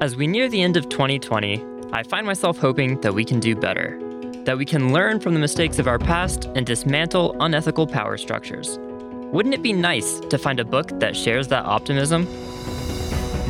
[0.00, 1.62] As we near the end of 2020,
[1.92, 3.98] I find myself hoping that we can do better,
[4.44, 8.78] that we can learn from the mistakes of our past and dismantle unethical power structures.
[8.80, 12.26] Wouldn't it be nice to find a book that shares that optimism?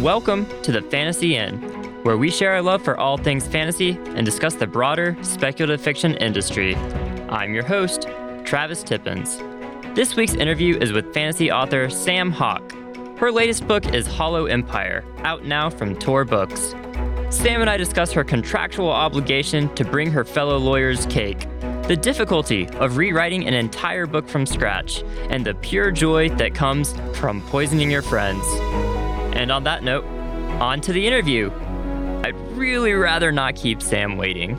[0.03, 1.61] Welcome to the Fantasy Inn,
[2.03, 6.17] where we share our love for all things fantasy and discuss the broader speculative fiction
[6.17, 6.75] industry.
[7.29, 8.09] I'm your host,
[8.43, 9.39] Travis Tippins.
[9.95, 12.75] This week's interview is with fantasy author Sam Hawke.
[13.21, 16.75] Her latest book is Hollow Empire, out now from Tor Books.
[17.29, 21.47] Sam and I discuss her contractual obligation to bring her fellow lawyers cake,
[21.87, 26.95] the difficulty of rewriting an entire book from scratch, and the pure joy that comes
[27.13, 28.43] from poisoning your friends.
[29.37, 30.07] And on that note,
[30.59, 31.51] on to the interview.
[32.25, 34.57] I'd really rather not keep Sam waiting.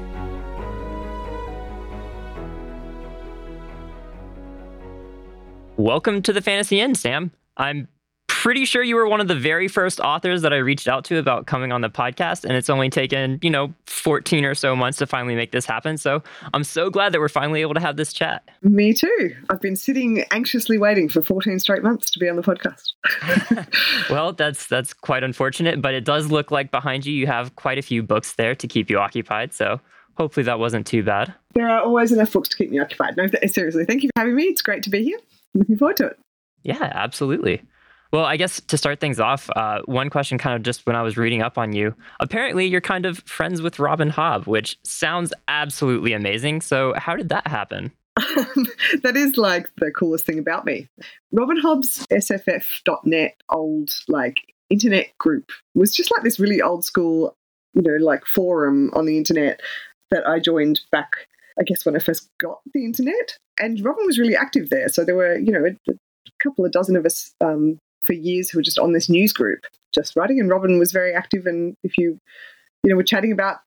[5.78, 7.32] Welcome to the Fantasy Inn, Sam.
[7.58, 7.88] I'm
[8.42, 11.20] pretty sure you were one of the very first authors that I reached out to
[11.20, 14.98] about coming on the podcast, and it's only taken, you know, 14 or so months
[14.98, 15.96] to finally make this happen.
[15.96, 18.44] So I'm so glad that we're finally able to have this chat.
[18.64, 19.36] Me too.
[19.52, 22.94] I've been sitting anxiously waiting for 14 straight months to be on the podcast.
[24.10, 27.78] well, that's that's quite unfortunate, but it does look like behind you you have quite
[27.78, 29.54] a few books there to keep you occupied.
[29.54, 29.80] So
[30.16, 31.32] hopefully that wasn't too bad.
[31.54, 33.18] There are always enough books to keep me occupied.
[33.18, 34.46] No, seriously, thank you for having me.
[34.46, 35.20] It's great to be here.
[35.54, 36.20] looking forward to it.
[36.64, 37.62] Yeah, absolutely.
[38.12, 41.02] Well, I guess to start things off, uh, one question kind of just when I
[41.02, 45.34] was reading up on you, apparently you're kind of friends with Robin Hobb, which sounds
[45.48, 46.60] absolutely amazing.
[46.62, 47.92] So, how did that happen?
[48.18, 50.90] that is like the coolest thing about me.
[51.32, 57.34] Robin Hobb's SFF.net old like internet group was just like this really old school,
[57.74, 59.62] you know, like forum on the internet
[60.12, 63.38] that I joined back, I guess, when I first got the internet.
[63.58, 64.90] And Robin was really active there.
[64.90, 65.96] So there were, you know, a, a
[66.44, 69.66] couple of dozen of us um, for years who were just on this news group
[69.94, 70.40] just writing.
[70.40, 71.46] And Robin was very active.
[71.46, 72.20] And if you,
[72.84, 73.58] you know, were chatting about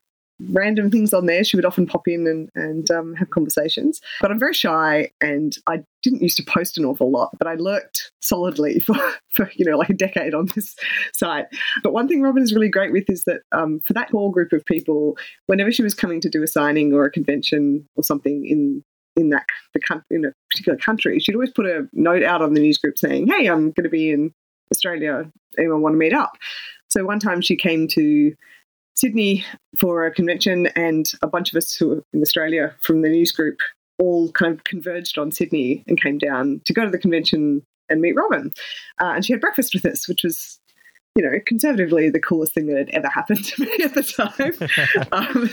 [0.50, 4.00] random things on there, she would often pop in and, and um, have conversations.
[4.20, 7.54] But I'm very shy and I didn't used to post an awful lot, but I
[7.54, 8.96] lurked solidly for,
[9.30, 10.74] for you know, like a decade on this
[11.12, 11.46] site.
[11.82, 14.52] But one thing Robin is really great with is that um, for that whole group
[14.52, 15.16] of people,
[15.46, 18.82] whenever she was coming to do a signing or a convention or something in
[19.16, 22.60] in that the in a particular country, she'd always put a note out on the
[22.60, 24.32] news group saying, "Hey, I'm going to be in
[24.72, 25.30] Australia.
[25.58, 26.36] Anyone want to meet up?"
[26.88, 28.34] So one time she came to
[28.94, 29.44] Sydney
[29.78, 33.32] for a convention, and a bunch of us who were in Australia from the news
[33.32, 33.58] group
[33.98, 38.00] all kind of converged on Sydney and came down to go to the convention and
[38.00, 38.52] meet Robin.
[39.00, 40.58] Uh, and she had breakfast with us, which was
[41.14, 45.08] you know, conservatively, the coolest thing that had ever happened to me at the time.
[45.12, 45.50] um,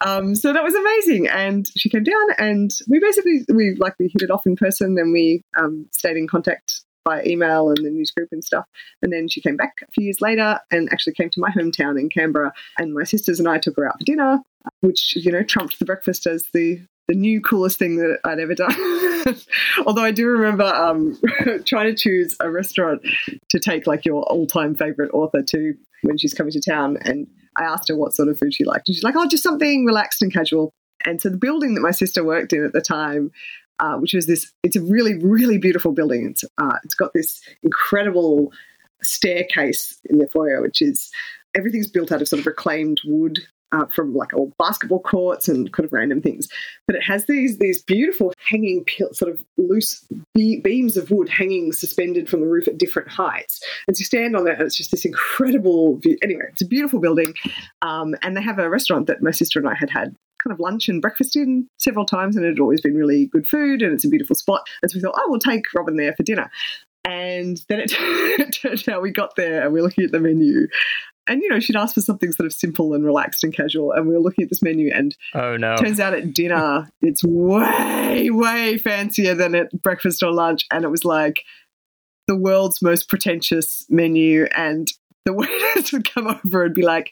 [0.00, 1.28] um, so that was amazing.
[1.28, 4.96] And she came down, and we basically we like we hit it off in person.
[4.96, 8.66] Then we um, stayed in contact by email and the news group and stuff.
[9.00, 11.98] And then she came back a few years later and actually came to my hometown
[11.98, 12.52] in Canberra.
[12.78, 14.40] And my sisters and I took her out for dinner,
[14.80, 18.54] which you know trumped the breakfast as the the new coolest thing that I'd ever
[18.54, 18.72] done.
[19.86, 21.18] Although I do remember um,
[21.64, 23.02] trying to choose a restaurant
[23.50, 26.98] to take like your all time favorite author to when she's coming to town.
[27.02, 28.88] And I asked her what sort of food she liked.
[28.88, 30.72] And she's like, oh, just something relaxed and casual.
[31.04, 33.30] And so the building that my sister worked in at the time,
[33.78, 36.26] uh, which was this, it's a really, really beautiful building.
[36.30, 38.52] It's, uh, it's got this incredible
[39.02, 41.10] staircase in the foyer, which is
[41.56, 43.38] everything's built out of sort of reclaimed wood
[43.72, 46.48] uh, from like old basketball courts and kind of random things.
[46.86, 51.72] But it has these these beautiful hanging sort of loose be- beams of wood hanging
[51.72, 53.60] suspended from the roof at different heights.
[53.86, 56.16] And so you stand on that, and it's just this incredible view.
[56.22, 57.34] Anyway, it's a beautiful building,
[57.82, 60.60] um, and they have a restaurant that my sister and I had had kind of
[60.60, 63.92] lunch and breakfast in several times, and it had always been really good food, and
[63.92, 64.62] it's a beautiful spot.
[64.82, 66.50] And so we thought, oh, we'll take Robin there for dinner.
[67.04, 70.66] And then it, it turned out we got there and we're looking at the menu
[71.28, 74.06] and you know she'd asked for something sort of simple and relaxed and casual and
[74.06, 75.76] we were looking at this menu and oh no.
[75.76, 80.88] turns out at dinner it's way way fancier than at breakfast or lunch and it
[80.88, 81.42] was like
[82.26, 84.88] the world's most pretentious menu and
[85.24, 87.10] the waiters would come over and be like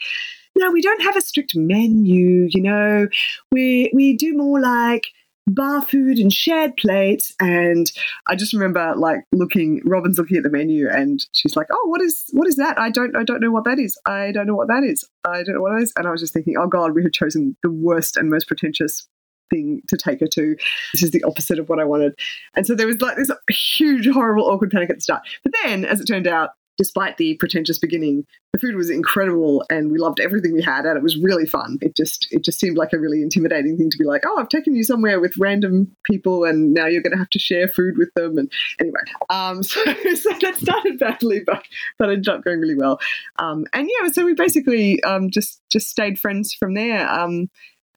[0.56, 3.08] no we don't have a strict menu you know?
[3.52, 5.08] We we do more like
[5.46, 7.34] bar food and shared plates.
[7.40, 7.90] And
[8.26, 12.00] I just remember like looking, Robin's looking at the menu and she's like, Oh, what
[12.00, 12.78] is what is that?
[12.78, 13.98] I don't I don't know what that is.
[14.06, 15.08] I don't know what that is.
[15.24, 15.92] I don't know what that is.
[15.96, 19.08] And I was just thinking, oh God, we have chosen the worst and most pretentious
[19.50, 20.56] thing to take her to.
[20.92, 22.18] This is the opposite of what I wanted.
[22.54, 25.22] And so there was like this huge, horrible, awkward panic at the start.
[25.44, 29.90] But then, as it turned out, despite the pretentious beginning, the food was incredible and
[29.90, 31.78] we loved everything we had and it was really fun.
[31.80, 34.48] It just it just seemed like a really intimidating thing to be like, oh, I've
[34.48, 37.98] taken you somewhere with random people and now you're going to have to share food
[37.98, 38.38] with them.
[38.38, 38.50] And
[38.80, 39.00] anyway,
[39.30, 39.82] um, so,
[40.14, 41.62] so that started badly, but
[41.98, 42.98] but ended up going really well.
[43.38, 47.08] Um, and yeah, so we basically um, just just stayed friends from there.
[47.08, 47.48] Um,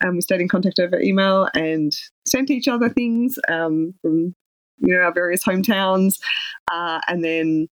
[0.01, 1.91] and we stayed in contact over email and
[2.25, 4.33] sent each other things um, from
[4.77, 6.15] you know our various hometowns,
[6.71, 7.67] uh, and then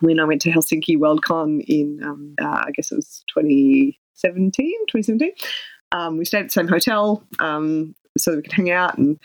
[0.00, 5.32] when I went to Helsinki Worldcon in, um, uh, I guess it was 2017, 2017,
[5.92, 9.18] um, we stayed at the same hotel um, so we could hang out and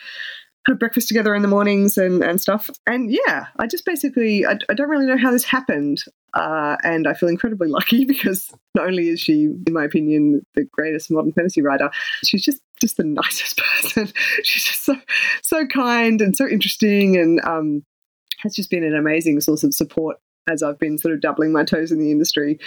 [0.68, 2.70] have breakfast together in the mornings and, and stuff.
[2.88, 6.04] And yeah, I just basically, I, I don't really know how this happened.
[6.34, 10.66] Uh, and I feel incredibly lucky because not only is she, in my opinion, the
[10.66, 11.90] greatest modern fantasy writer,
[12.24, 14.12] she's just just the nicest person.
[14.44, 14.96] she's just so
[15.42, 17.86] so kind and so interesting, and um,
[18.40, 20.18] has just been an amazing source of support
[20.50, 22.60] as I've been sort of doubling my toes in the industry.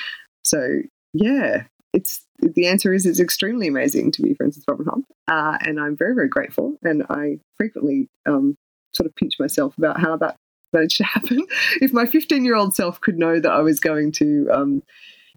[0.42, 0.80] So
[1.12, 5.58] yeah, it's the answer is it's extremely amazing to be friends with Robin Hobb, uh,
[5.62, 6.76] and I'm very very grateful.
[6.82, 8.56] And I frequently um,
[8.92, 10.36] sort of pinch myself about how that
[10.72, 11.46] managed to happen.
[11.80, 14.82] if my 15 year old self could know that I was going to um,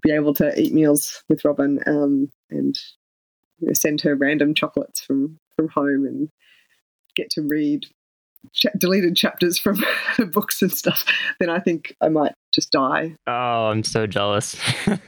[0.02, 2.78] be able to eat meals with Robin um, and
[3.60, 6.30] you know, send her random chocolates from from home and
[7.16, 7.86] get to read
[8.54, 9.84] ch- deleted chapters from
[10.32, 11.06] books and stuff,
[11.40, 13.16] then I think I might just die.
[13.28, 14.56] Oh, I'm so jealous.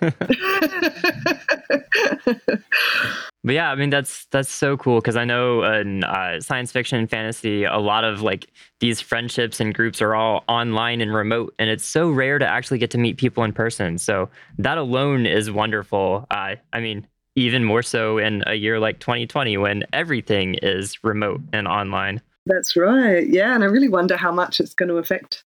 [3.43, 6.97] But yeah, I mean that's that's so cool because I know in uh, science fiction
[6.97, 8.47] and fantasy, a lot of like
[8.79, 12.77] these friendships and groups are all online and remote, and it's so rare to actually
[12.77, 13.97] get to meet people in person.
[13.97, 16.25] So that alone is wonderful.
[16.31, 21.41] Uh, I mean, even more so in a year like 2020 when everything is remote
[21.51, 22.21] and online.
[22.45, 23.27] That's right.
[23.27, 25.43] Yeah, and I really wonder how much it's going to affect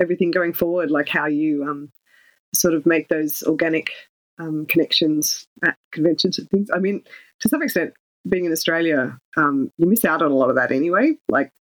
[0.00, 1.92] everything going forward, like how you um,
[2.54, 3.90] sort of make those organic
[4.38, 6.70] um, connections at conventions and things.
[6.72, 7.02] I mean,
[7.40, 7.92] to some extent,
[8.28, 11.14] being in Australia, um, you miss out on a lot of that anyway.
[11.28, 11.52] Like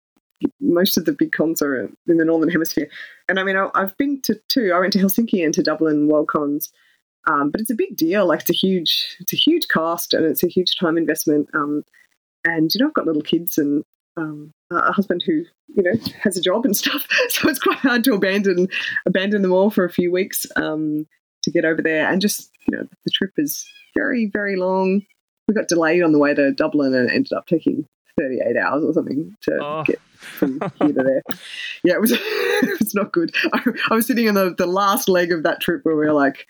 [0.61, 2.88] most of the big cons are in the northern hemisphere,
[3.29, 4.73] and I mean, I, have been to two.
[4.75, 6.71] I went to Helsinki and to Dublin World Cons,
[7.27, 8.27] um, but it's a big deal.
[8.27, 11.49] Like it's a huge, it's a huge cost and it's a huge time investment.
[11.55, 11.83] Um,
[12.44, 13.85] and you know, I've got little kids and
[14.16, 15.92] um, a husband who you know
[16.22, 18.68] has a job and stuff, so it's quite hard to abandon
[19.06, 21.06] abandon them all for a few weeks um,
[21.42, 22.10] to get over there.
[22.10, 23.66] And just you know, the trip is
[23.96, 25.02] very very long.
[25.48, 27.86] We got delayed on the way to Dublin and ended up taking
[28.18, 29.84] 38 hours or something to oh.
[29.84, 31.22] get from here to there.
[31.84, 33.34] Yeah, it was it was not good.
[33.52, 36.12] I, I was sitting on the, the last leg of that trip where we were
[36.12, 36.46] like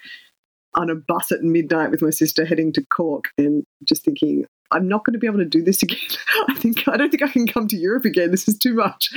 [0.76, 4.88] on a bus at midnight with my sister heading to Cork and just thinking, I'm
[4.88, 5.98] not going to be able to do this again.
[6.48, 8.30] I think I don't think I can come to Europe again.
[8.30, 9.10] This is too much.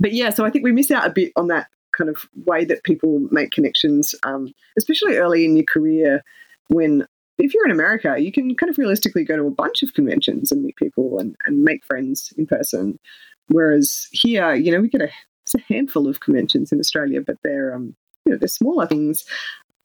[0.00, 2.64] But yeah, so I think we miss out a bit on that kind of way
[2.64, 6.22] that people make connections, um, especially early in your career
[6.68, 7.06] when
[7.38, 10.50] if you're in America, you can kind of realistically go to a bunch of conventions
[10.50, 12.98] and meet people and, and make friends in person.
[13.46, 15.10] Whereas here, you know, we get a,
[15.54, 17.94] a handful of conventions in Australia, but they're um,
[18.24, 19.24] you know, they're smaller things.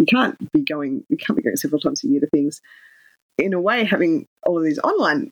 [0.03, 2.61] You can't be going you can't be going several times a year to things
[3.37, 5.31] in a way, having all of these online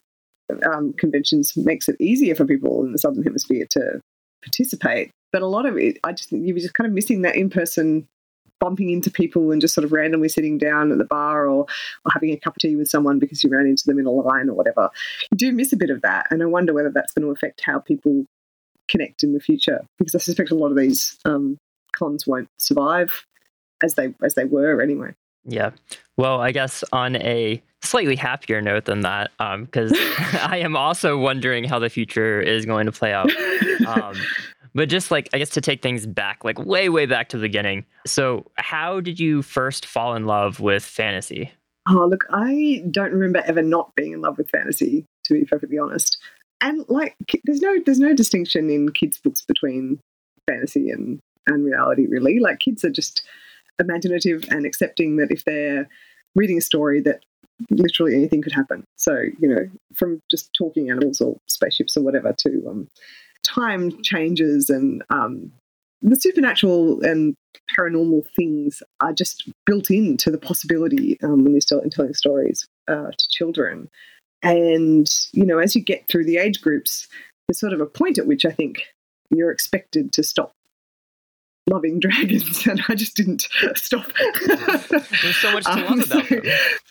[0.66, 4.02] um, conventions makes it easier for people in the southern hemisphere to
[4.42, 5.12] participate.
[5.32, 7.36] But a lot of it, I just think you were just kind of missing that
[7.36, 8.08] in person
[8.60, 11.66] bumping into people and just sort of randomly sitting down at the bar or,
[12.06, 14.12] or having a cup of tea with someone because you ran into them in a
[14.12, 14.90] line or whatever.
[15.32, 16.28] You do miss a bit of that.
[16.30, 18.26] And I wonder whether that's going to affect how people
[18.88, 21.58] connect in the future because I suspect a lot of these um,
[21.96, 23.26] cons won't survive
[23.84, 25.14] as they as they were anyway.
[25.46, 25.72] Yeah.
[26.18, 29.98] Well, I guess on a slightly happier note than that, because um,
[30.42, 33.32] I am also wondering how the future is going to play out.
[33.88, 34.14] Um,
[34.76, 37.42] but just like, I guess to take things back, like way, way back to the
[37.42, 37.84] beginning.
[38.06, 41.52] So, how did you first fall in love with fantasy?
[41.90, 45.80] Oh, look, I don't remember ever not being in love with fantasy, to be perfectly
[45.80, 46.20] honest.
[46.62, 50.00] And like, there's no there's no distinction in kids' books between
[50.48, 52.40] fantasy and and reality, really.
[52.40, 53.24] Like, kids are just
[53.82, 55.90] imaginative and accepting that if they're
[56.36, 57.24] reading a story that
[57.70, 58.84] literally anything could happen.
[58.96, 62.88] So, you know, from just talking animals or spaceships or whatever to um,
[63.44, 65.52] time changes and um,
[66.02, 67.36] the supernatural and
[67.78, 73.28] paranormal things are just built into the possibility um, when you're telling stories uh, to
[73.30, 73.90] children.
[74.42, 77.08] And, you know, as you get through the age groups,
[77.48, 78.82] there's sort of a point at which I think
[79.30, 80.52] you're expected to stop
[81.70, 84.12] loving dragons, and I just didn't stop.
[84.48, 86.44] There's so much to um, love about so, them.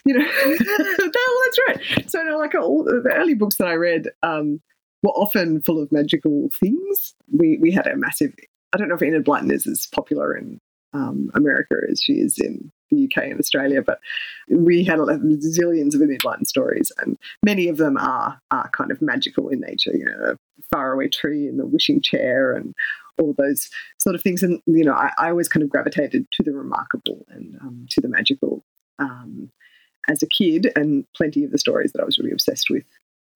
[0.05, 2.11] You know, that's right.
[2.11, 4.61] So, like all the early books that I read um,
[5.03, 7.15] were often full of magical things.
[7.33, 8.35] We we had a massive.
[8.73, 10.61] I don't know if Enid Blyton is as popular in
[10.93, 14.01] um, America as she is in the UK and Australia, but
[14.49, 19.03] we had zillions of Enid Blyton stories, and many of them are are kind of
[19.03, 19.93] magical in nature.
[19.95, 20.39] You know, the
[20.71, 22.75] faraway tree and the wishing chair, and
[23.19, 24.43] all those sort of things.
[24.43, 28.01] And you know, I, I always kind of gravitated to the remarkable and um, to
[28.01, 28.65] the magical
[28.99, 29.51] um,
[30.09, 32.85] as a kid, and plenty of the stories that I was really obsessed with.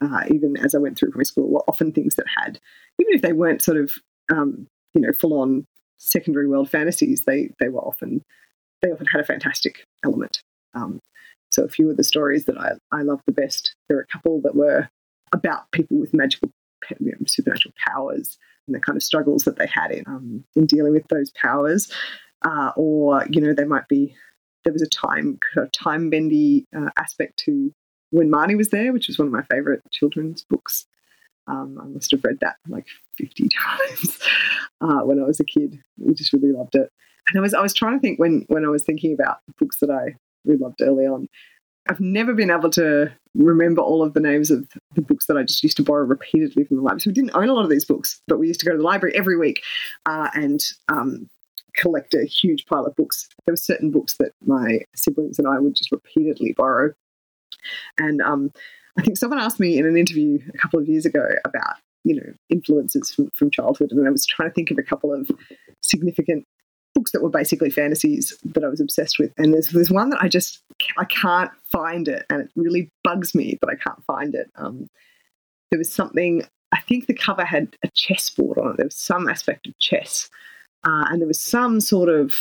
[0.00, 2.59] Uh, even as I went through primary school, were often things that had,
[3.00, 3.93] even if they weren't sort of,
[4.31, 5.66] um, you know, full on
[5.99, 8.23] secondary world fantasies, they they were often
[8.83, 10.43] they often had a fantastic element.
[10.75, 11.00] Um,
[11.50, 14.12] so a few of the stories that I, I love the best, there are a
[14.12, 14.88] couple that were
[15.33, 16.50] about people with magical,
[17.00, 20.67] you know, supernatural powers and the kind of struggles that they had in um, in
[20.67, 21.93] dealing with those powers,
[22.45, 24.14] uh, or you know they might be
[24.64, 27.73] there was a time kind of time bendy uh, aspect to
[28.11, 30.87] when Marnie was there, which was one of my favorite children's books.
[31.47, 32.87] Um, I must have read that like
[33.19, 34.19] 50 times
[34.81, 35.79] uh, when I was a kid.
[35.99, 36.91] We just really loved it.
[37.29, 39.79] And I was I was trying to think when when I was thinking about books
[39.81, 41.29] that I really loved early on.
[41.88, 45.43] I've never been able to remember all of the names of the books that I
[45.43, 47.00] just used to borrow repeatedly from the library.
[47.00, 48.79] So we didn't own a lot of these books, but we used to go to
[48.79, 49.62] the library every week
[50.07, 51.29] uh, and um,
[51.75, 53.29] collect a huge pile of books.
[53.45, 56.95] There were certain books that my siblings and I would just repeatedly borrow.
[57.99, 58.53] And um,
[58.99, 62.14] I think someone asked me in an interview a couple of years ago about you
[62.14, 65.31] know influences from, from childhood, and I was trying to think of a couple of
[65.81, 66.47] significant
[66.94, 69.32] books that were basically fantasies that I was obsessed with.
[69.36, 70.62] And there's there's one that I just
[70.98, 74.50] I can't find it, and it really bugs me, that I can't find it.
[74.56, 74.88] Um,
[75.70, 76.44] there was something.
[76.72, 78.76] I think the cover had a chessboard on it.
[78.78, 80.28] There was some aspect of chess,
[80.84, 82.34] uh, and there was some sort of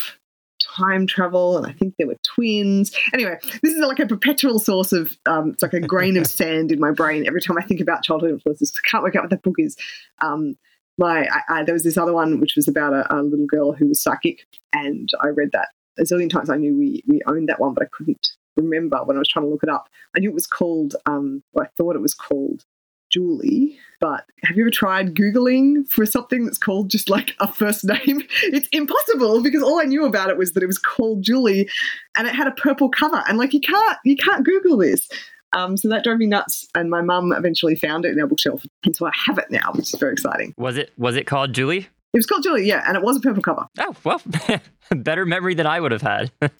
[0.63, 2.95] time travel, and I think there were twins.
[3.13, 6.71] Anyway, this is like a perpetual source of um, it's like a grain of sand
[6.71, 8.73] in my brain every time I think about childhood influences.
[8.77, 9.75] I can't work out what that book is.
[10.21, 10.57] Um,
[10.97, 13.73] my I, I, there was this other one which was about a, a, little girl
[13.73, 16.49] who was psychic, and I read that a zillion times.
[16.49, 19.45] I knew we we owned that one, but I couldn't remember when I was trying
[19.45, 19.89] to look it up.
[20.15, 20.95] I knew it was called.
[21.05, 22.65] Um, well, I thought it was called
[23.13, 23.77] Julie.
[24.01, 28.23] But have you ever tried Googling for something that's called just like a first name?
[28.43, 31.69] It's impossible because all I knew about it was that it was called Julie
[32.15, 33.23] and it had a purple cover.
[33.27, 35.07] And like you can't you can't Google this.
[35.53, 38.65] Um, so that drove me nuts, and my mum eventually found it in our bookshelf,
[38.83, 40.53] and so I have it now, which is very exciting.
[40.57, 41.87] Was it was it called Julie?
[42.13, 43.65] It was called Julie, yeah, and it was a purple cover.
[43.79, 44.21] Oh well,
[44.95, 46.31] better memory than I would have had.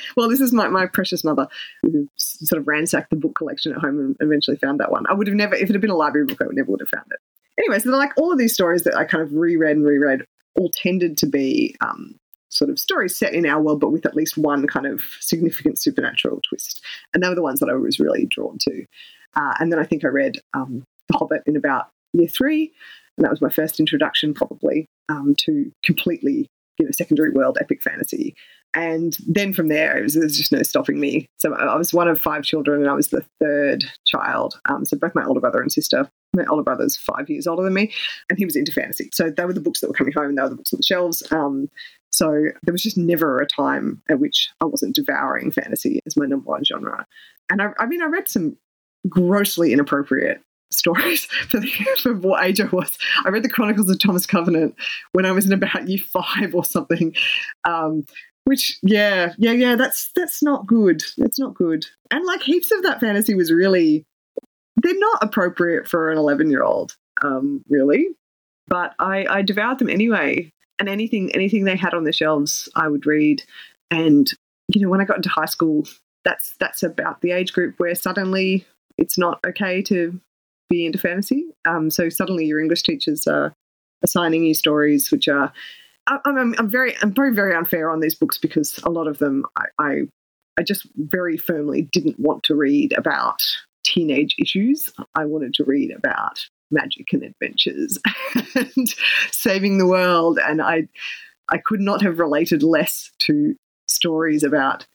[0.16, 1.48] well, this is my, my precious mother
[1.82, 5.04] who sort of ransacked the book collection at home and eventually found that one.
[5.08, 6.80] I would have never, if it had been a library book, I would never would
[6.80, 7.18] have found it.
[7.58, 10.24] Anyway, so like all of these stories that I kind of reread and reread
[10.56, 12.16] all tended to be um,
[12.50, 15.78] sort of stories set in our world, but with at least one kind of significant
[15.78, 16.84] supernatural twist.
[17.14, 18.84] And they were the ones that I was really drawn to.
[19.34, 22.72] Uh, and then I think I read um, The Hobbit in about year three,
[23.16, 27.82] and that was my first introduction, probably, um, to completely you know secondary world epic
[27.82, 28.34] fantasy.
[28.74, 31.26] And then from there, it was, there was just no stopping me.
[31.38, 34.60] So I was one of five children, and I was the third child.
[34.68, 37.74] Um, so both my older brother and sister my older brother's five years older than
[37.74, 37.92] me,
[38.28, 39.10] and he was into fantasy.
[39.12, 40.78] So they were the books that were coming home, and they were the books on
[40.78, 41.22] the shelves.
[41.30, 41.68] Um,
[42.10, 46.26] so there was just never a time at which I wasn't devouring fantasy as my
[46.26, 47.06] number one genre.
[47.50, 48.56] And I, I mean, I read some
[49.08, 51.68] grossly inappropriate stories for, the,
[52.02, 52.96] for what age I was.
[53.24, 54.74] I read the Chronicles of Thomas Covenant
[55.12, 57.14] when I was in about year five or something.
[57.64, 58.04] Um,
[58.44, 61.02] which, yeah, yeah, yeah, that's that's not good.
[61.18, 61.86] That's not good.
[62.10, 64.06] And like heaps of that fantasy was really,
[64.82, 68.08] they're not appropriate for an eleven-year-old, um, really.
[68.66, 72.88] But I, I devoured them anyway and anything anything they had on the shelves I
[72.88, 73.42] would read.
[73.90, 74.28] And
[74.68, 75.86] you know, when I got into high school,
[76.24, 78.66] that's that's about the age group where suddenly
[78.98, 80.18] it's not okay to
[80.68, 81.46] be into fantasy.
[81.66, 83.52] Um, so suddenly your English teachers are
[84.02, 85.52] assigning you stories which are
[86.06, 89.44] I'm, I'm, very I'm very very unfair on these books because a lot of them
[89.56, 89.94] I, I
[90.58, 93.42] I just very firmly didn't want to read about
[93.84, 94.92] teenage issues.
[95.14, 97.98] I wanted to read about magic and adventures
[98.54, 98.94] and
[99.30, 100.38] saving the world.
[100.42, 100.88] And I,
[101.48, 103.54] I could not have related less to
[103.88, 104.86] stories about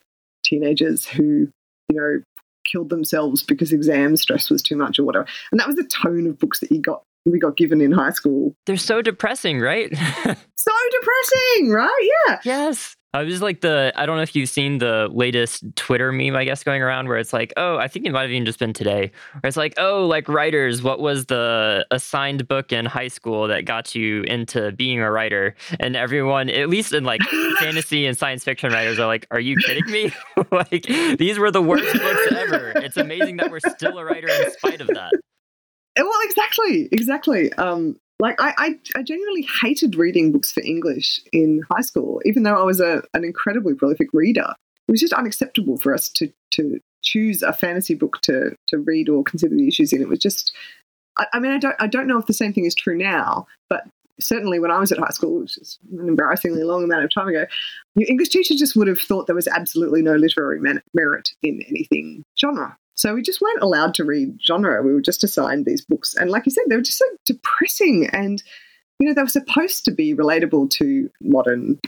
[0.44, 1.50] teenagers who,
[1.90, 2.22] you know,
[2.66, 5.28] killed themselves because exam stress was too much or whatever.
[5.52, 8.12] And that was the tone of books that you got we got given in high
[8.12, 8.54] school.
[8.68, 9.92] They're so depressing, right?
[10.56, 12.10] so depressing, right?
[12.28, 12.40] Yeah.
[12.44, 12.96] Yes.
[13.16, 16.44] I was like the I don't know if you've seen the latest Twitter meme, I
[16.44, 18.74] guess, going around where it's like, oh, I think it might have even just been
[18.74, 19.10] today.
[19.40, 23.64] Where it's like, oh, like writers, what was the assigned book in high school that
[23.64, 25.56] got you into being a writer?
[25.80, 27.22] And everyone, at least in like
[27.60, 30.12] fantasy and science fiction writers, are like, are you kidding me?
[30.52, 30.84] like
[31.18, 32.74] these were the worst books ever.
[32.76, 35.14] It's amazing that we're still a writer in spite of that.
[35.98, 37.54] Well, exactly, exactly.
[37.54, 42.44] Um, Like I, I, I genuinely hated reading books for English in high school, even
[42.44, 44.54] though I was a, an incredibly prolific reader.
[44.88, 49.10] It was just unacceptable for us to to choose a fantasy book to to read
[49.10, 50.02] or consider the issues in.
[50.02, 50.54] It was just
[51.18, 53.48] I, I mean I don't I don't know if the same thing is true now,
[53.70, 53.84] but
[54.20, 57.28] certainly when I was at high school, which is an embarrassingly long amount of time
[57.28, 57.46] ago,
[57.96, 60.60] your English teacher just would have thought there was absolutely no literary
[60.94, 62.78] merit in anything genre.
[62.96, 64.82] So we just weren't allowed to read genre.
[64.82, 66.16] We were just assigned these books.
[66.16, 68.10] And like you said, they were just so depressing.
[68.12, 68.42] And,
[69.00, 71.80] you know, they were supposed to be relatable to modern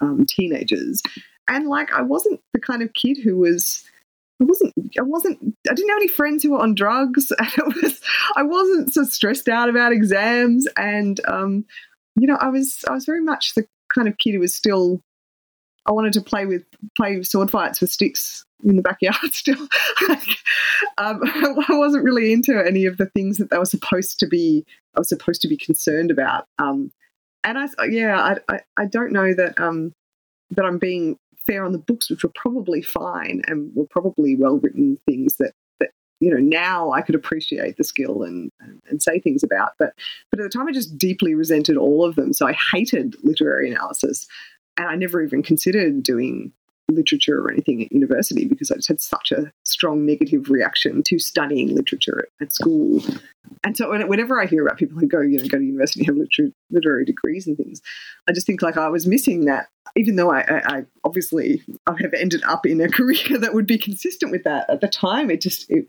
[0.00, 1.02] um, teenagers.
[1.48, 3.84] And like, I wasn't the kind of kid who was.
[4.40, 4.74] I wasn't.
[4.98, 5.56] I wasn't.
[5.70, 7.32] I didn't have any friends who were on drugs.
[7.38, 8.00] And it was.
[8.36, 11.64] I wasn't so stressed out about exams, and um,
[12.16, 12.84] you know, I was.
[12.88, 15.00] I was very much the kind of kid who was still.
[15.86, 16.64] I wanted to play with
[16.96, 19.68] play sword fights with sticks in the backyard still.
[20.98, 21.20] um,
[21.68, 24.64] I wasn't really into any of the things that they were supposed to be.
[24.96, 26.46] I was supposed to be concerned about.
[26.58, 26.90] Um,
[27.44, 29.92] and I, yeah, I, I, I, don't know that um,
[30.50, 34.58] that I'm being fair on the books, which were probably fine and were probably well
[34.58, 35.90] written things that that
[36.20, 39.72] you know now I could appreciate the skill and, and and say things about.
[39.78, 39.94] But
[40.30, 42.32] but at the time, I just deeply resented all of them.
[42.32, 44.26] So I hated literary analysis,
[44.76, 46.52] and I never even considered doing
[46.90, 51.18] literature or anything at university because I just had such a strong negative reaction to
[51.18, 53.02] studying literature at, school.
[53.64, 56.16] And so whenever I hear about people who go, you know, go to university have
[56.16, 57.80] literary, literary degrees and things,
[58.28, 59.68] I just think like I was missing that.
[59.96, 63.66] Even though I, I, I obviously I have ended up in a career that would
[63.66, 65.86] be consistent with that at the time, it just it,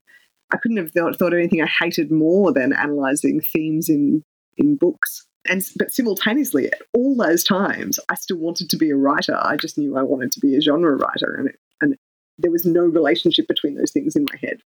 [0.52, 4.24] I couldn't have thought, thought of anything I hated more than analyzing themes in
[4.58, 8.96] in books and but simultaneously at all those times i still wanted to be a
[8.96, 9.38] writer.
[9.42, 11.98] I just knew i wanted to be a genre writer and it, and
[12.38, 14.60] there was no relationship between those things in my head.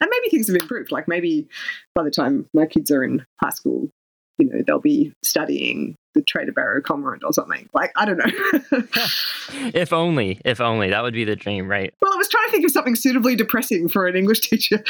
[0.00, 1.48] And maybe things have improved like maybe
[1.94, 3.88] by the time my kids are in high school
[4.38, 7.68] you know they'll be studying the Traitor Baru Cormorant or something.
[7.72, 8.82] Like, I don't know.
[9.74, 10.90] if only, if only.
[10.90, 11.92] That would be the dream, right?
[12.00, 14.84] Well, I was trying to think of something suitably depressing for an English teacher.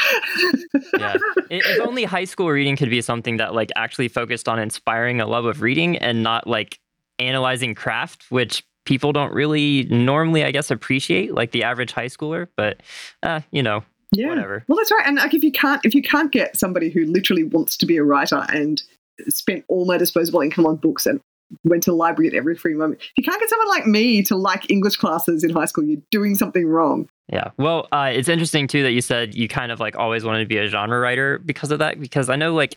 [0.99, 1.17] yeah.
[1.50, 5.26] If only high school reading could be something that, like, actually focused on inspiring a
[5.26, 6.79] love of reading and not, like,
[7.19, 12.49] analyzing craft, which people don't really normally, I guess, appreciate, like the average high schooler.
[12.57, 12.81] But,
[13.23, 14.29] uh, you know, yeah.
[14.29, 14.64] whatever.
[14.69, 15.07] Well, that's right.
[15.07, 17.97] And like, if you can't, if you can't get somebody who literally wants to be
[17.97, 18.82] a writer and
[19.29, 21.21] spent all my disposable income on books and
[21.65, 23.01] went to the library at every free moment.
[23.03, 26.01] If you can't get someone like me to like English classes in high school, you're
[26.11, 27.09] doing something wrong.
[27.29, 27.51] Yeah.
[27.57, 30.47] Well, uh, it's interesting too that you said you kind of like always wanted to
[30.47, 32.01] be a genre writer because of that.
[32.01, 32.77] Because I know, like,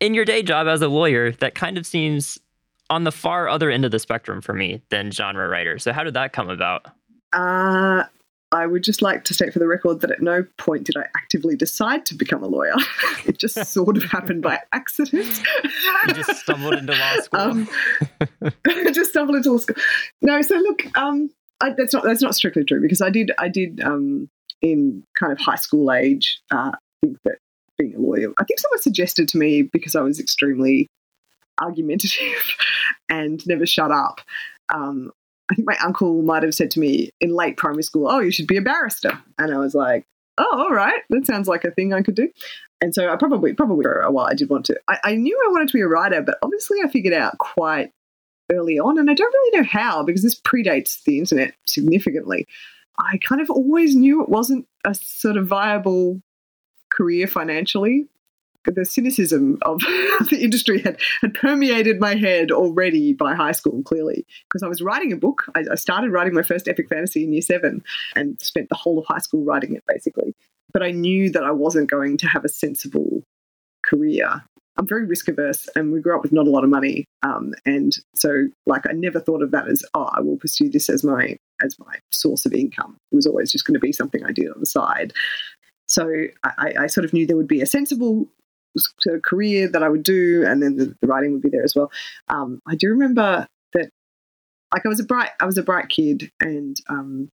[0.00, 2.38] in your day job as a lawyer, that kind of seems
[2.90, 5.78] on the far other end of the spectrum for me than genre writer.
[5.78, 6.86] So, how did that come about?
[7.32, 8.04] Uh,
[8.54, 11.06] I would just like to state for the record that at no point did I
[11.16, 12.76] actively decide to become a lawyer.
[13.26, 15.42] it just sort of happened by accident.
[16.06, 17.40] you just stumbled into law school.
[17.40, 17.68] Um,
[18.92, 19.76] just stumbled into law school.
[20.22, 23.48] No, so look, um, I, that's not that's not strictly true because I did I
[23.48, 24.30] did um,
[24.62, 26.70] in kind of high school age uh,
[27.02, 27.38] think that
[27.76, 28.32] being a lawyer.
[28.38, 30.86] I think someone suggested to me because I was extremely
[31.60, 32.54] argumentative
[33.08, 34.20] and never shut up.
[34.72, 35.10] Um,
[35.50, 38.30] I think my uncle might have said to me in late primary school, "Oh, you
[38.30, 40.04] should be a barrister," and I was like,
[40.38, 42.30] "Oh, all right, that sounds like a thing I could do."
[42.80, 44.80] And so I probably, probably for a while, I did want to.
[44.88, 47.90] I, I knew I wanted to be a writer, but obviously I figured out quite
[48.52, 52.46] early on, and I don't really know how because this predates the internet significantly.
[52.98, 56.20] I kind of always knew it wasn't a sort of viable
[56.90, 58.06] career financially
[58.64, 59.80] the cynicism of
[60.30, 64.82] the industry had, had permeated my head already by high school, clearly, because I was
[64.82, 65.44] writing a book.
[65.54, 67.82] I, I, started writing my first epic fantasy in year seven
[68.16, 70.34] and spent the whole of high school writing it, basically.
[70.72, 73.22] But I knew that I wasn't going to have a sensible
[73.84, 74.42] career.
[74.76, 77.52] I'm very risk averse, and we grew up with not a lot of money, um,
[77.64, 81.04] and so like I never thought of that as oh, I will pursue this as
[81.04, 82.96] my as my source of income.
[83.12, 85.12] It was always just going to be something I did on the side.
[85.86, 86.10] So
[86.42, 88.26] I, I, sort of knew there would be a sensible
[89.22, 91.90] career that I would do, and then the, the writing would be there as well.
[92.28, 93.90] Um, I do remember that,
[94.72, 97.28] like, I was a bright, I was a bright kid, and um,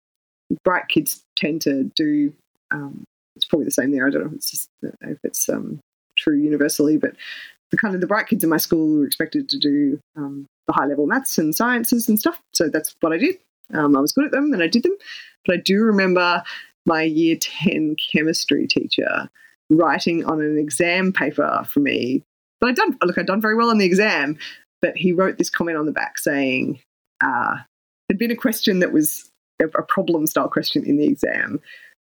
[0.64, 2.32] bright kids tend to do.
[2.70, 3.04] Um,
[3.36, 4.06] it's probably the same there.
[4.06, 5.80] I don't know if it's just, if it's um,
[6.16, 7.12] true universally, but
[7.70, 10.72] the kind of the bright kids in my school were expected to do um, the
[10.72, 12.40] high level maths and sciences and stuff.
[12.52, 13.36] So that's what I did.
[13.72, 14.96] Um, I was good at them, and I did them.
[15.46, 16.42] But I do remember
[16.86, 19.28] my year ten chemistry teacher
[19.70, 22.22] writing on an exam paper for me.
[22.60, 24.38] But I done look, I'd done very well on the exam.
[24.80, 26.80] But he wrote this comment on the back saying
[27.22, 27.56] uh,
[28.08, 31.60] there'd been a question that was a problem style question in the exam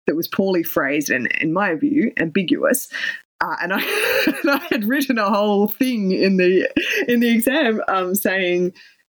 [0.06, 2.88] that was poorly phrased and, in my view, ambiguous.
[3.40, 3.80] Uh, and, I,
[4.42, 6.68] and I had written a whole thing in the
[7.08, 8.72] in the exam um, saying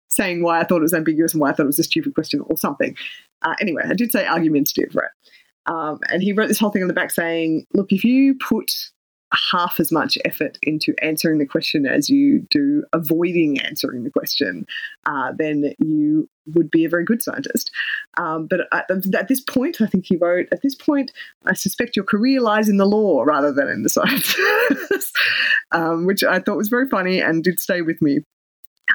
[0.10, 2.16] saying why I thought it was ambiguous and why I thought it was a stupid
[2.16, 2.96] question or something.
[3.42, 5.12] Uh, anyway, I did say argumentative, right?
[5.66, 8.72] Um, and he wrote this whole thing on the back saying, look, if you put
[9.52, 14.66] half as much effort into answering the question as you do avoiding answering the question,
[15.06, 17.70] uh, then you would be a very good scientist.
[18.18, 21.12] Um, but at, at, this point, I think he wrote, at this point,
[21.46, 24.36] I suspect your career lies in the law rather than in the science,
[25.72, 28.20] um, which I thought was very funny and did stay with me.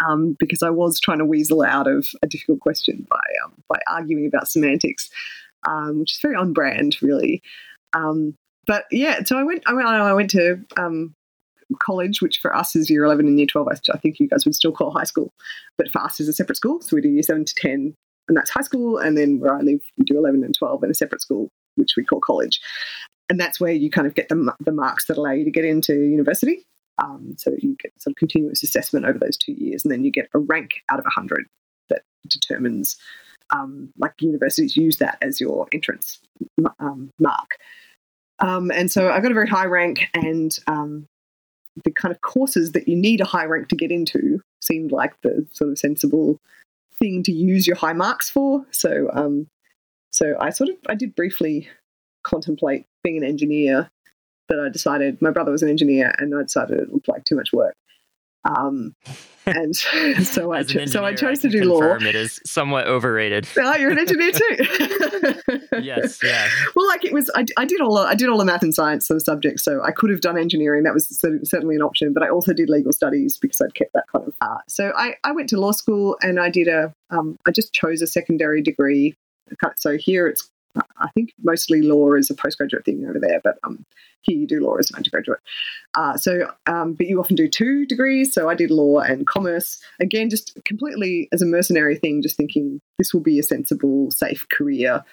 [0.09, 3.79] Um, because I was trying to weasel out of a difficult question by um, by
[3.89, 5.09] arguing about semantics,
[5.65, 7.43] um, which is very on brand, really.
[7.93, 8.35] Um,
[8.67, 9.63] but yeah, so I went.
[9.67, 9.89] I went.
[9.89, 11.15] I went to um,
[11.83, 13.69] college, which for us is year eleven and year twelve.
[13.69, 15.33] I think you guys would still call high school,
[15.77, 16.81] but for us is a separate school.
[16.81, 17.95] So we do year seven to ten,
[18.29, 18.99] and that's high school.
[18.99, 21.95] And then where I live, we do eleven and twelve in a separate school, which
[21.97, 22.61] we call college.
[23.31, 25.65] And that's where you kind of get the the marks that allow you to get
[25.65, 26.65] into university.
[27.03, 30.29] Um, so you get of continuous assessment over those two years, and then you get
[30.35, 31.47] a rank out of hundred
[31.91, 32.97] that determines.
[33.51, 36.19] Um, like universities use that as your entrance
[36.81, 37.59] um, mark.
[38.41, 41.07] Um, and so I got a very high rank, and um,
[41.85, 45.15] the kind of courses that you need a high rank to get into seemed like
[45.23, 46.39] the sort of sensible
[46.99, 48.65] thing to use your high marks for.
[48.71, 49.47] So, um,
[50.11, 51.69] so I sort of I did briefly
[52.23, 53.89] contemplate being an engineer,
[54.49, 57.37] but I decided my brother was an engineer, and I decided it looked like too
[57.37, 57.75] much work.
[58.45, 58.95] Um,
[59.47, 59.77] and
[60.27, 61.95] so I cho- so I chose to do law.
[61.95, 63.47] It is somewhat overrated.
[63.59, 65.51] Oh, you're an engineer too.
[65.83, 66.49] yes, yeah.
[66.75, 69.07] Well, like it was, I, I did all I did all the math and science
[69.07, 70.85] sort of subjects, so I could have done engineering.
[70.85, 71.09] That was
[71.45, 74.35] certainly an option, but I also did legal studies because I'd kept that kind of
[74.41, 74.65] art.
[74.69, 78.03] So I, I went to law school and I did a um, I just chose
[78.03, 79.15] a secondary degree.
[79.77, 80.51] So here it's
[80.99, 83.85] I think mostly law is a postgraduate thing over there, but um,
[84.23, 85.41] here you do law as an undergraduate.
[85.95, 88.33] Uh, so, um, but you often do two degrees.
[88.33, 89.81] So I did law and commerce.
[90.01, 94.49] Again, just completely as a mercenary thing, just thinking this will be a sensible, safe
[94.49, 95.05] career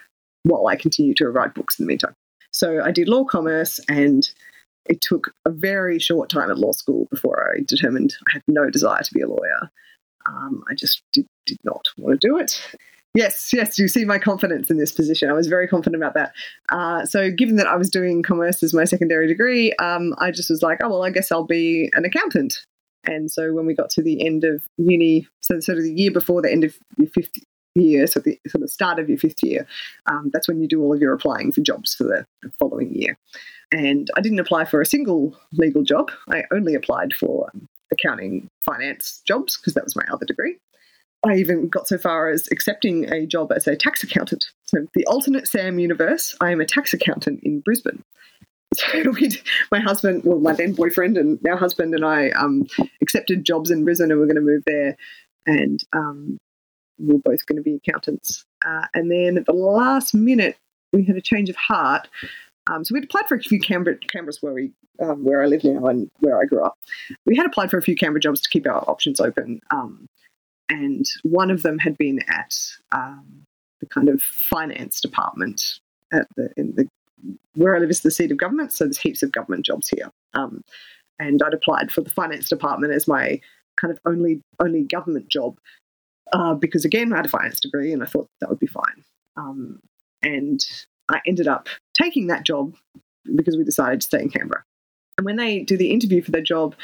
[0.43, 2.15] while I continue to write books in the meantime.
[2.51, 4.29] So I did law, commerce, and
[4.87, 8.69] it took a very short time at law school before I determined I had no
[8.69, 9.69] desire to be a lawyer.
[10.25, 12.61] Um, I just did, did not want to do it.
[13.13, 15.29] Yes, yes, you see my confidence in this position.
[15.29, 16.31] I was very confident about that.
[16.69, 20.49] Uh, so, given that I was doing commerce as my secondary degree, um, I just
[20.49, 22.65] was like, oh, well, I guess I'll be an accountant.
[23.03, 26.11] And so, when we got to the end of uni, so sort of the year
[26.11, 27.37] before the end of your fifth
[27.75, 29.67] year, so the sort of start of your fifth year,
[30.05, 32.25] um, that's when you do all of your applying for jobs for the,
[32.59, 33.17] following year.
[33.73, 36.11] And I didn't apply for a single legal job.
[36.29, 40.57] I only applied for um, accounting, finance jobs because that was my other degree.
[41.25, 44.45] I even got so far as accepting a job as a tax accountant.
[44.65, 48.03] So, the alternate Sam universe, I am a tax accountant in Brisbane.
[48.73, 49.29] So we,
[49.69, 52.67] my husband, well, my then boyfriend and now husband and I um,
[53.01, 54.95] accepted jobs in Brisbane and we're going to move there.
[55.45, 56.37] And um,
[56.97, 58.45] we're both going to be accountants.
[58.65, 60.57] Uh, and then at the last minute,
[60.93, 62.07] we had a change of heart.
[62.67, 65.65] Um, so we'd applied for a few Canberra, Canberra's where we, um, where I live
[65.65, 66.77] now and where I grew up.
[67.25, 69.59] We had applied for a few Canberra jobs to keep our options open.
[69.71, 70.07] Um,
[70.71, 72.55] and one of them had been at
[72.93, 73.43] um,
[73.81, 75.61] the kind of finance department
[76.13, 76.87] at the in the
[77.53, 80.09] where I live is the seat of government, so there's heaps of government jobs here.
[80.33, 80.63] Um,
[81.19, 83.39] and I'd applied for the finance department as my
[83.79, 85.57] kind of only only government job
[86.33, 89.03] uh, because again I had a finance degree and I thought that would be fine.
[89.35, 89.79] Um,
[90.23, 90.65] and
[91.09, 92.75] I ended up taking that job
[93.35, 94.63] because we decided to stay in Canberra.
[95.17, 96.75] And when they do the interview for the job,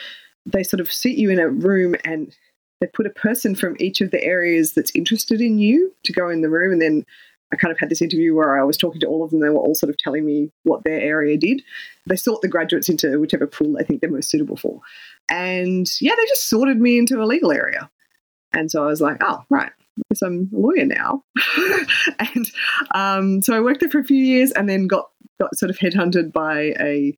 [0.45, 2.35] they sort of sit you in a room and
[2.79, 6.29] they put a person from each of the areas that's interested in you to go
[6.29, 7.05] in the room and then
[7.51, 9.39] I kind of had this interview where I was talking to all of them.
[9.39, 11.63] They were all sort of telling me what their area did.
[12.05, 14.81] They sort the graduates into whichever pool they think they're most suitable for.
[15.29, 17.89] And yeah, they just sorted me into a legal area.
[18.53, 21.23] And so I was like, oh, right, I guess I'm a lawyer now.
[22.19, 22.51] and
[22.93, 25.09] um, so I worked there for a few years and then got,
[25.39, 27.15] got sort of headhunted by a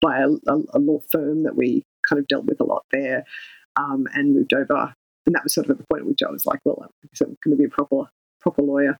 [0.00, 0.28] by a,
[0.74, 3.24] a law firm that we kind of dealt with a lot there
[3.76, 4.94] um, and moved over.
[5.26, 7.36] And that was sort of at the point at which I was like, well, I'm
[7.42, 8.10] going to be a proper
[8.40, 8.98] proper lawyer,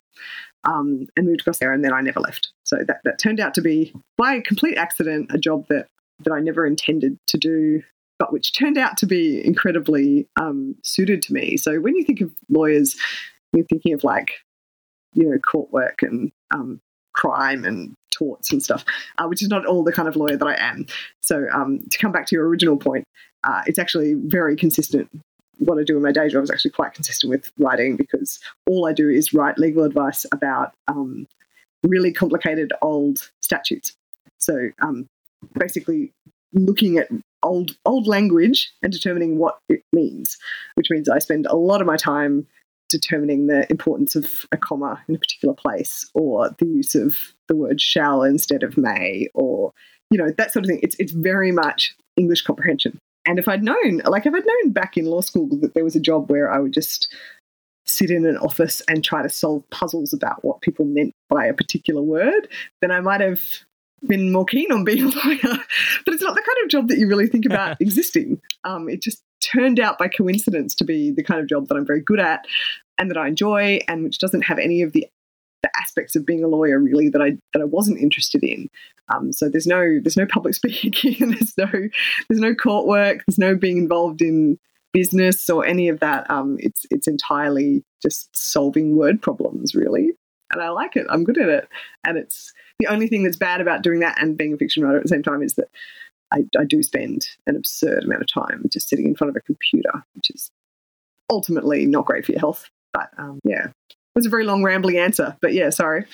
[0.64, 1.72] um, and moved across there.
[1.72, 2.50] And then I never left.
[2.64, 5.86] So that, that turned out to be, by complete accident, a job that
[6.20, 7.82] that I never intended to do,
[8.18, 11.56] but which turned out to be incredibly um, suited to me.
[11.56, 12.96] So when you think of lawyers,
[13.52, 14.32] you're thinking of like,
[15.12, 16.80] you know, court work and um,
[17.14, 18.84] crime and torts and stuff,
[19.18, 20.86] uh, which is not all the kind of lawyer that I am.
[21.20, 23.04] So um, to come back to your original point,
[23.42, 25.08] uh, it's actually very consistent.
[25.58, 28.86] What I do in my day job is actually quite consistent with writing because all
[28.86, 31.26] I do is write legal advice about um,
[31.84, 33.94] really complicated old statutes.
[34.38, 35.06] So um,
[35.58, 36.10] basically,
[36.52, 37.08] looking at
[37.42, 40.38] old old language and determining what it means,
[40.74, 42.46] which means I spend a lot of my time
[42.94, 47.16] determining the importance of a comma in a particular place or the use of
[47.48, 49.72] the word shall instead of may or
[50.10, 50.80] you know that sort of thing.
[50.82, 52.98] It's it's very much english comprehension.
[53.26, 55.96] And if i'd known like if i'd known back in law school that there was
[55.96, 57.12] a job where i would just
[57.86, 61.54] sit in an office and try to solve puzzles about what people meant by a
[61.54, 62.48] particular word
[62.80, 63.42] then i might have
[64.06, 65.58] been more keen on being a lawyer.
[66.04, 68.40] But it's not the kind of job that you really think about existing.
[68.64, 71.86] Um, it just turned out by coincidence to be the kind of job that i'm
[71.86, 72.46] very good at
[72.98, 75.06] and that I enjoy and which doesn't have any of the
[75.62, 78.68] the aspects of being a lawyer really that I that I wasn't interested in.
[79.12, 81.70] Um, so there's no there's no public speaking, there's no
[82.28, 84.58] there's no court work, there's no being involved in
[84.92, 86.30] business or any of that.
[86.30, 90.12] Um, it's it's entirely just solving word problems really,
[90.52, 91.06] and I like it.
[91.08, 91.68] I'm good at it,
[92.06, 94.98] and it's the only thing that's bad about doing that and being a fiction writer
[94.98, 95.68] at the same time is that
[96.32, 99.40] I, I do spend an absurd amount of time just sitting in front of a
[99.40, 100.50] computer, which is
[101.30, 102.68] ultimately not great for your health.
[102.94, 105.36] But um, yeah, it was a very long, rambling answer.
[105.42, 106.06] But yeah, sorry.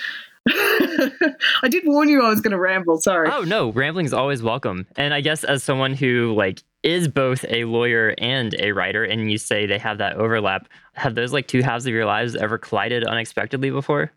[0.48, 2.98] I did warn you I was going to ramble.
[3.00, 3.28] Sorry.
[3.30, 4.86] Oh no, rambling is always welcome.
[4.96, 9.30] And I guess as someone who like is both a lawyer and a writer, and
[9.30, 12.56] you say they have that overlap, have those like two halves of your lives ever
[12.56, 14.10] collided unexpectedly before?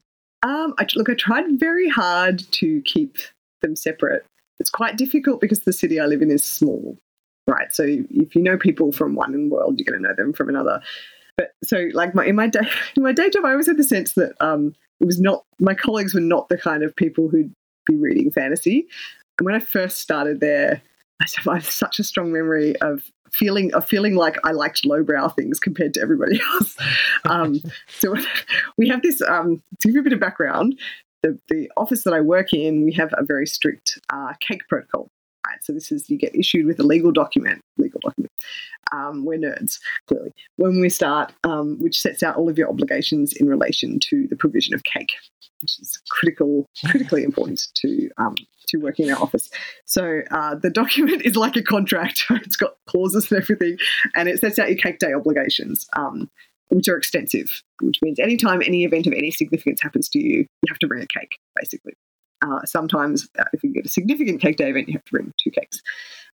[0.43, 3.17] Um, I, look, I tried very hard to keep
[3.62, 4.26] them separate.
[4.60, 6.97] It's quite difficult because the city I live in is small,
[7.47, 7.73] right?
[7.73, 10.82] So if you know people from one world, you're going to know them from another.
[11.37, 13.83] But so, like my in my day in my day job, I always had the
[13.83, 17.53] sense that um, it was not my colleagues were not the kind of people who'd
[17.85, 18.87] be reading fantasy.
[19.39, 20.81] And when I first started there,
[21.21, 25.59] I have such a strong memory of feeling of feeling like I liked lowbrow things
[25.59, 26.77] compared to everybody else.
[27.25, 28.15] Um, so
[28.77, 29.21] we have this.
[29.21, 30.79] Um, to give you a bit of background,
[31.23, 35.07] the, the office that I work in, we have a very strict uh, cake protocol.
[35.45, 38.31] Right, so this is you get issued with a legal document, legal document,
[38.93, 43.34] um, we're nerds, clearly, when we start, um, which sets out all of your obligations
[43.34, 45.13] in relation to the provision of cake,
[45.62, 48.36] which is critical, critically important to um,
[48.67, 49.49] to working in our office.
[49.86, 53.77] So uh, the document is like a contract; it's got clauses and everything,
[54.15, 55.88] and it sets out your cake day obligations.
[55.95, 56.29] Um,
[56.69, 60.67] which are extensive, which means anytime any event of any significance happens to you, you
[60.67, 61.93] have to bring a cake, basically.
[62.43, 65.34] Uh, sometimes, uh, if you get a significant cake day event, you have to bring
[65.41, 65.82] two cakes.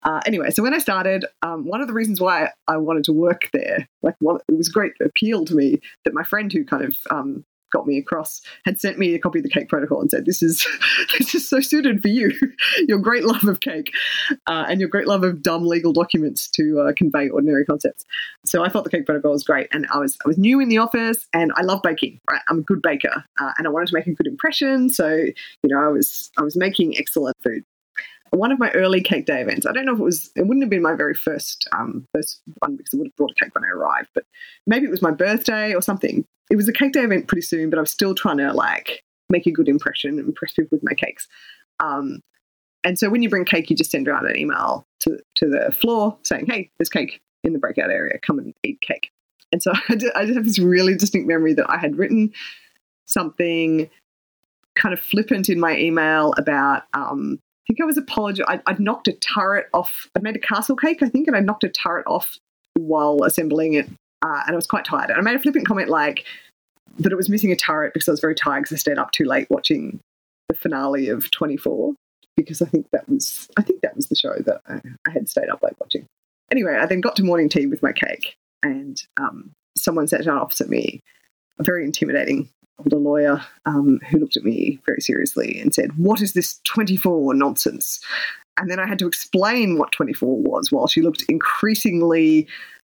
[0.05, 3.13] Uh, anyway, so when I started, um, one of the reasons why I wanted to
[3.13, 6.85] work there, like one, it was great appeal to me that my friend who kind
[6.85, 10.11] of um, got me across had sent me a copy of the cake protocol and
[10.11, 10.67] said this is
[11.19, 12.33] this is so suited for you
[12.89, 13.93] your great love of cake
[14.47, 18.05] uh, and your great love of dumb legal documents to uh, convey ordinary concepts.
[18.45, 20.69] So i thought the cake protocol was great and i was i was new in
[20.69, 22.41] the office and i love baking right?
[22.49, 25.35] I'm a good baker uh, and i wanted to make a good impression so you
[25.65, 27.65] know i was i was making excellent food
[28.31, 29.67] one of my early cake day events.
[29.67, 32.41] I don't know if it was, it wouldn't have been my very first um, first
[32.59, 34.25] one because I would have brought a cake when I arrived, but
[34.67, 36.25] maybe it was my birthday or something.
[36.51, 39.03] It was a cake day event pretty soon, but I was still trying to like
[39.31, 41.29] make a good impression and impress people with my cakes.
[41.81, 42.21] Um,
[42.85, 45.73] and so when you bring cake, you just send around an email to, to the
[45.73, 49.11] floor saying, hey, there's cake in the breakout area, come and eat cake.
[49.53, 52.33] And so I just, I just have this really distinct memory that I had written
[53.07, 53.91] something
[54.75, 58.61] kind of flippant in my email about um, think I was apologizing.
[58.67, 60.09] I'd, knocked a turret off.
[60.17, 62.39] I'd made a castle cake, I think, and I knocked a turret off
[62.75, 63.89] while assembling it.
[64.25, 65.11] Uh, and I was quite tired.
[65.11, 66.25] And I made a flippant comment like
[66.99, 69.13] that it was missing a turret because I was very tired because I stayed up
[69.13, 70.01] too late watching
[70.49, 71.95] the finale of 24
[72.37, 75.29] because I think that was I think that was the show that I, I had
[75.29, 76.07] stayed up late watching.
[76.51, 80.39] Anyway, I then got to morning tea with my cake, and um, someone sat down
[80.39, 81.01] opposite me,
[81.61, 82.49] very intimidating
[82.79, 87.35] older lawyer um, who looked at me very seriously and said, What is this 24
[87.35, 88.01] nonsense?
[88.57, 92.49] And then I had to explain what 24 was while she looked increasingly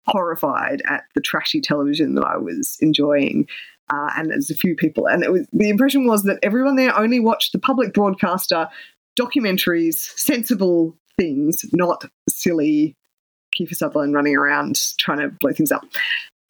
[0.07, 3.47] horrified at the trashy television that I was enjoying.
[3.91, 7.19] Uh, and there's a few people, and was, the impression was that everyone there only
[7.19, 8.67] watched the public broadcaster
[9.19, 12.95] documentaries, sensible things, not silly
[13.55, 15.85] Kiefer Sutherland running around trying to blow things up.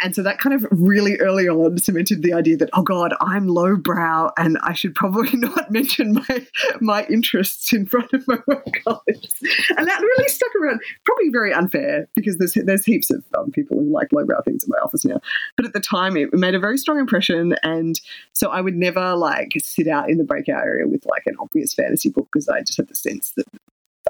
[0.01, 3.47] And so that kind of really early on cemented the idea that, oh God, I'm
[3.47, 6.47] lowbrow and I should probably not mention my
[6.81, 9.33] my interests in front of my work colleagues.
[9.77, 10.81] And that really stuck around.
[11.05, 14.69] Probably very unfair because there's there's heaps of um, people who like lowbrow things in
[14.69, 15.21] my office now.
[15.55, 17.55] But at the time, it made a very strong impression.
[17.63, 17.99] And
[18.33, 21.73] so I would never like sit out in the breakout area with like an obvious
[21.73, 23.45] fantasy book because I just had the sense that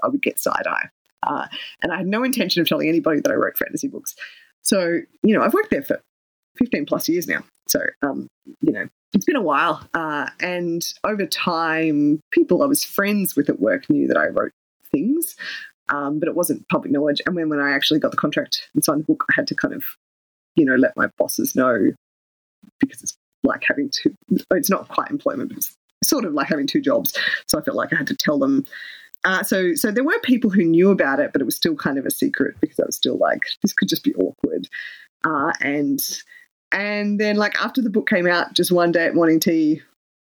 [0.03, 0.89] I would get side eye.
[1.21, 1.47] Uh,
[1.81, 4.15] and I had no intention of telling anybody that I wrote fantasy books.
[4.65, 6.01] So, you know, I've worked there for
[6.57, 7.43] 15 plus years now.
[7.67, 8.27] So, um,
[8.61, 9.87] you know, it's been a while.
[9.93, 14.51] Uh, and over time, people I was friends with at work knew that I wrote
[14.91, 15.35] things.
[15.89, 17.21] um, but it wasn't public knowledge.
[17.25, 19.55] And when when I actually got the contract and signed the book, I had to
[19.55, 19.83] kind of,
[20.55, 21.91] you know, let my bosses know
[22.79, 24.15] because it's like having two.
[24.51, 27.15] It's not quite employment, but it's sort of like having two jobs.
[27.47, 28.65] So I felt like I had to tell them.
[29.23, 31.97] Uh, so, so there were people who knew about it, but it was still kind
[31.97, 34.67] of a secret because I was still like, this could just be awkward.
[35.23, 35.99] Uh, and
[36.71, 39.81] and then, like after the book came out, just one day at morning tea,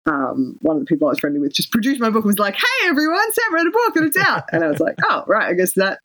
[0.06, 2.38] um, one of the people I was friendly with just produced my book and was
[2.38, 5.24] like, "Hey everyone, Sam wrote a book and it's out." And I was like, "Oh
[5.26, 5.98] right, I guess that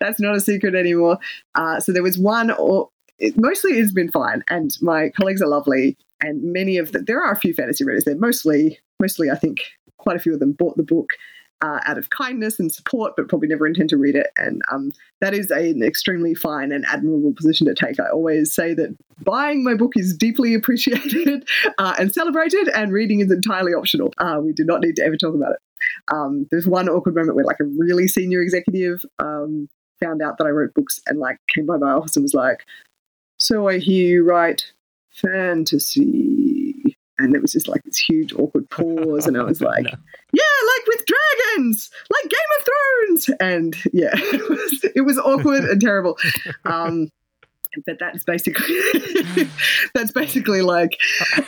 [0.00, 1.18] that's not a secret anymore."
[1.54, 5.48] Uh, so there was one, or it, mostly it's been fine, and my colleagues are
[5.48, 8.16] lovely, and many of the, there are a few fantasy readers there.
[8.16, 9.58] Mostly, mostly I think
[9.98, 11.10] quite a few of them bought the book
[11.62, 14.28] uh, out of kindness and support, but probably never intend to read it.
[14.36, 17.98] And um, that is a, an extremely fine and admirable position to take.
[17.98, 23.20] I always say that buying my book is deeply appreciated uh, and celebrated, and reading
[23.20, 24.12] is entirely optional.
[24.18, 25.60] Uh, we do not need to ever talk about it.
[26.12, 29.68] Um, there's one awkward moment where, like, a really senior executive um,
[30.02, 32.64] found out that I wrote books and, like, came by my office and was like,
[33.38, 34.72] "So I hear you write
[35.10, 36.55] fantasy."
[37.18, 39.90] And it was just like this huge awkward pause, and I was like, no.
[40.32, 40.42] "Yeah,
[40.76, 45.80] like with dragons, like Game of Thrones." And yeah, it was, it was awkward and
[45.80, 46.18] terrible.
[46.64, 47.10] Um,
[47.84, 48.78] but that's basically
[49.94, 50.98] that's basically like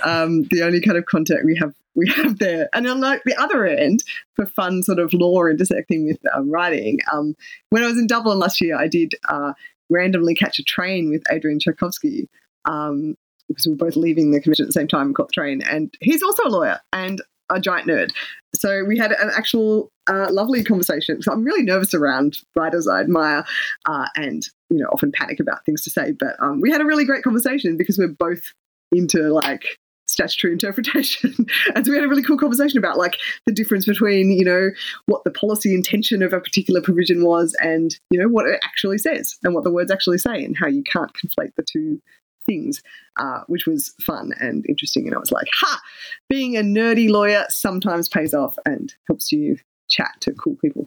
[0.04, 2.68] um, the only kind of contact we have we have there.
[2.72, 4.02] And on like the other end,
[4.35, 7.35] for fun sort of law intersecting with um, writing, um,
[7.70, 9.52] when I was in Dublin last year, I did uh,
[9.90, 12.28] randomly catch a train with Adrian Tchaikovsky.
[12.64, 13.16] Um,
[13.48, 15.62] because we were both leaving the convention at the same time and caught the train.
[15.62, 18.11] And he's also a lawyer and a giant nerd.
[18.54, 21.22] So we had an actual uh, lovely conversation.
[21.22, 23.44] So I'm really nervous around writers I admire
[23.87, 26.12] uh, and, you know, often panic about things to say.
[26.12, 28.42] But um, we had a really great conversation because we're both
[28.92, 31.34] into like statutory interpretation.
[31.74, 34.70] and so we had a really cool conversation about like the difference between, you know,
[35.06, 38.98] what the policy intention of a particular provision was and, you know, what it actually
[38.98, 42.00] says and what the words actually say and how you can't conflate the two
[42.48, 42.82] things,
[43.20, 45.06] uh, which was fun and interesting.
[45.06, 45.80] And I was like, ha,
[46.28, 49.56] being a nerdy lawyer sometimes pays off and helps you
[49.88, 50.87] chat to cool people.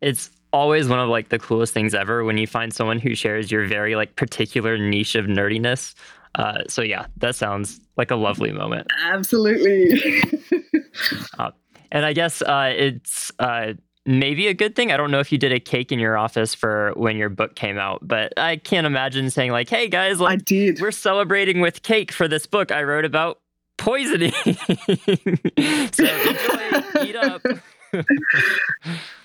[0.00, 3.50] it's always one of like the coolest things ever when you find someone who shares
[3.50, 5.94] your very like particular niche of nerdiness.
[6.34, 8.86] Uh, so yeah, that sounds like a lovely moment.
[9.04, 10.22] Absolutely.
[11.38, 11.50] uh,
[11.90, 13.74] and I guess uh, it's uh,
[14.06, 14.92] maybe a good thing.
[14.92, 17.54] I don't know if you did a cake in your office for when your book
[17.54, 20.80] came out, but I can't imagine saying like, "Hey guys, like, I did.
[20.80, 23.40] We're celebrating with cake for this book I wrote about
[23.78, 27.42] poisoning." so enjoy, eat up.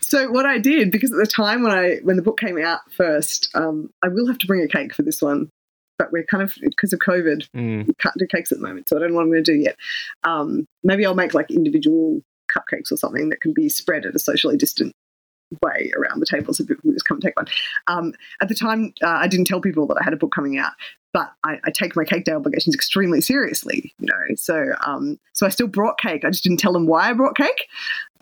[0.02, 2.80] so what I did, because at the time when I when the book came out
[2.92, 5.50] first, um, I will have to bring a cake for this one.
[5.98, 7.88] But we're kind of because of COVID, mm.
[7.88, 9.52] we can't do cakes at the moment, so I don't know what I'm going to
[9.52, 9.76] do yet.
[10.24, 12.22] Um, maybe I'll make like individual
[12.58, 14.94] cupcakes or something that can be spread at a socially distant
[15.64, 17.48] way around the table so people can just come take one.
[17.88, 20.58] Um, at the time, uh, I didn't tell people that I had a book coming
[20.58, 20.74] out,
[21.14, 24.36] but I, I, take my cake day obligations extremely seriously, you know.
[24.36, 26.26] So, um, so I still brought cake.
[26.26, 27.68] I just didn't tell them why I brought cake.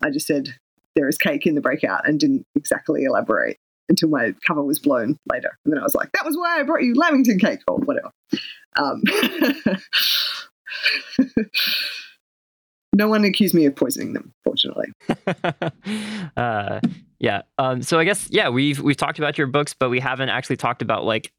[0.02, 0.54] I just said
[0.94, 5.18] there is cake in the breakout and didn't exactly elaborate until my cover was blown
[5.30, 5.58] later.
[5.64, 8.10] And then I was like, that was why I brought you Lamington cake or whatever.
[8.76, 9.02] Um,
[12.96, 14.86] no one accused me of poisoning them, fortunately.
[16.36, 16.80] uh,
[17.18, 17.42] yeah.
[17.58, 20.56] Um, so I guess yeah, we've we've talked about your books, but we haven't actually
[20.56, 21.32] talked about like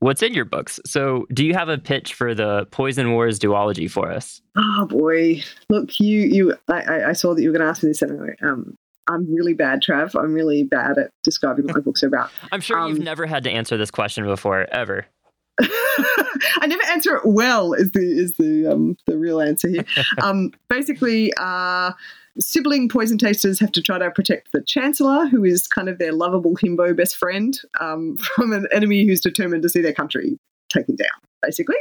[0.00, 0.80] what's in your books.
[0.84, 4.42] So do you have a pitch for the Poison Wars duology for us?
[4.56, 7.90] Oh boy, look, you you I, I saw that you were going to ask me
[7.90, 8.34] this anyway.
[8.42, 8.76] Um,
[9.08, 10.18] I'm really bad, Trav.
[10.20, 12.30] I'm really bad at describing what my books are about.
[12.52, 15.06] I'm sure um, you've never had to answer this question before, ever.
[15.60, 17.72] I never answer it well.
[17.74, 19.84] Is the is the um, the real answer here?
[20.22, 21.92] Um, basically, uh,
[22.38, 26.12] sibling poison tasters have to try to protect the chancellor, who is kind of their
[26.12, 30.38] lovable himbo best friend, um, from an enemy who's determined to see their country
[30.72, 31.08] taken down.
[31.42, 31.76] Basically,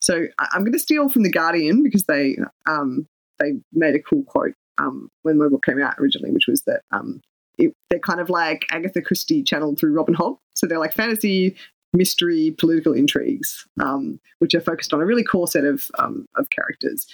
[0.00, 3.06] so I'm going to steal from the Guardian because they um,
[3.38, 6.80] they made a cool quote um, when my book came out originally, which was that
[6.90, 7.20] um,
[7.58, 10.38] it, they're kind of like Agatha Christie channeled through Robin Hobb.
[10.54, 11.56] So they're like fantasy
[11.94, 16.50] mystery political intrigues, um, which are focused on a really core set of, um, of
[16.50, 17.06] characters.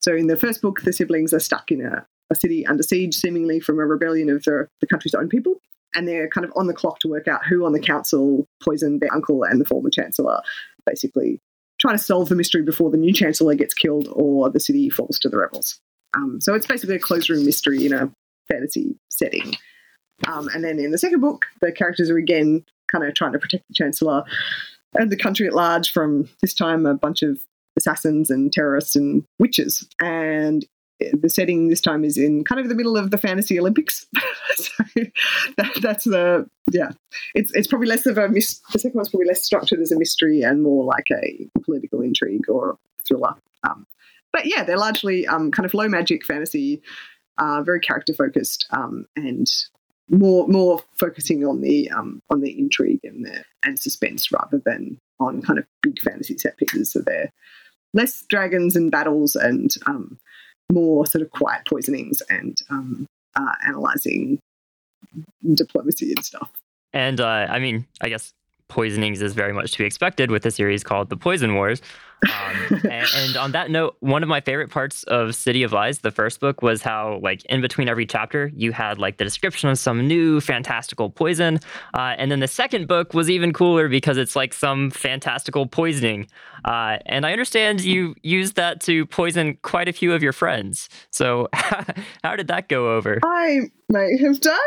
[0.00, 3.14] So in the first book, the siblings are stuck in a, a city under siege,
[3.14, 5.60] seemingly from a rebellion of the, the country's own people.
[5.94, 9.00] And they're kind of on the clock to work out who on the council poisoned
[9.00, 10.40] their uncle and the former chancellor,
[10.84, 11.40] basically
[11.80, 15.18] trying to solve the mystery before the new chancellor gets killed or the city falls
[15.20, 15.80] to the rebels.
[16.16, 18.10] Um, so it's basically a closed room mystery in a
[18.48, 19.56] fantasy setting.
[20.26, 22.64] Um, and then in the second book, the characters are again
[22.94, 24.24] kind of trying to protect the Chancellor
[24.94, 27.40] and the country at large from this time a bunch of
[27.76, 29.86] assassins and terrorists and witches.
[30.00, 30.64] And
[31.12, 34.06] the setting this time is in kind of the middle of the fantasy Olympics.
[34.56, 34.84] so
[35.56, 36.90] that, that's the yeah.
[37.34, 39.98] It's it's probably less of a mis- the second one's probably less structured as a
[39.98, 43.34] mystery and more like a political intrigue or thriller.
[43.64, 43.86] Um,
[44.32, 46.80] but yeah, they're largely um, kind of low magic fantasy,
[47.38, 49.46] uh, very character focused, um, and
[50.08, 54.98] more more focusing on the um, on the intrigue and the and suspense rather than
[55.20, 56.92] on kind of big fantasy set pieces.
[56.92, 57.32] So they're
[57.94, 60.18] less dragons and battles and um,
[60.70, 64.38] more sort of quiet poisonings and um, uh, analyzing
[65.54, 66.50] diplomacy and stuff.
[66.92, 68.32] And uh, I mean, I guess
[68.68, 71.82] poisonings is very much to be expected with a series called The Poison Wars.
[72.22, 75.98] Um, and, and, on that note, one of my favorite parts of City of Lies,
[75.98, 79.68] the first book, was how like in between every chapter you had like the description
[79.68, 81.60] of some new fantastical poison,
[81.94, 86.26] uh, and then the second book was even cooler because it's like some fantastical poisoning.
[86.64, 90.88] Uh, and I understand you used that to poison quite a few of your friends.
[91.10, 93.20] So how did that go over?
[93.22, 94.58] I may have done,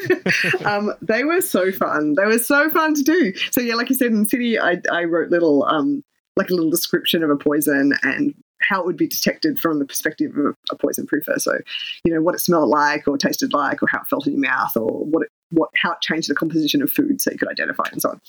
[0.00, 0.18] yeah.
[0.64, 2.14] um, they were so fun.
[2.14, 3.34] They were so fun to do.
[3.50, 6.02] So yeah, like you said in City, I, I wrote little um,
[6.40, 9.84] like a little description of a poison and how it would be detected from the
[9.84, 11.38] perspective of a poison proofer.
[11.38, 11.58] So,
[12.04, 14.42] you know, what it smelled like or tasted like or how it felt in your
[14.42, 17.48] mouth or what it, what how it changed the composition of food so you could
[17.50, 18.20] identify and so on.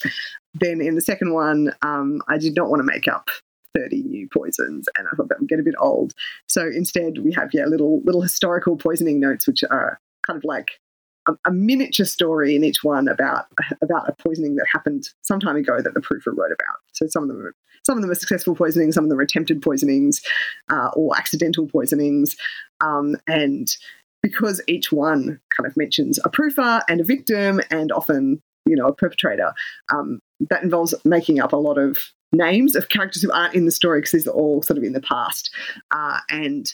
[0.53, 3.29] Then in the second one, um, I did not want to make up
[3.75, 6.13] 30 new poisons and I thought that would get a bit old.
[6.47, 10.79] So instead we have yeah little little historical poisoning notes which are kind of like
[11.27, 13.45] a, miniature story in each one about
[13.81, 16.77] about a poisoning that happened some time ago that the proofer wrote about.
[16.93, 19.23] So some of them are some of them are successful poisonings, some of them are
[19.23, 20.21] attempted poisonings
[20.69, 22.35] uh, or accidental poisonings,
[22.81, 23.67] um, and
[24.21, 28.87] because each one kind of mentions a proofer and a victim and often you know
[28.87, 29.53] a perpetrator,
[29.93, 30.19] um,
[30.49, 33.99] that involves making up a lot of names of characters who aren't in the story
[33.99, 35.51] because these are all sort of in the past
[35.91, 36.73] uh, and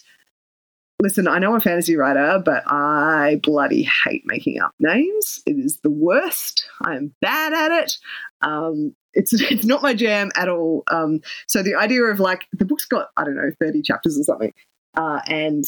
[0.99, 5.43] Listen, I know I'm a fantasy writer, but I bloody hate making up names.
[5.45, 6.67] It is the worst.
[6.81, 7.97] I am bad at it.
[8.41, 10.83] Um, it's it's not my jam at all.
[10.89, 14.23] Um, so the idea of like the book's got I don't know thirty chapters or
[14.23, 14.53] something,
[14.95, 15.65] uh, and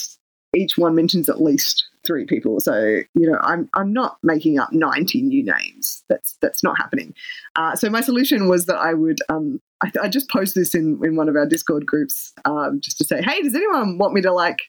[0.55, 2.59] each one mentions at least three people.
[2.59, 6.03] So you know I'm I'm not making up ninety new names.
[6.09, 7.13] That's that's not happening.
[7.55, 10.99] Uh, so my solution was that I would um, I, I, just post this in
[11.03, 14.21] in one of our Discord groups um, just to say, hey, does anyone want me
[14.21, 14.61] to like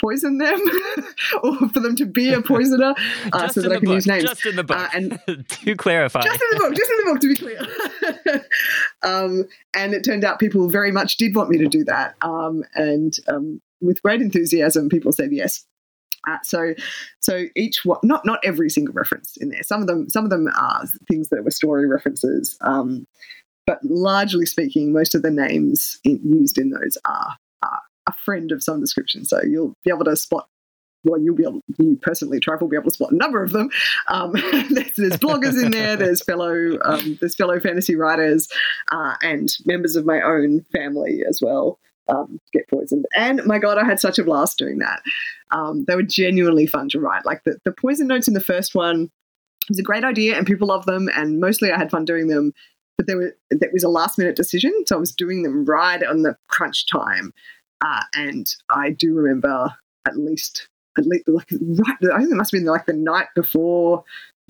[0.00, 0.60] poison them
[1.42, 2.94] or for them to be a poisoner
[3.32, 4.24] uh, so that I can book, use names.
[4.24, 4.76] Just in the book.
[4.76, 5.18] Uh, and
[5.48, 6.22] to clarify.
[6.22, 8.46] Just in the book, just in the book to be clear.
[9.02, 9.44] um,
[9.74, 12.14] and it turned out people very much did want me to do that.
[12.22, 15.64] Um, and um, with great enthusiasm, people said yes.
[16.28, 16.74] Uh, so,
[17.20, 19.62] so each one, not not every single reference in there.
[19.62, 22.56] Some of them, some of them are things that were story references.
[22.60, 23.06] Um,
[23.66, 27.36] but largely speaking, most of the names in, used in those are, are
[28.08, 29.24] a friend of some description.
[29.24, 30.48] So you'll be able to spot
[31.04, 33.52] well, you'll be able, you personally, Trifle, will be able to spot a number of
[33.52, 33.70] them.
[34.08, 34.32] Um,
[34.70, 38.48] there's, there's, bloggers in there, there's fellow, um, there's fellow fantasy writers,
[38.90, 41.78] uh, and members of my own family as well
[42.08, 43.06] um, get poisoned.
[43.14, 45.02] And my God, I had such a blast doing that.
[45.50, 47.24] Um, they were genuinely fun to write.
[47.24, 49.10] Like the, the poison notes in the first one
[49.68, 52.52] was a great idea, and people love them, and mostly I had fun doing them.
[52.96, 56.02] But there were, that was a last minute decision, so I was doing them right
[56.02, 57.32] on the crunch time.
[57.84, 59.74] Uh, and I do remember
[60.06, 63.28] at least, at least like right, I think it must have been like the night
[63.34, 64.04] before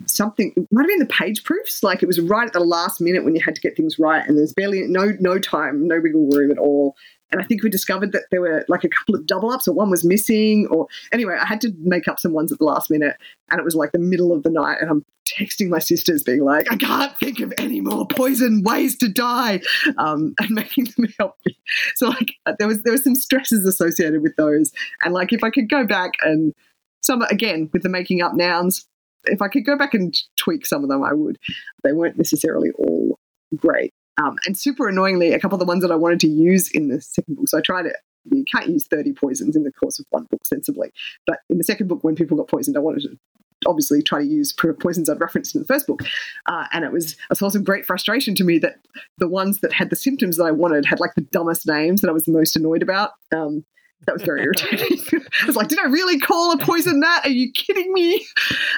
[0.05, 0.53] something.
[0.55, 1.83] It might have been the page proofs.
[1.83, 4.25] Like it was right at the last minute when you had to get things right,
[4.27, 6.95] and there's barely no no time, no wiggle room at all.
[7.31, 9.73] And I think we discovered that there were like a couple of double ups, or
[9.73, 12.89] one was missing, or anyway, I had to make up some ones at the last
[12.89, 13.17] minute,
[13.51, 15.05] and it was like the middle of the night, and I'm
[15.37, 19.61] texting my sisters, being like, I can't think of any more poison ways to die,
[19.97, 21.57] um, and making them help me.
[21.95, 24.71] So like there was there was some stresses associated with those,
[25.03, 26.53] and like if I could go back and
[27.01, 28.87] some again with the making up nouns,
[29.25, 31.37] if I could go back and tweak some of them, I would.
[31.83, 33.19] They weren't necessarily all
[33.55, 33.93] great.
[34.19, 36.89] Um, and super annoyingly, a couple of the ones that I wanted to use in
[36.89, 37.47] the second book.
[37.47, 37.95] So I tried it.
[38.31, 40.91] You can't use 30 poisons in the course of one book sensibly.
[41.25, 43.17] But in the second book, when people got poisoned, I wanted to
[43.65, 46.01] obviously try to use poisons I'd referenced in the first book.
[46.45, 48.75] Uh, and it was a source of great frustration to me that
[49.17, 52.09] the ones that had the symptoms that I wanted had like the dumbest names that
[52.09, 53.11] I was the most annoyed about.
[53.33, 53.65] Um,
[54.05, 54.99] that was very irritating.
[55.43, 57.25] I was like, did I really call a poison that?
[57.25, 58.25] Are you kidding me?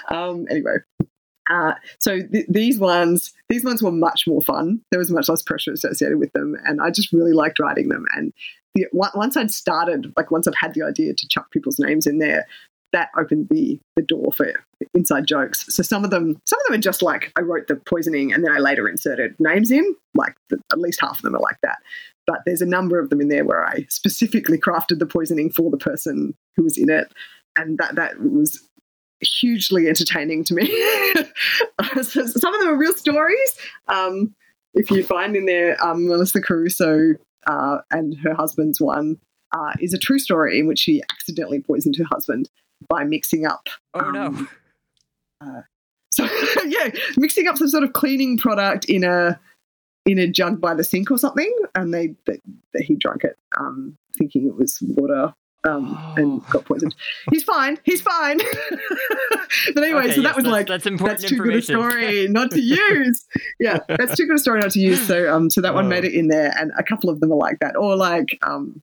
[0.09, 0.77] Um, anyway,
[1.49, 4.81] uh, so th- these ones, these ones were much more fun.
[4.91, 8.05] There was much less pressure associated with them, and I just really liked writing them.
[8.15, 8.33] And
[8.75, 12.19] the, once I'd started, like once I'd had the idea to chuck people's names in
[12.19, 12.45] there,
[12.93, 14.53] that opened the the door for
[14.93, 15.65] inside jokes.
[15.73, 18.43] So some of them, some of them are just like I wrote the poisoning and
[18.43, 19.95] then I later inserted names in.
[20.13, 21.77] Like the, at least half of them are like that.
[22.27, 25.71] But there's a number of them in there where I specifically crafted the poisoning for
[25.71, 27.11] the person who was in it,
[27.57, 28.67] and that that was
[29.21, 30.65] hugely entertaining to me.
[32.01, 33.55] some of them are real stories.
[33.87, 34.33] Um,
[34.73, 37.13] if you find in there um, Melissa Caruso
[37.47, 39.17] uh, and her husband's one
[39.53, 42.49] uh, is a true story in which she accidentally poisoned her husband
[42.87, 43.67] by mixing up.
[43.93, 44.13] Oh um,
[45.41, 45.47] no.
[45.47, 45.61] Uh,
[46.11, 46.27] so
[46.65, 49.39] yeah, mixing up some sort of cleaning product in a
[50.05, 52.39] in a jug by the sink or something, and they that,
[52.73, 56.13] that he drank it, um, thinking it was water um, oh.
[56.17, 56.95] and got poisoned.
[57.31, 57.77] He's fine.
[57.83, 58.37] He's fine.
[59.73, 61.19] but anyway, okay, so that was that's, like that's important.
[61.19, 63.25] That's too good a story not to use.
[63.59, 65.05] yeah, that's too good a story not to use.
[65.05, 65.75] So um, so that oh.
[65.75, 68.39] one made it in there, and a couple of them are like that, or like
[68.41, 68.81] um,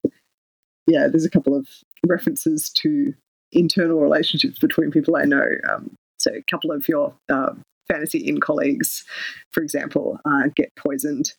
[0.87, 1.67] yeah, there's a couple of
[2.07, 3.15] references to
[3.53, 5.47] internal relationships between people I know.
[5.69, 7.55] Um, so a couple of your uh,
[7.89, 9.05] Fantasy Inn colleagues,
[9.53, 11.33] for example, uh, get poisoned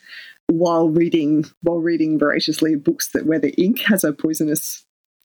[0.47, 4.83] while reading while reading voraciously books that where the ink has a poisonous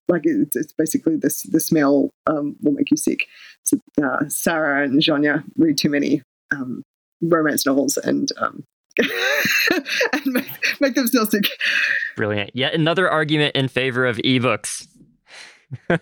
[0.09, 3.26] like it's, it's basically this the smell um, will make you sick.
[3.62, 6.82] So uh, Sarah and Janya read too many um,
[7.22, 8.64] romance novels and um,
[10.12, 11.44] and make, make themselves sick.
[12.16, 12.50] Brilliant.
[12.55, 14.86] Yet another argument in favor of ebooks.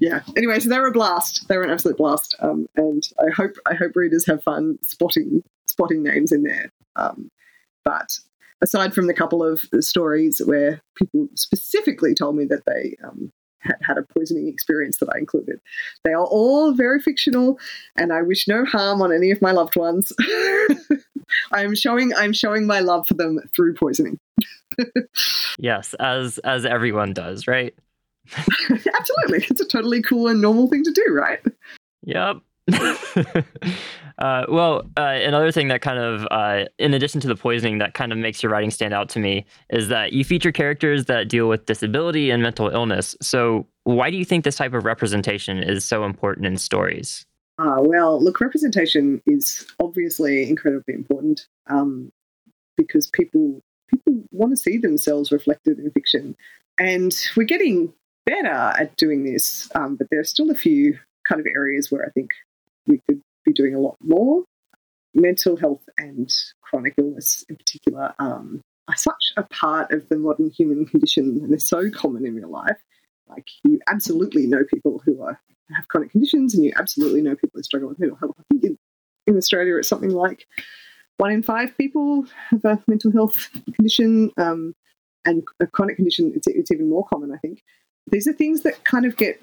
[0.00, 0.20] yeah.
[0.36, 1.48] Anyway, so they were a blast.
[1.48, 5.42] They were an absolute blast, um, and I hope I hope readers have fun spotting
[5.66, 6.70] spotting names in there.
[6.96, 7.30] Um,
[7.84, 8.18] but
[8.62, 13.32] aside from the couple of stories where people specifically told me that they um,
[13.62, 15.60] had had a poisoning experience that I included.
[16.04, 17.58] They are all very fictional,
[17.96, 20.12] and I wish no harm on any of my loved ones.
[21.52, 24.18] I am showing I'm showing my love for them through poisoning.
[25.58, 27.74] yes, as as everyone does, right?
[28.36, 31.40] Absolutely, it's a totally cool and normal thing to do, right?
[32.04, 32.36] Yep.
[34.18, 37.94] Uh, well, uh, another thing that kind of, uh, in addition to the poisoning, that
[37.94, 41.28] kind of makes your writing stand out to me is that you feature characters that
[41.28, 43.16] deal with disability and mental illness.
[43.20, 47.26] So, why do you think this type of representation is so important in stories?
[47.58, 52.10] Uh, well, look, representation is obviously incredibly important um,
[52.76, 56.36] because people people want to see themselves reflected in fiction,
[56.78, 57.92] and we're getting
[58.24, 59.70] better at doing this.
[59.74, 60.98] Um, but there are still a few
[61.28, 62.30] kind of areas where I think
[62.86, 64.44] we could be doing a lot more.
[65.14, 66.32] Mental health and
[66.62, 71.50] chronic illness, in particular, um, are such a part of the modern human condition, and
[71.50, 72.78] they're so common in real life.
[73.28, 75.38] Like you absolutely know people who are
[75.74, 78.34] have chronic conditions, and you absolutely know people who struggle with mental health.
[78.38, 78.78] I think in,
[79.26, 80.46] in Australia, it's something like
[81.18, 84.74] one in five people have a mental health condition, um,
[85.24, 86.32] and a chronic condition.
[86.34, 87.62] It's, it's even more common, I think.
[88.10, 89.40] These are things that kind of get,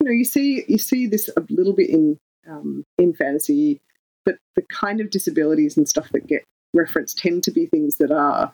[0.00, 2.18] you know, you see you see this a little bit in
[2.50, 3.80] um, in fantasy,
[4.24, 6.44] but the kind of disabilities and stuff that get
[6.74, 8.52] referenced tend to be things that are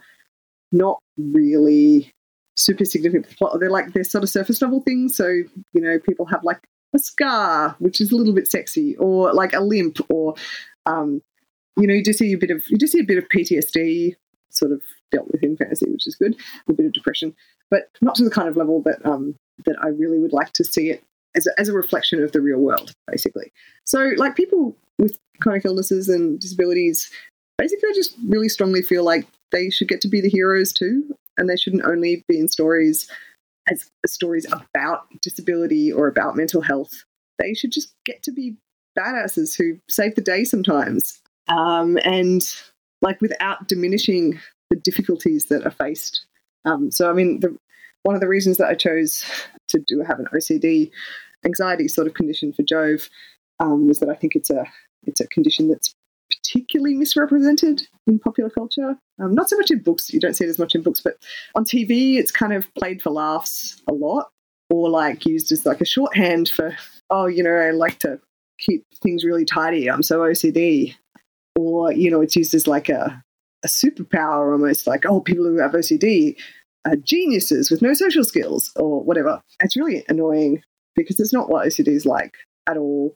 [0.73, 2.11] not really
[2.57, 3.27] super significant
[3.59, 5.17] They're like they're sort of surface level things.
[5.17, 6.61] So you know, people have like
[6.95, 10.35] a scar, which is a little bit sexy, or like a limp, or
[10.87, 11.21] um,
[11.77, 14.15] you know, you do see a bit of you do see a bit of PTSD
[14.51, 16.37] sort of dealt with in fantasy, which is good,
[16.69, 17.35] a bit of depression,
[17.71, 19.35] but not to the kind of level that um,
[19.67, 21.03] that I really would like to see it
[21.35, 23.53] as a, as a reflection of the real world, basically.
[23.85, 27.11] So, like people with chronic illnesses and disabilities,
[27.59, 31.15] basically, I just really strongly feel like they should get to be the heroes too,
[31.37, 33.11] and they shouldn't only be in stories
[33.69, 37.05] as stories about disability or about mental health.
[37.39, 38.57] They should just get to be
[38.99, 42.43] badasses who save the day sometimes, um, and
[43.03, 44.39] like without diminishing
[44.71, 46.27] the difficulties that are faced.
[46.65, 47.57] Um, so, I mean, the,
[48.05, 49.25] one of the reasons that I chose
[49.69, 50.91] to do have an OCD
[51.45, 53.09] anxiety sort of condition for Jove
[53.61, 54.65] um, was that I think it's a
[55.07, 55.95] it's a condition that's
[56.31, 58.97] particularly misrepresented in popular culture.
[59.21, 61.17] Um, not so much in books; you don't see it as much in books, but
[61.55, 64.31] on TV, it's kind of played for laughs a lot,
[64.71, 66.77] or like used as like a shorthand for
[67.11, 68.21] oh, you know, I like to
[68.59, 69.91] keep things really tidy.
[69.91, 70.95] I'm so OCD,
[71.57, 73.23] or you know, it's used as like a
[73.63, 76.37] a superpower almost like oh, people who have OCD
[76.87, 79.41] are geniuses with no social skills or whatever.
[79.61, 80.63] It's really annoying
[80.97, 82.35] because it's not what OCD is like
[82.67, 83.15] at all.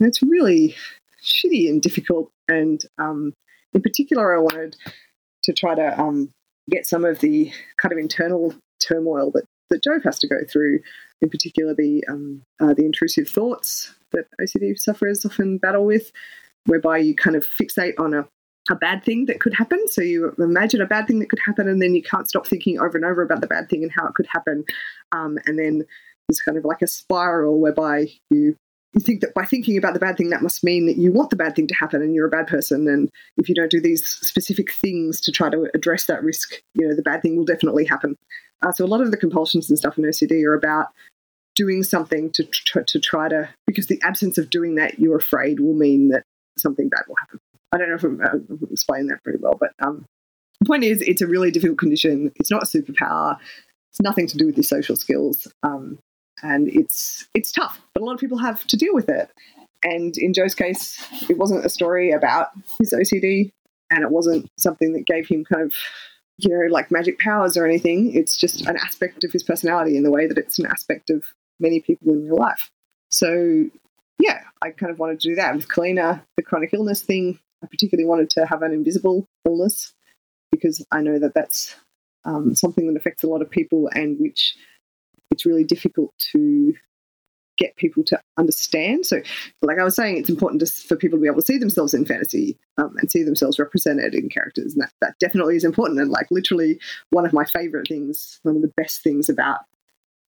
[0.00, 0.76] And it's really
[1.22, 2.30] shitty and difficult.
[2.48, 3.34] And um,
[3.74, 4.76] in particular, I wanted
[5.44, 6.30] to try to um,
[6.70, 10.80] get some of the kind of internal turmoil that, that Jove has to go through,
[11.20, 16.12] in particular the um, uh, the intrusive thoughts that OCD sufferers often battle with,
[16.66, 18.28] whereby you kind of fixate on a
[18.70, 19.86] a bad thing that could happen.
[19.88, 22.78] So you imagine a bad thing that could happen, and then you can't stop thinking
[22.78, 24.64] over and over about the bad thing and how it could happen.
[25.12, 25.84] Um, and then
[26.28, 28.54] It's kind of like a spiral whereby you
[28.94, 31.28] you think that by thinking about the bad thing, that must mean that you want
[31.28, 32.88] the bad thing to happen and you're a bad person.
[32.88, 36.88] And if you don't do these specific things to try to address that risk, you
[36.88, 38.16] know, the bad thing will definitely happen.
[38.62, 40.86] Uh, so a lot of the compulsions and stuff in OCD are about
[41.54, 45.60] doing something to, tr- to try to, because the absence of doing that you're afraid
[45.60, 46.22] will mean that
[46.56, 47.38] something bad will happen.
[47.72, 50.06] I don't know if I'm, uh, I'm explaining that very well, but um,
[50.60, 52.32] the point is, it's a really difficult condition.
[52.36, 53.38] It's not a superpower.
[53.90, 55.46] It's nothing to do with your social skills.
[55.62, 55.98] Um,
[56.42, 59.30] and it's it's tough, but a lot of people have to deal with it.
[59.82, 62.48] And in Jove's case, it wasn't a story about
[62.78, 63.50] his OCD,
[63.90, 65.74] and it wasn't something that gave him kind of
[66.38, 68.14] you know like magic powers or anything.
[68.14, 71.24] It's just an aspect of his personality in the way that it's an aspect of
[71.60, 72.70] many people in your life.
[73.10, 73.68] So
[74.20, 77.38] yeah, I kind of wanted to do that with Kalina, the chronic illness thing.
[77.62, 79.92] I particularly wanted to have an invisible illness
[80.50, 81.74] because I know that that's
[82.24, 84.56] um, something that affects a lot of people and which
[85.30, 86.74] it's really difficult to
[87.58, 89.04] get people to understand.
[89.04, 89.20] So,
[89.62, 92.06] like I was saying, it's important for people to be able to see themselves in
[92.06, 96.00] fantasy um, and see themselves represented in characters, and that, that definitely is important.
[96.00, 96.78] And like literally,
[97.10, 99.60] one of my favorite things, one of the best things about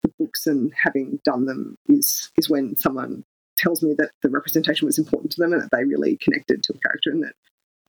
[0.03, 3.23] the books and having done them is is when someone
[3.59, 6.73] tells me that the representation was important to them and that they really connected to
[6.73, 7.33] a character, and that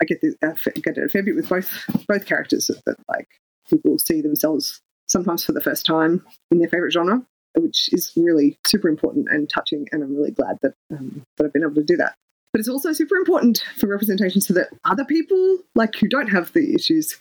[0.03, 1.71] I get the, uh, get a fair bit with both
[2.09, 3.29] both characters that, that like
[3.71, 7.23] people see themselves sometimes for the first time in their favorite genre,
[7.57, 9.87] which is really super important and touching.
[9.93, 12.15] And I'm really glad that um, that I've been able to do that.
[12.53, 16.53] But it's also super important for representation so that other people, like who don't have
[16.53, 17.17] the issues,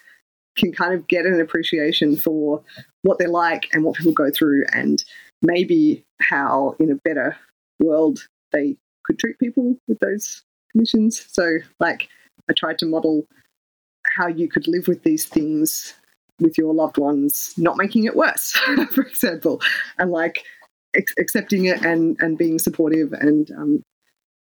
[0.57, 2.63] can kind of get an appreciation for
[3.03, 5.03] what they're like and what people go through, and
[5.41, 7.37] maybe how in a better
[7.79, 11.25] world they could treat people with those conditions.
[11.29, 12.09] So, like,
[12.49, 13.25] I tried to model
[14.05, 15.93] how you could live with these things
[16.39, 18.51] with your loved ones, not making it worse,
[18.91, 19.61] for example,
[19.97, 20.43] and like
[20.95, 23.83] ex- accepting it and and being supportive and um,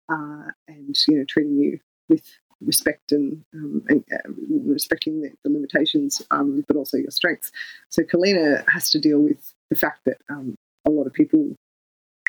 [0.10, 1.80] uh, and you know treating you
[2.10, 2.24] with
[2.62, 4.32] respect and, um, and uh,
[4.66, 7.52] respecting the, the limitations, um, but also your strengths.
[7.90, 10.56] So Kalina has to deal with the fact that um,
[10.86, 11.56] a lot of people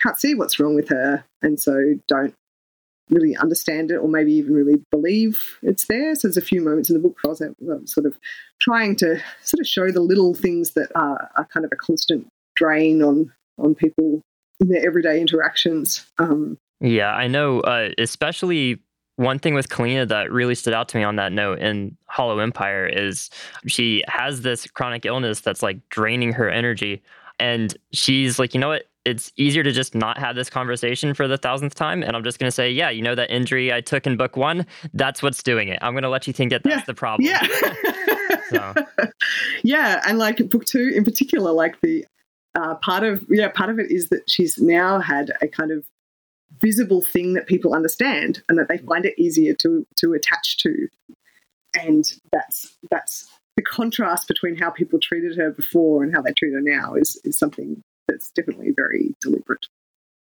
[0.02, 2.34] can't see what's wrong with her, and so don't
[3.10, 6.14] really understand it or maybe even really believe it's there.
[6.14, 8.18] So there's a few moments in the book where I was sort of
[8.60, 12.26] trying to sort of show the little things that are, are kind of a constant
[12.56, 14.20] drain on on people
[14.60, 16.06] in their everyday interactions.
[16.18, 18.80] Um, yeah, I know, uh, especially
[19.16, 22.38] one thing with Kalina that really stood out to me on that note in Hollow
[22.38, 23.30] Empire is
[23.66, 27.02] she has this chronic illness that's like draining her energy.
[27.40, 28.87] And she's like, you know what?
[29.04, 32.02] It's easier to just not have this conversation for the thousandth time.
[32.02, 34.36] And I'm just going to say, yeah, you know, that injury I took in book
[34.36, 35.78] one, that's what's doing it.
[35.80, 36.84] I'm going to let you think that that's yeah.
[36.86, 37.28] the problem.
[37.28, 37.46] Yeah.
[38.50, 38.74] so.
[39.64, 40.00] Yeah.
[40.06, 42.06] And like book two in particular, like the
[42.54, 45.84] uh, part of, yeah, part of it is that she's now had a kind of
[46.62, 50.88] visible thing that people understand and that they find it easier to, to attach to.
[51.78, 56.52] And that's, that's, the contrast between how people treated her before and how they treat
[56.52, 59.66] her now is, is something it's definitely very deliberate.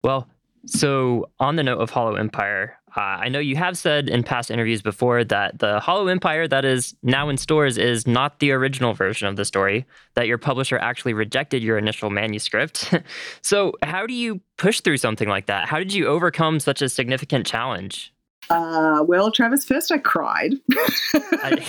[0.03, 0.29] Well,
[0.67, 4.51] so on the note of Hollow Empire, uh, I know you have said in past
[4.51, 8.95] interviews before that the Hollow Empire that is now in stores is not the original
[8.95, 12.95] version of the story, that your publisher actually rejected your initial manuscript.
[13.43, 15.69] so, how do you push through something like that?
[15.69, 18.14] How did you overcome such a significant challenge?
[18.51, 20.55] Uh, well, Travis, first I cried.
[20.73, 21.65] I,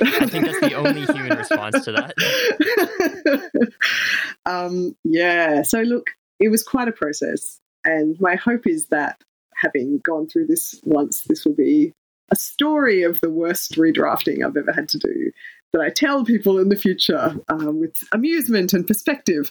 [0.00, 3.72] I, think that's the only human response to that.
[4.46, 5.62] um, yeah.
[5.62, 6.08] So, look,
[6.40, 7.60] it was quite a process.
[7.84, 9.22] And my hope is that
[9.56, 11.92] having gone through this once, this will be
[12.32, 15.30] a story of the worst redrafting I've ever had to do
[15.72, 19.50] that I tell people in the future um, with amusement and perspective.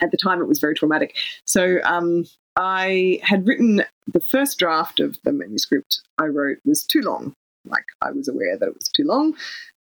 [0.00, 1.16] At the time, it was very traumatic.
[1.44, 2.24] So, um,
[2.56, 7.34] I had written the first draft of the manuscript I wrote was too long.
[7.64, 9.34] Like I was aware that it was too long,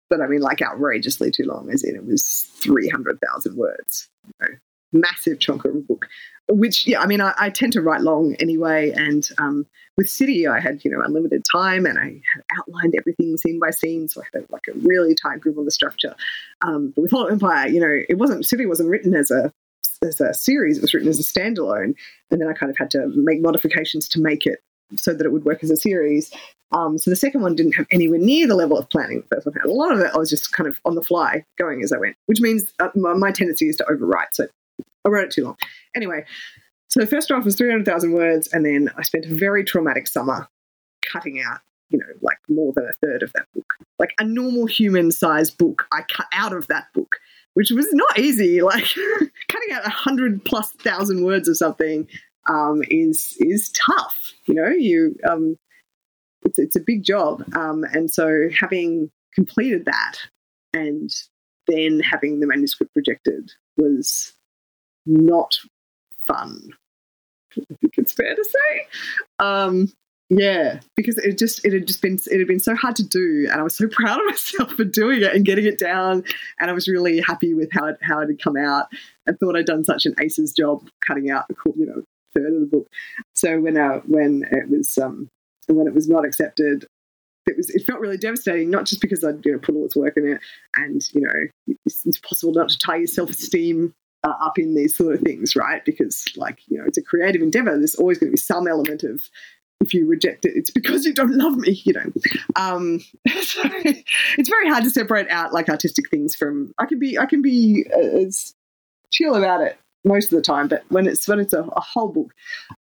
[0.09, 4.09] but I mean like outrageously too long, as in it was three hundred thousand words.
[4.25, 4.55] You know,
[4.93, 6.07] massive chunk of a book.
[6.49, 9.65] Which yeah, I mean I, I tend to write long anyway, and um,
[9.97, 13.71] with City I had you know unlimited time and I had outlined everything scene by
[13.71, 16.15] scene, so I had like a really tight grip on the structure.
[16.61, 19.51] Um, but with Hollow Empire, you know, it wasn't City wasn't written as a
[20.03, 20.77] as a series.
[20.77, 21.93] It was written as a standalone,
[22.31, 24.59] and then I kind of had to make modifications to make it
[24.95, 26.31] so that it would work as a series.
[26.71, 29.45] Um, so the second one didn't have anywhere near the level of planning the first
[29.45, 29.65] one had.
[29.65, 31.97] A lot of it I was just kind of on the fly, going as I
[31.97, 34.33] went, which means uh, my, tendency is to overwrite.
[34.33, 34.47] So
[35.05, 35.57] I wrote it too long.
[35.95, 36.25] Anyway,
[36.89, 40.47] so the first draft was 300,000 words, and then I spent a very traumatic summer
[41.05, 43.73] cutting out, you know, like more than a third of that book.
[43.99, 47.17] Like a normal human sized book, I cut out of that book
[47.57, 48.61] which was not easy.
[48.67, 48.85] Like
[49.47, 52.07] cutting out a hundred plus thousand words or something
[52.47, 54.33] um, is is tough.
[54.45, 55.57] You know, you um,
[56.43, 60.17] it's it's a big job, um, and so having completed that
[60.73, 61.09] and
[61.67, 64.33] then having the manuscript rejected was
[65.07, 65.57] not
[66.25, 66.69] fun.
[67.57, 68.87] I think it's fair to say.
[69.39, 69.91] Um,
[70.29, 73.47] yeah, because it just it had just been it had been so hard to do,
[73.49, 76.23] and I was so proud of myself for doing it and getting it down,
[76.59, 78.87] and I was really happy with how it how it had come out.
[79.27, 82.03] I thought I'd done such an aces job cutting out the you know
[82.35, 82.87] third of the book.
[83.35, 85.29] So when uh, when it was um,
[85.67, 86.85] when it was not accepted,
[87.45, 88.69] it was it felt really devastating.
[88.69, 90.41] Not just because I'd you know put all this work in it,
[90.75, 94.75] and you know it's, it's possible not to tie your self esteem uh, up in
[94.75, 95.83] these sort of things, right?
[95.85, 97.77] Because like you know it's a creative endeavor.
[97.77, 99.29] There's always going to be some element of
[99.79, 102.11] if you reject it, it's because you don't love me, you know.
[102.55, 102.99] Um,
[103.41, 103.61] so
[104.37, 106.73] it's very hard to separate out like artistic things from.
[106.77, 108.53] I can be I can be uh, as
[109.11, 112.09] chill about it most of the time, but when it's when it's a, a whole
[112.09, 112.33] book,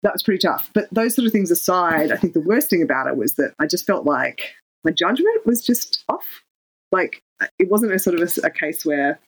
[0.03, 0.69] that was pretty tough.
[0.73, 3.53] But those sort of things aside, I think the worst thing about it was that
[3.59, 6.43] I just felt like my judgment was just off.
[6.91, 7.21] Like
[7.59, 9.19] it wasn't a sort of a, a case where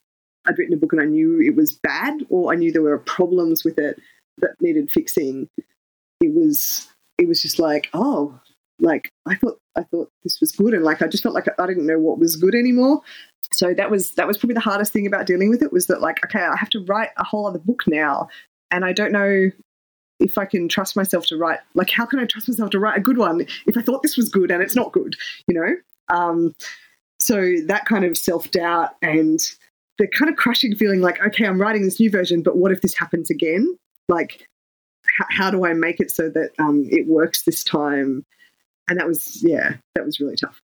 [0.48, 3.00] I'd written a book and I knew it was bad, or I knew there were
[3.00, 4.00] problems with it
[4.38, 5.50] that needed fixing.
[6.22, 6.88] It was
[7.18, 8.40] it was just like, oh,
[8.80, 11.68] like I thought I thought this was good, and like I just felt like I
[11.68, 13.02] didn't know what was good anymore.
[13.54, 16.02] So that was that was probably the hardest thing about dealing with it was that
[16.02, 18.30] like, okay, I have to write a whole other book now,
[18.72, 19.52] and I don't know
[20.20, 21.60] if I can trust myself to write.
[21.76, 24.18] Like, how can I trust myself to write a good one if I thought this
[24.18, 25.16] was good and it's not good?
[25.48, 25.76] You know.
[26.10, 26.56] Um,
[27.20, 29.40] so that kind of self doubt and
[29.98, 32.82] the kind of crushing feeling like, okay, I'm writing this new version, but what if
[32.82, 33.78] this happens again?
[34.08, 34.48] Like,
[35.30, 38.24] how do I make it so that um, it works this time?
[38.90, 40.60] And that was, yeah, that was really tough.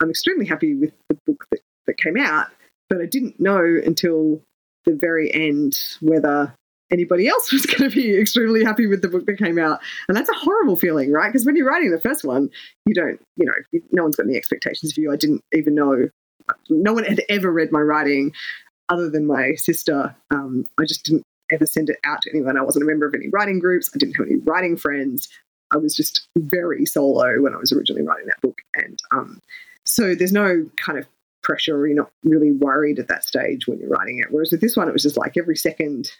[0.00, 2.48] I'm extremely happy with the book that, that came out,
[2.88, 4.40] but I didn't know until
[4.84, 6.54] the very end whether
[6.90, 9.80] anybody else was going to be extremely happy with the book that came out.
[10.08, 11.28] And that's a horrible feeling, right?
[11.28, 12.50] Because when you're writing the first one,
[12.86, 15.12] you don't, you know, no one's got any expectations for you.
[15.12, 16.08] I didn't even know,
[16.68, 18.32] no one had ever read my writing
[18.88, 20.14] other than my sister.
[20.30, 21.22] Um, I just didn't
[21.52, 22.56] ever send it out to anyone.
[22.56, 23.90] I wasn't a member of any writing groups.
[23.94, 25.28] I didn't have any writing friends.
[25.72, 28.58] I was just very solo when I was originally writing that book.
[28.74, 29.40] And um,
[29.84, 31.06] so there's no kind of
[31.42, 31.76] pressure.
[31.76, 34.28] Or you're not really worried at that stage when you're writing it.
[34.30, 36.10] Whereas with this one, it was just like every second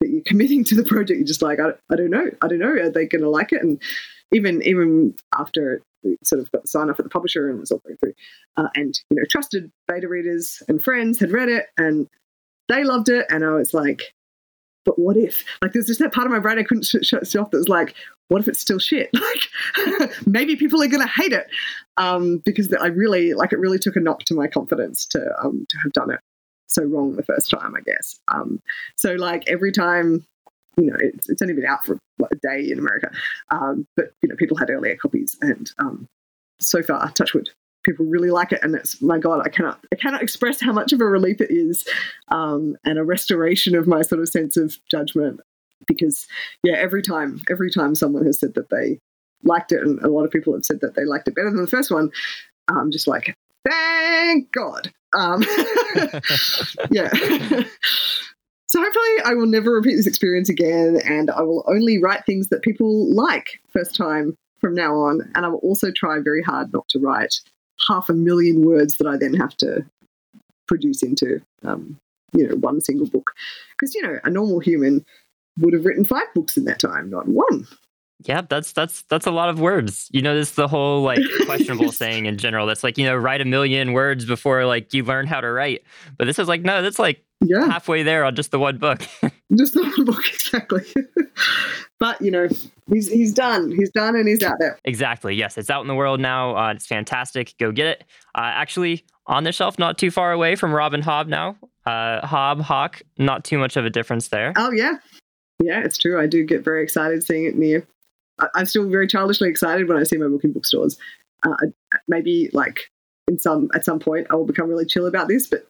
[0.00, 2.30] that you're committing to the project, you're just like, I, I don't know.
[2.40, 2.72] I don't know.
[2.72, 3.62] Are they going to like it?
[3.62, 3.80] And
[4.32, 5.82] even even after
[6.24, 8.14] sort of got sign off at the publisher and was all going through,
[8.56, 12.08] uh, and you know, trusted beta readers and friends had read it and
[12.68, 14.14] they loved it, and I was like,
[14.84, 15.44] but what if?
[15.62, 17.68] Like, there's just that part of my brain I couldn't sh- shut off that was
[17.68, 17.94] like,
[18.28, 19.10] what if it's still shit?
[19.22, 21.48] Like, maybe people are going to hate it
[21.96, 25.64] um, because I really, like, it really took a knock to my confidence to um,
[25.68, 26.20] to have done it
[26.66, 28.18] so wrong the first time, I guess.
[28.28, 28.60] Um,
[28.96, 30.26] so, like, every time,
[30.76, 33.10] you know, it's, it's only been out for a day in America,
[33.50, 36.08] um, but you know, people had earlier copies, and um,
[36.60, 37.50] so far, touchwood,
[37.82, 40.92] people really like it and it's my god i cannot i cannot express how much
[40.92, 41.86] of a relief it is
[42.28, 45.40] um, and a restoration of my sort of sense of judgment.
[45.86, 46.28] Because
[46.62, 49.00] yeah every time every time someone has said that they
[49.42, 51.60] liked it and a lot of people have said that they liked it better than
[51.60, 52.10] the first one
[52.68, 53.34] i'm just like
[53.68, 54.92] thank god.
[55.14, 55.44] Um,
[56.90, 57.10] yeah.
[58.68, 62.48] So hopefully i will never repeat this experience again and i will only write things
[62.48, 66.72] that people like first time from now on and i will also try very hard
[66.72, 67.42] not to write
[67.88, 69.84] half a million words that I then have to
[70.66, 71.98] produce into, um,
[72.34, 73.32] you know, one single book.
[73.76, 75.04] Because, you know, a normal human
[75.58, 77.66] would have written five books in that time, not one.
[78.24, 80.08] Yeah, that's that's that's a lot of words.
[80.12, 82.66] You know, this is the whole like questionable saying in general.
[82.66, 85.82] That's like you know, write a million words before like you learn how to write.
[86.18, 87.66] But this is like no, that's like yeah.
[87.66, 89.00] halfway there on just the one book.
[89.54, 90.84] just the one book, exactly.
[91.98, 92.48] but you know,
[92.88, 93.70] he's he's done.
[93.70, 94.78] He's done, and he's out there.
[94.84, 95.34] Exactly.
[95.34, 96.56] Yes, it's out in the world now.
[96.56, 97.54] Uh, it's fantastic.
[97.58, 98.04] Go get it.
[98.34, 101.56] Uh, actually, on the shelf, not too far away from Robin Hobb now.
[101.84, 104.52] Uh, Hobb Hawke, not too much of a difference there.
[104.56, 104.98] Oh yeah,
[105.62, 106.20] yeah, it's true.
[106.20, 107.86] I do get very excited seeing it near.
[108.54, 110.98] I'm still very childishly excited when I see my book in bookstores.
[111.44, 111.56] Uh,
[112.08, 112.90] maybe like
[113.28, 115.66] in some at some point I will become really chill about this, but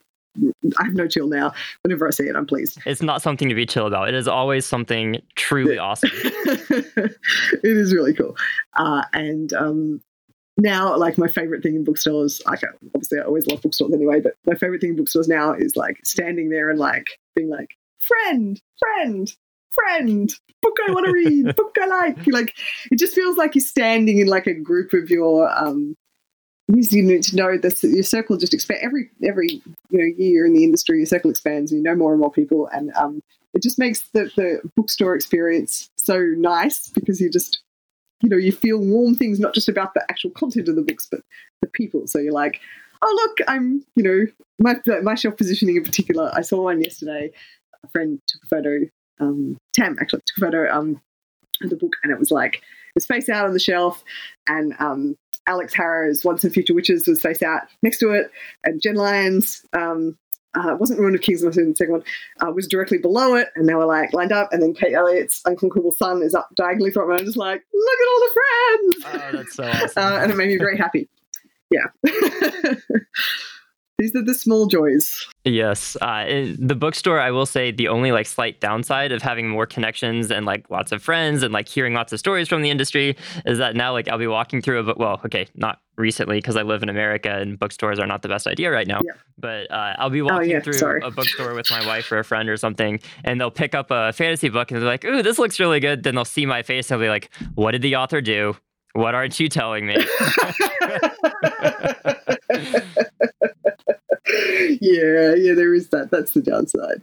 [0.78, 1.52] I have no chill now.
[1.82, 2.78] Whenever I see it, I'm pleased.
[2.86, 4.08] It's not something to be chill about.
[4.08, 6.10] It is always something truly awesome.
[6.14, 7.18] it
[7.62, 8.36] is really cool.
[8.74, 10.00] Uh, and um,
[10.56, 12.60] now, like my favorite thing in bookstores, like
[12.94, 16.00] obviously I always love bookstores anyway, but my favorite thing in bookstores now is like
[16.04, 19.34] standing there and like being like, friend, friend,
[19.74, 22.26] friend, book I want to read, book I like.
[22.26, 22.54] Like
[22.90, 25.96] it just feels like you're standing in like a group of your um,
[26.68, 30.54] you need to know that your circle just expand every every you know year in
[30.54, 30.98] the industry.
[30.98, 33.20] Your circle expands, and you know more and more people, and um,
[33.54, 37.62] it just makes the the bookstore experience so nice because you just
[38.22, 41.08] you know you feel warm things not just about the actual content of the books,
[41.10, 41.20] but
[41.60, 42.06] the people.
[42.06, 42.60] So you're like,
[43.02, 44.26] oh look, I'm you know
[44.58, 46.30] my my shelf positioning in particular.
[46.34, 47.30] I saw one yesterday.
[47.84, 48.86] A friend took a photo.
[49.22, 51.00] Um, Tam actually took a photo um,
[51.62, 54.02] of the book, and it was like it was face out on the shelf,
[54.48, 55.16] and um,
[55.46, 58.30] Alix Harrow's Once and Future Witches was face out next to it,
[58.64, 59.64] and Jenn Lyons.
[59.72, 60.18] Um,
[60.54, 62.04] uh, wasn't Ruin of Kings, was in the second one,
[62.40, 64.52] uh, was directly below it, and they were like lined up.
[64.52, 67.12] And then Kate Elliott's Unconquerable Sun is up diagonally from it.
[67.12, 69.04] And I'm just like, look at all the friends!
[69.06, 69.90] Oh, that's so awesome.
[69.96, 71.08] uh, and it made me very happy.
[71.70, 71.86] Yeah.
[74.02, 75.28] These are the small joys.
[75.44, 75.96] Yes.
[76.00, 80.32] Uh, the bookstore, I will say, the only like slight downside of having more connections
[80.32, 83.58] and like lots of friends and like hearing lots of stories from the industry is
[83.58, 84.98] that now like I'll be walking through a book.
[84.98, 88.48] Well, okay, not recently because I live in America and bookstores are not the best
[88.48, 89.02] idea right now.
[89.04, 89.12] Yeah.
[89.38, 91.00] But uh, I'll be walking oh, yeah, through sorry.
[91.04, 94.12] a bookstore with my wife or a friend or something, and they'll pick up a
[94.12, 96.90] fantasy book and they're like, "Ooh, this looks really good." Then they'll see my face
[96.90, 98.56] and they'll be like, "What did the author do?
[98.94, 99.96] What aren't you telling me?"
[104.28, 106.10] yeah, yeah, there is that.
[106.10, 107.02] That's the downside.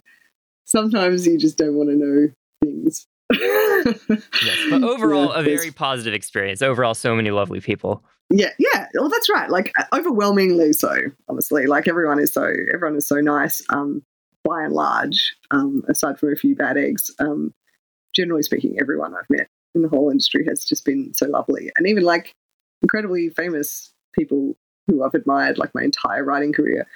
[0.65, 2.29] Sometimes you just don't want to know
[2.63, 3.07] things.
[3.31, 6.61] yes, but overall, Yeah, a very positive experience.
[6.61, 8.03] Overall, so many lovely people.
[8.29, 8.87] Yeah, yeah.
[8.93, 9.49] Well, that's right.
[9.49, 10.95] Like uh, overwhelmingly so.
[11.27, 13.63] Honestly, like everyone is so everyone is so nice.
[13.69, 14.03] Um,
[14.43, 17.53] by and large, um, aside from a few bad eggs, um,
[18.15, 21.87] generally speaking, everyone I've met in the whole industry has just been so lovely, and
[21.87, 22.33] even like
[22.81, 24.55] incredibly famous people
[24.89, 26.87] who I've admired like my entire writing career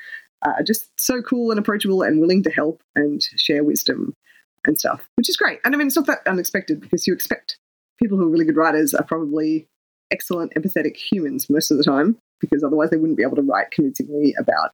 [0.45, 4.13] uh, are just so cool and approachable and willing to help and share wisdom
[4.65, 5.59] and stuff, which is great.
[5.63, 7.57] And I mean, it's not that unexpected because you expect
[8.01, 9.67] people who are really good writers are probably
[10.11, 13.71] excellent, empathetic humans most of the time, because otherwise they wouldn't be able to write
[13.71, 14.71] convincingly about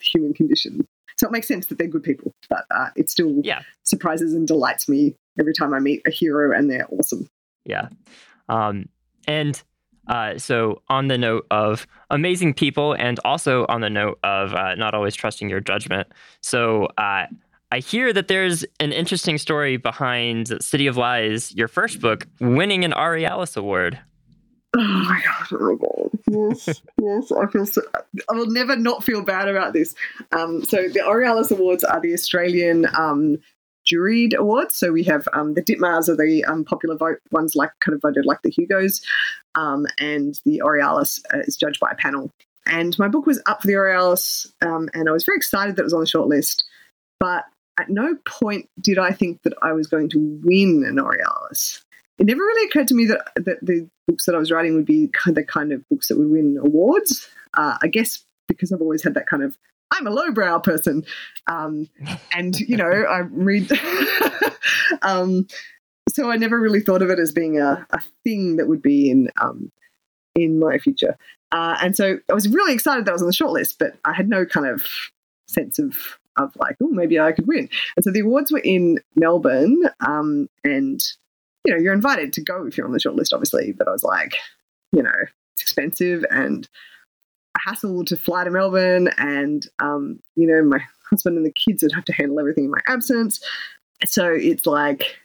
[0.00, 0.86] the human condition.
[1.16, 3.62] So it makes sense that they're good people, but uh, it still Yeah.
[3.84, 7.28] surprises and delights me every time I meet a hero and they're awesome.
[7.64, 7.88] Yeah.
[8.48, 8.88] Um,
[9.26, 9.62] and
[10.08, 14.74] uh, so, on the note of amazing people, and also on the note of uh,
[14.74, 16.08] not always trusting your judgment.
[16.40, 17.26] So, uh,
[17.72, 22.84] I hear that there's an interesting story behind City of Lies, your first book, winning
[22.84, 23.98] an Aurealis Award.
[24.76, 26.10] Oh my god!
[26.30, 27.32] Yes, yes.
[27.32, 27.82] I feel so.
[28.28, 29.94] I will never not feel bad about this.
[30.32, 33.38] Um, so the Aurealis Awards are the Australian um,
[33.90, 34.76] juried awards.
[34.76, 38.02] So we have um, the Ditmars are the um, popular vote ones, like kind of
[38.02, 39.02] voted like the Hugos,
[39.54, 42.30] um, and the Aurealis uh, is judged by a panel.
[42.66, 45.82] And my book was up for the Aurealis, um, and I was very excited that
[45.82, 46.62] it was on the shortlist.
[47.20, 47.44] But
[47.78, 51.84] at no point did I think that I was going to win an Aurealis
[52.18, 54.86] it never really occurred to me that, that the books that I was writing would
[54.86, 57.28] be the kind of books that would win awards.
[57.56, 59.56] Uh, I guess because I've always had that kind of
[59.94, 61.04] I'm a lowbrow person,
[61.46, 61.88] um,
[62.32, 63.70] and you know I read.
[65.02, 65.46] um,
[66.10, 69.10] so I never really thought of it as being a, a thing that would be
[69.10, 69.70] in um,
[70.34, 71.16] in my future.
[71.52, 74.12] Uh, and so I was really excited that I was on the shortlist, but I
[74.12, 74.84] had no kind of
[75.46, 77.68] sense of of like, oh, maybe I could win.
[77.96, 81.00] And so the awards were in Melbourne, um, and
[81.64, 83.72] you know, you're invited to go if you're on the shortlist, obviously.
[83.72, 84.34] But I was like,
[84.92, 85.14] you know,
[85.54, 86.68] it's expensive and
[87.56, 90.80] a hassle to fly to Melbourne, and um, you know, my
[91.10, 93.40] husband and the kids would have to handle everything in my absence.
[94.04, 95.16] So it's like,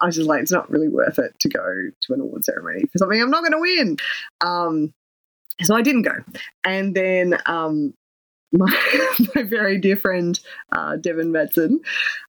[0.00, 2.82] I was just like, it's not really worth it to go to an award ceremony
[2.92, 3.96] for something I'm not going to win.
[4.40, 4.92] Um,
[5.62, 6.16] so I didn't go,
[6.64, 7.94] and then um,
[8.52, 10.38] my, my very dear friend
[10.72, 11.78] uh, Devin Madson,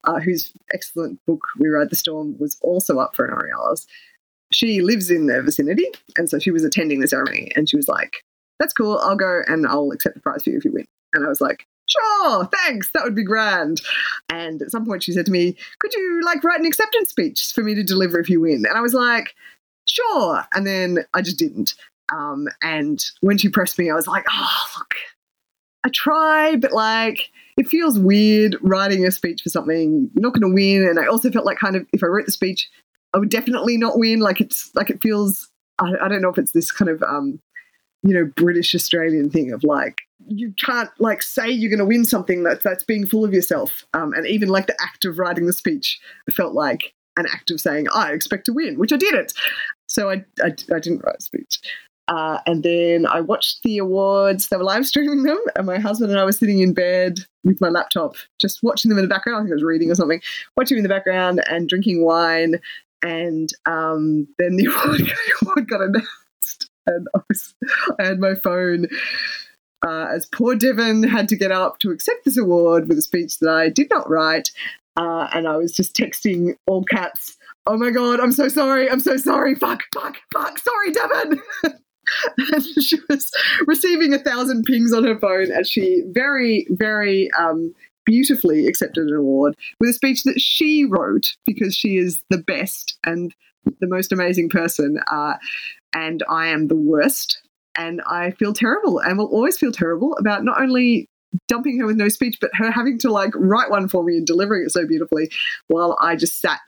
[0.05, 3.85] uh, whose excellent book We Ride the Storm was also up for an Aurealis.
[4.51, 7.87] She lives in the vicinity, and so she was attending the ceremony, and she was
[7.87, 8.23] like,
[8.59, 8.97] "That's cool.
[8.99, 11.41] I'll go and I'll accept the prize for you if you win." And I was
[11.41, 12.89] like, "Sure, thanks.
[12.91, 13.81] That would be grand."
[14.29, 17.51] And at some point, she said to me, "Could you like write an acceptance speech
[17.53, 19.35] for me to deliver if you win?" And I was like,
[19.87, 21.75] "Sure." And then I just didn't.
[22.13, 24.93] Um, and when she pressed me, I was like, "Oh, look."
[25.85, 30.41] I try, but like it feels weird writing a speech for something you're not going
[30.41, 30.87] to win.
[30.87, 32.67] And I also felt like kind of if I wrote the speech,
[33.13, 34.19] I would definitely not win.
[34.19, 35.49] Like it's like it feels.
[35.77, 37.39] I, I don't know if it's this kind of um,
[38.05, 42.05] you know British Australian thing of like you can't like say you're going to win
[42.05, 43.85] something that that's being full of yourself.
[43.93, 45.99] Um, and even like the act of writing the speech,
[46.31, 49.33] felt like an act of saying I expect to win, which I didn't.
[49.87, 51.59] So I I, I didn't write a speech.
[52.07, 54.49] Uh, and then I watched the awards.
[54.49, 57.59] They were live streaming them, and my husband and I were sitting in bed with
[57.59, 59.37] my laptop, just watching them in the background.
[59.37, 60.21] I think I was reading or something,
[60.55, 62.59] watching them in the background and drinking wine.
[63.01, 66.07] And um, then the award, the award got announced.
[66.87, 67.55] And I, was,
[67.99, 68.87] I had my phone.
[69.85, 73.39] Uh, as poor Devin had to get up to accept this award with a speech
[73.39, 74.49] that I did not write,
[74.95, 79.01] uh, and I was just texting all caps, "Oh my god, I'm so sorry, I'm
[79.01, 81.41] so sorry, fuck, fuck, fuck, sorry, Devin."
[82.81, 83.31] she was
[83.67, 87.73] receiving a thousand pings on her phone as she very, very um,
[88.05, 92.97] beautifully accepted an award with a speech that she wrote because she is the best
[93.05, 93.33] and
[93.79, 95.33] the most amazing person, uh,
[95.93, 97.41] and I am the worst.
[97.77, 101.09] And I feel terrible and will always feel terrible about not only
[101.49, 104.25] dumping her with no speech, but her having to like write one for me and
[104.25, 105.29] delivering it so beautifully
[105.67, 106.61] while I just sat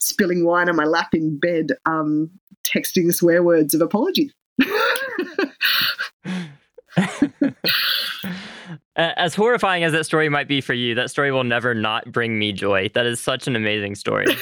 [0.00, 2.30] spilling wine on my lap in bed, um,
[2.66, 4.32] texting swear words of apology.
[8.96, 12.38] as horrifying as that story might be for you, that story will never not bring
[12.38, 12.90] me joy.
[12.94, 14.26] That is such an amazing story.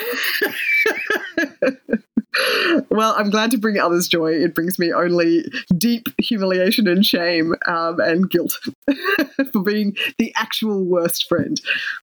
[2.90, 4.32] well, I'm glad to bring others joy.
[4.32, 5.44] It brings me only
[5.76, 8.58] deep humiliation and shame um, and guilt
[9.52, 11.60] for being the actual worst friend.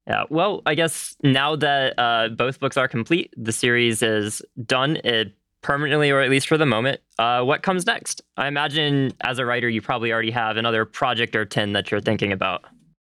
[0.07, 4.97] Yeah, well, I guess now that uh, both books are complete, the series is done.
[5.03, 7.01] It permanently or at least for the moment.
[7.19, 8.21] Uh, what comes next?
[8.37, 12.01] I imagine as a writer, you probably already have another project or 10 that you're
[12.01, 12.65] thinking about.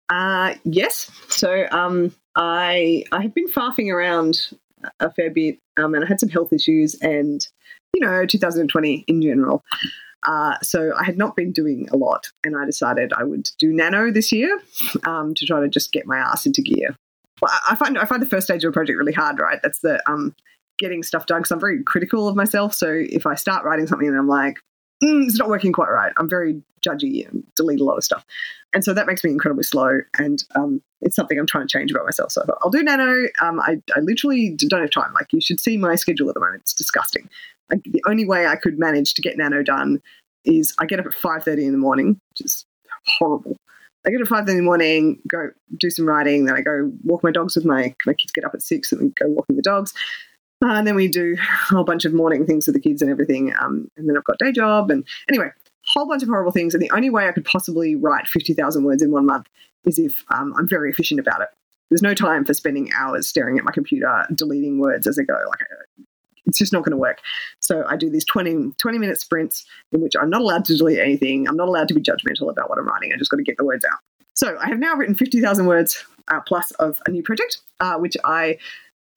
[0.09, 1.11] Uh, yes.
[1.27, 4.49] So um, I, I have been farfing around
[4.99, 7.45] a fair bit um, and I had some health issues and,
[7.93, 9.63] you know, 2020 in general.
[10.25, 13.71] Uh, so I had not been doing a lot and I decided I would do
[13.71, 14.59] nano this year
[15.05, 16.95] um, to try to just get my ass into gear.
[17.41, 19.59] Well, I find I find the first stage of a project really hard, right?
[19.61, 20.35] That's the um,
[20.79, 22.73] getting stuff done because I'm very critical of myself.
[22.73, 24.57] So if I start writing something and I'm like,
[25.03, 28.25] mm, it's not working quite right, I'm very judgy and delete a lot of stuff.
[28.73, 29.99] And so that makes me incredibly slow.
[30.19, 32.31] And um, it's something I'm trying to change about myself.
[32.31, 33.27] So I'll do nano.
[33.41, 35.13] Um, I, I literally don't have time.
[35.13, 36.61] Like you should see my schedule at the moment.
[36.61, 37.29] It's disgusting.
[37.69, 40.01] Like, the only way I could manage to get nano done
[40.45, 42.65] is I get up at 5.30 in the morning, which is
[43.05, 43.57] horrible.
[44.05, 46.91] I get up at 5.30 in the morning, go do some writing, then I go
[47.03, 49.57] walk my dogs with my, my kids get up at 6 and then go walking
[49.57, 49.93] the dogs.
[50.64, 53.12] Uh, and then we do a whole bunch of morning things with the kids and
[53.12, 53.53] everything.
[53.60, 54.89] Um, and then I've got day job.
[54.89, 55.49] And anyway,
[55.86, 56.74] whole bunch of horrible things.
[56.74, 59.47] And the only way I could possibly write 50,000 words in one month
[59.86, 61.49] is if um, I'm very efficient about it.
[61.89, 65.39] There's no time for spending hours staring at my computer, deleting words as I go.
[65.47, 65.60] Like,
[66.45, 67.20] it's just not going to work.
[67.60, 70.99] So I do these 20, 20 minute sprints in which I'm not allowed to delete
[70.99, 71.47] anything.
[71.47, 73.12] I'm not allowed to be judgmental about what I'm writing.
[73.14, 73.99] I just got to get the words out.
[74.34, 78.16] So I have now written 50,000 words uh, plus of a new project, uh, which
[78.24, 78.58] I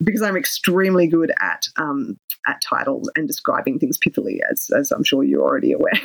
[0.03, 5.05] because I'm extremely good at um, at titles and describing things pithily, as, as I'm
[5.05, 5.93] sure you're already aware.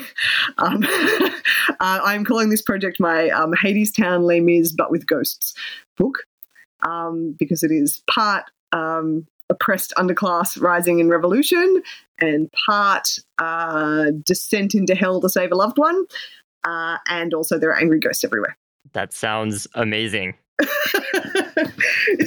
[0.58, 0.86] Um,
[1.70, 5.54] uh, I'm calling this project my um, Hadestown Les Mis but with ghosts
[5.98, 6.20] book
[6.88, 11.82] um, because it is part um, oppressed underclass rising in revolution
[12.20, 16.06] and part uh, descent into hell to save a loved one,
[16.64, 18.58] uh, and also there are angry ghosts everywhere.
[18.94, 20.36] That sounds amazing.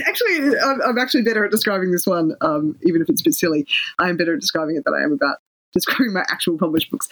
[0.07, 3.35] actually, I'm, I'm, actually better at describing this one, um, even if it's a bit
[3.35, 3.66] silly.
[3.99, 5.37] I am better at describing it than I am about
[5.72, 7.09] describing my actual published books.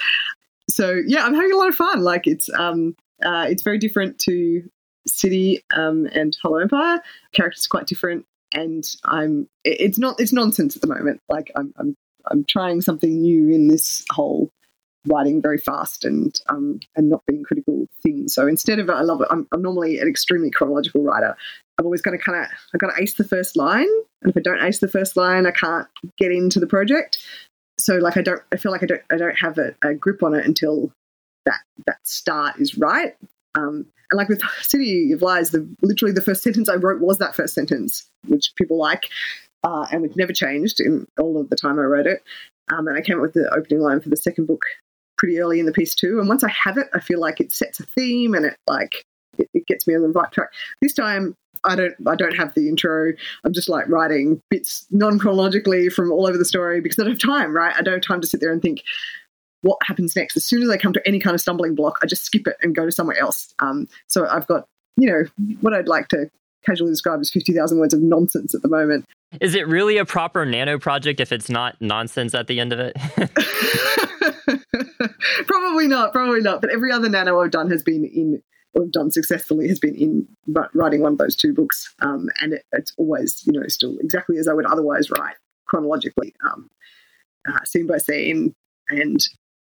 [0.69, 2.03] So yeah, I'm having a lot of fun.
[2.03, 4.63] Like it's um, uh, it's very different to
[5.07, 7.01] City um, and Hollow Empire.
[7.33, 11.21] Characters quite different, and I'm it's not it's nonsense at the moment.
[11.29, 11.97] Like I'm I'm
[12.31, 14.51] I'm trying something new in this whole
[15.07, 18.35] writing very fast and um, and not being critical things.
[18.35, 21.37] So instead of I love it, I'm, I'm normally an extremely chronological writer.
[21.79, 23.89] I'm always going to kind of I've got to ace the first line,
[24.23, 25.87] and if I don't ace the first line, I can't
[26.19, 27.19] get into the project.
[27.79, 30.23] So like I don't I feel like I don't I don't have a, a grip
[30.23, 30.93] on it until
[31.45, 33.15] that that start is right.
[33.55, 37.19] Um, and like with City of Lies, the literally the first sentence I wrote was
[37.19, 39.09] that first sentence, which people like.
[39.65, 42.23] Uh, and which never changed in all of the time I wrote it.
[42.71, 44.63] Um, and I came up with the opening line for the second book
[45.17, 46.19] pretty early in the piece too.
[46.19, 49.05] And once I have it, I feel like it sets a theme and it like
[49.39, 50.49] it, it gets me on the right track.
[50.81, 53.13] This time I don't I don't have the intro.
[53.45, 57.13] I'm just like writing bits non chronologically from all over the story because I don't
[57.13, 57.75] have time, right?
[57.77, 58.83] I don't have time to sit there and think
[59.63, 60.37] what happens next.
[60.37, 62.57] As soon as I come to any kind of stumbling block, I just skip it
[62.63, 63.53] and go to somewhere else.
[63.59, 65.25] Um, so I've got you know
[65.61, 66.31] what I'd like to
[66.65, 69.05] casually describe as fifty thousand words of nonsense at the moment.
[69.41, 72.79] Is it really a proper nano project if it's not nonsense at the end of
[72.79, 72.97] it?
[75.47, 76.13] probably not.
[76.13, 76.61] Probably not.
[76.61, 78.43] But every other nano I've done has been in
[78.77, 80.29] or done successfully has been in
[80.75, 84.39] writing one of those two books, um, and it, it's always you know still exactly
[84.39, 86.69] as I would otherwise write chronologically, um,
[87.49, 88.55] uh, scene by scene,
[88.91, 89.21] and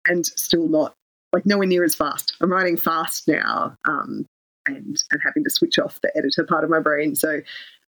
[0.07, 0.95] and still not
[1.33, 2.37] like nowhere near as fast.
[2.41, 4.27] I'm writing fast now, um,
[4.67, 7.15] and and having to switch off the editor part of my brain.
[7.15, 7.41] So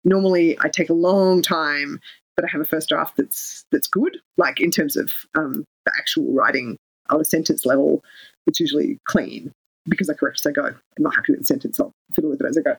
[0.05, 2.01] normally I take a long time,
[2.37, 5.93] but I have a first draft that's that's good, like in terms of um, the
[5.99, 6.77] actual writing
[7.11, 8.03] on a sentence level,
[8.47, 9.53] it's usually clean
[9.87, 10.67] because I correct as I go.
[10.67, 12.77] I'm not happy with the sentence, I'll fiddle with it as I go.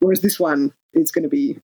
[0.00, 1.58] Whereas this one is going to be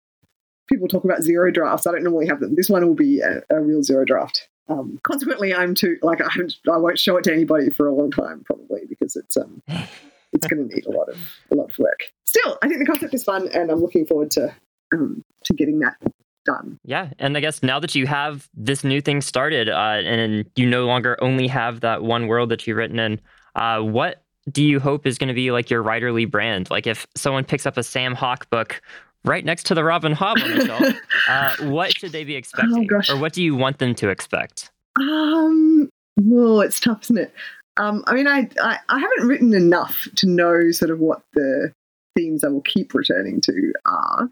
[0.70, 1.86] people talk about zero drafts.
[1.88, 2.56] I don't normally have them.
[2.56, 4.48] This one will be a, a real zero draft.
[4.70, 6.56] Um, consequently, I'm too like I haven't.
[6.72, 9.62] I won't show it to anybody for a long time, probably because it's um,
[10.32, 11.18] it's going to need a lot of
[11.52, 12.12] a lot of work.
[12.26, 14.56] Still, I think the concept is fun, and I'm looking forward to
[14.94, 15.98] um, to getting that
[16.46, 16.80] done.
[16.84, 20.68] Yeah, and I guess now that you have this new thing started, uh, and you
[20.68, 23.20] no longer only have that one world that you've written in,
[23.56, 26.70] uh, what do you hope is going to be like your writerly brand?
[26.70, 28.82] Like if someone picks up a Sam Hawke book
[29.26, 30.96] right next to the Robin Hobb on the shelf,
[31.30, 34.70] uh, what should they be expecting, Oh, or what do you want them to expect?
[35.00, 37.34] Um, well, it's tough, isn't it?
[37.78, 41.72] Um, I mean, I, I I haven't written enough to know sort of what the
[42.16, 44.30] themes I will keep returning to are,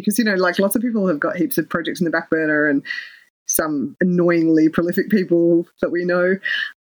[0.00, 2.30] because you know, like lots of people have got heaps of projects in the back
[2.30, 2.82] burner, and
[3.46, 6.36] some annoyingly prolific people that we know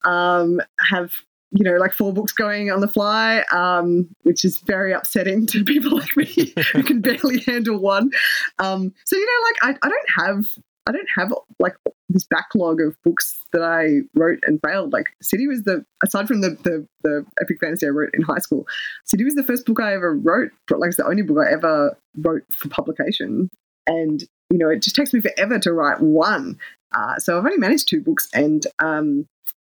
[0.03, 0.59] um,
[0.89, 1.13] have
[1.51, 5.63] you know like four books going on the fly, um, which is very upsetting to
[5.63, 8.11] people like me who can barely handle one.
[8.59, 10.45] Um, so you know, like I, I don't have
[10.87, 11.75] I don't have like
[12.09, 14.93] this backlog of books that I wrote and failed.
[14.93, 18.39] Like City was the aside from the the, the epic fantasy I wrote in high
[18.39, 18.67] school,
[19.05, 20.51] City was the first book I ever wrote.
[20.69, 23.49] Like it's the only book I ever wrote for publication,
[23.87, 26.57] and you know it just takes me forever to write one.
[26.95, 29.27] Uh, so I've only managed two books, and um,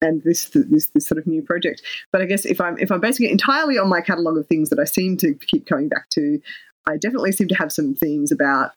[0.01, 1.83] and this this this sort of new project.
[2.13, 4.71] But I guess if I'm if I'm basing it entirely on my catalogue of things
[4.71, 6.41] that I seem to keep coming back to,
[6.89, 8.73] I definitely seem to have some themes about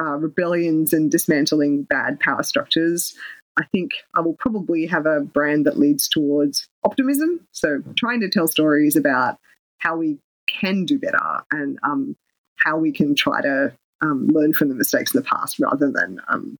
[0.00, 3.14] uh, rebellions and dismantling bad power structures.
[3.58, 7.46] I think I will probably have a brand that leads towards optimism.
[7.52, 9.38] So, trying to tell stories about
[9.78, 12.16] how we can do better and um,
[12.56, 16.20] how we can try to um, learn from the mistakes of the past rather than
[16.28, 16.58] um,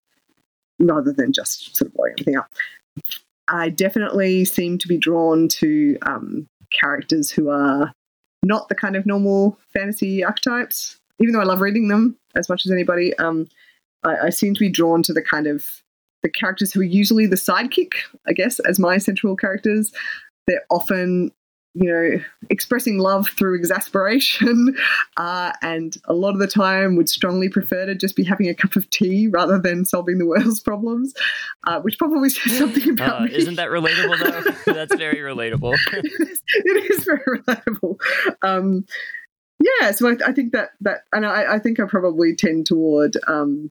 [0.79, 2.51] rather than just sort of blowing everything up.
[3.49, 7.93] I definitely seem to be drawn to um, characters who are
[8.43, 12.67] not the kind of normal fantasy archetypes even though I love reading them as much
[12.67, 13.49] as anybody, um,
[14.05, 15.83] I, I, seem to be drawn to the kind of
[16.23, 17.93] the characters who are usually the sidekick,
[18.27, 19.93] I guess, as my central characters.
[20.47, 21.33] They're often,
[21.75, 24.77] you know, expressing love through exasperation,
[25.17, 28.55] uh, and a lot of the time would strongly prefer to just be having a
[28.55, 31.15] cup of tea rather than solving the world's problems,
[31.67, 33.35] uh, which probably says something about uh, me.
[33.35, 34.73] Isn't that relatable though?
[34.73, 35.77] That's very relatable.
[35.93, 38.01] it, is, it is very relatable.
[38.43, 38.85] Um,
[39.61, 43.17] yeah, so I, I, think that that, and I, I, think I probably tend toward,
[43.27, 43.71] um,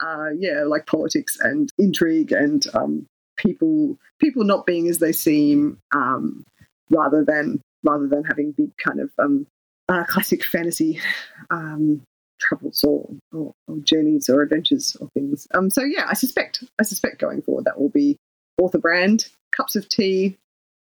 [0.00, 3.06] uh, yeah, like politics and intrigue and um,
[3.36, 6.44] people people not being as they seem, um,
[6.90, 9.46] rather than rather than having big kind of um,
[9.88, 11.00] uh, classic fantasy
[11.50, 12.02] um,
[12.40, 15.46] troubles or, or, or, journeys or adventures or things.
[15.54, 18.18] Um, so yeah, I suspect I suspect going forward that will be
[18.60, 20.36] author brand, cups of tea,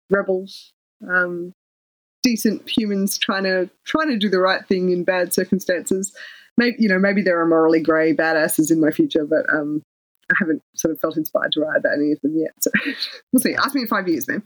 [0.10, 0.72] rebels,
[1.10, 1.54] um,
[2.24, 6.16] decent humans trying to trying to do the right thing in bad circumstances.
[6.58, 9.82] Maybe you know maybe there are morally grey badasses in my future, but um,
[10.32, 12.52] I haven't sort of felt inspired to write about any of them yet.
[12.60, 12.72] So
[13.32, 13.56] we'll see.
[13.56, 14.44] Ask me in five years, man.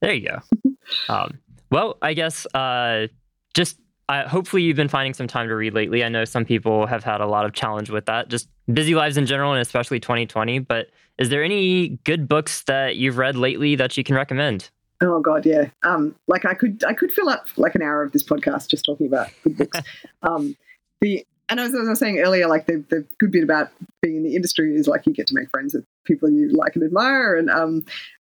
[0.00, 0.72] There you go.
[1.08, 1.38] um,
[1.70, 3.08] well, I guess uh,
[3.54, 6.02] just uh, hopefully you've been finding some time to read lately.
[6.02, 9.16] I know some people have had a lot of challenge with that, just busy lives
[9.16, 10.58] in general, and especially 2020.
[10.60, 10.88] But
[11.18, 14.70] is there any good books that you've read lately that you can recommend?
[15.02, 15.70] Oh god, yeah.
[15.82, 18.84] Um, like I could, I could fill up like an hour of this podcast just
[18.84, 19.80] talking about good books.
[20.22, 20.56] um,
[21.00, 23.70] the and as I was saying earlier, like the the good bit about
[24.02, 26.76] being in the industry is like you get to make friends with people you like
[26.76, 27.84] and admire, and um,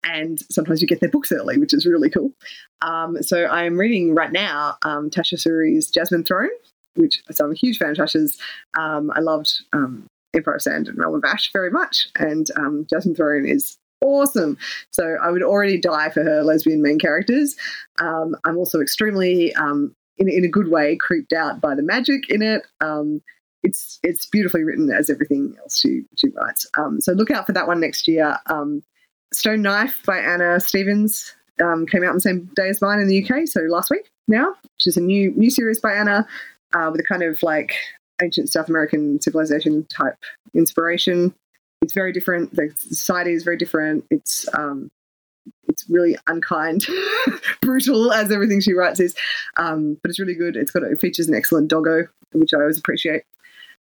[0.04, 2.32] and sometimes you get their books early, which is really cool.
[2.82, 6.50] Um, so I'm reading right now um, Tasha Suri's Jasmine Throne,
[6.94, 8.38] which so I'm a huge fan of Tasha's.
[8.78, 12.86] Um, I loved um, Empire of Sand and Realm of Ash very much, and um,
[12.88, 14.58] Jasmine Throne is awesome.
[14.90, 17.56] So I would already die for her lesbian main characters.
[18.00, 22.28] Um, I'm also extremely, um, in, in a good way, creeped out by the magic
[22.28, 22.66] in it.
[22.80, 23.22] Um,
[23.62, 26.66] it's it's beautifully written as everything else she she writes.
[26.78, 28.38] Um, so look out for that one next year.
[28.46, 28.82] Um,
[29.32, 33.08] Stone Knife by Anna Stephens um, came out on the same day as mine in
[33.08, 36.26] the UK, so last week now, which is a new new series by Anna
[36.74, 37.74] uh, with a kind of like
[38.22, 40.16] ancient South American civilization type
[40.54, 41.34] inspiration
[41.82, 42.54] it's very different.
[42.54, 44.04] The society is very different.
[44.10, 44.90] It's um,
[45.68, 46.86] it's really unkind,
[47.62, 49.14] brutal as everything she writes is,
[49.56, 50.56] um, but it's really good.
[50.56, 53.22] It's got it features an excellent doggo, which I always appreciate.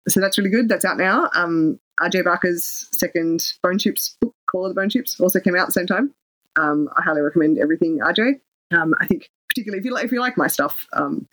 [0.08, 0.68] So that's really good.
[0.68, 1.30] That's out now.
[1.36, 5.62] Um, RJ Barker's second Bone Ships book, Call of the Bone Ships, also came out
[5.62, 6.14] at the same time.
[6.56, 8.40] Um, I highly recommend everything RJ.
[8.72, 11.28] Um, I think particularly if you like if you like my stuff, um,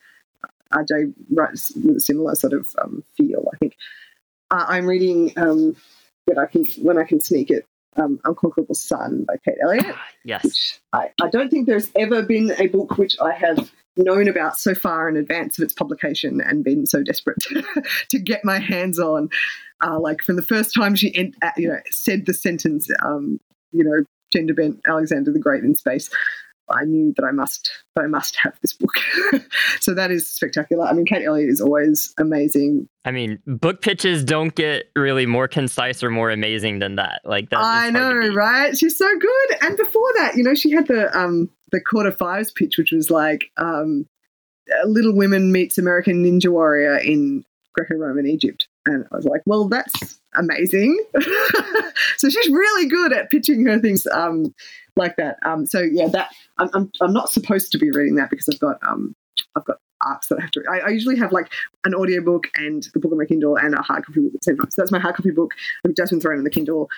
[0.72, 3.48] RJ writes with a similar sort of um, feel.
[3.52, 3.76] I think
[4.51, 5.76] uh, I'm reading um,
[6.28, 7.64] when I can when I can sneak it.
[7.96, 9.86] um, Unconquerable Sun by Kate Elliott.
[9.88, 10.78] Ah, yes.
[10.92, 14.74] I, I don't think there's ever been a book which I have known about so
[14.74, 17.64] far in advance of its publication and been so desperate to,
[18.10, 19.28] to get my hands on.
[19.84, 23.40] Uh, like from the first time she en- uh, you know said the sentence, um,
[23.72, 26.10] you know, gender bent Alexander the Great in space.
[26.70, 28.97] I knew that I must that I must have this book.
[29.81, 30.86] so that is spectacular.
[30.86, 32.89] I mean, Kate Elliott is always amazing.
[33.05, 37.23] I mean, book pitches don't get really more concise or more amazing than that.
[37.24, 37.61] Like that.
[37.61, 38.77] I know, right?
[38.77, 39.57] She's so good.
[39.62, 42.93] And before that, you know, she had the um the Court of Fives pitch, which
[42.93, 44.07] was like um
[44.85, 48.69] Little Women meets American Ninja Warrior in Greco-Roman Egypt.
[48.86, 50.99] And I was like, well, that's amazing.
[52.16, 54.55] so she's really good at pitching her things um,
[54.97, 55.39] like that.
[55.45, 58.60] Um, so yeah, that I'm, I'm, I'm not supposed to be reading that because I've
[58.60, 59.14] got um,
[59.56, 60.62] I've got arcs that I have to.
[60.70, 61.52] I, I usually have like
[61.85, 64.44] an audiobook and the book on my Kindle and a hard copy book at the
[64.44, 64.70] same time.
[64.70, 65.52] So that's my hard copy book
[65.97, 66.89] just been thrown on the Kindle.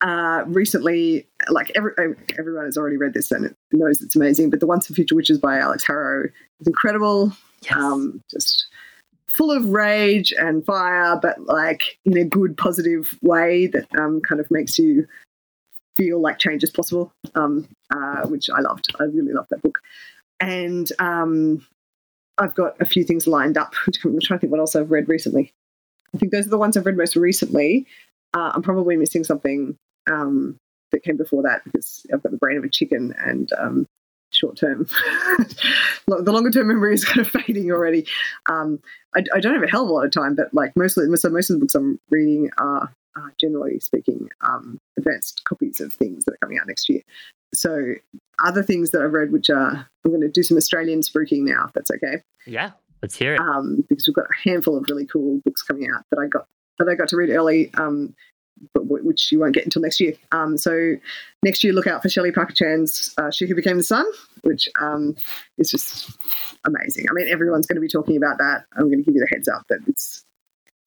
[0.00, 1.92] Uh, recently, like every,
[2.36, 4.50] everyone has already read this and knows it's amazing.
[4.50, 6.28] But the Once and Future Witches by Alix Harrow
[6.60, 7.32] is incredible.
[7.62, 7.76] Yes.
[7.76, 8.66] Um, just
[9.28, 14.40] full of rage and fire, but like in a good, positive way that um, kind
[14.40, 15.06] of makes you
[15.96, 18.94] feel like change is possible, um, uh, which I loved.
[18.98, 19.78] I really loved that book.
[20.40, 21.64] And um,
[22.38, 23.74] I've got a few things lined up.
[24.04, 25.52] I'm trying to think what else I've read recently.
[26.14, 27.86] I think those are the ones I've read most recently.
[28.34, 29.76] Uh, I'm probably missing something
[30.10, 30.56] um,
[30.90, 33.86] that came before that because I've got the brain of a chicken and um,
[34.30, 34.86] short term.
[36.06, 38.06] the longer term memory is kind of fading already.
[38.46, 38.80] Um,
[39.14, 41.28] I, I, don't have a hell of a lot of time, but like mostly, so
[41.28, 46.24] most of the books I'm reading are, uh, generally speaking, um, advanced copies of things
[46.24, 47.02] that are coming out next year.
[47.54, 47.94] So
[48.42, 51.66] other things that I've read, which are I'm going to do some Australian spruiking now,
[51.66, 52.22] if that's okay.
[52.46, 52.70] Yeah,
[53.02, 53.40] let's hear it.
[53.40, 56.46] Um, because we've got a handful of really cool books coming out that I got
[56.78, 57.72] that I got to read early.
[57.74, 58.14] Um,
[58.74, 60.14] but which you won't get until next year.
[60.30, 60.94] Um, so
[61.42, 64.06] next year, look out for Shelley Parker Chan's uh, "She Who Became the Sun,"
[64.42, 65.16] which um,
[65.58, 66.16] is just
[66.64, 67.06] amazing.
[67.10, 68.64] I mean, everyone's going to be talking about that.
[68.76, 70.24] I'm going to give you the heads up that it's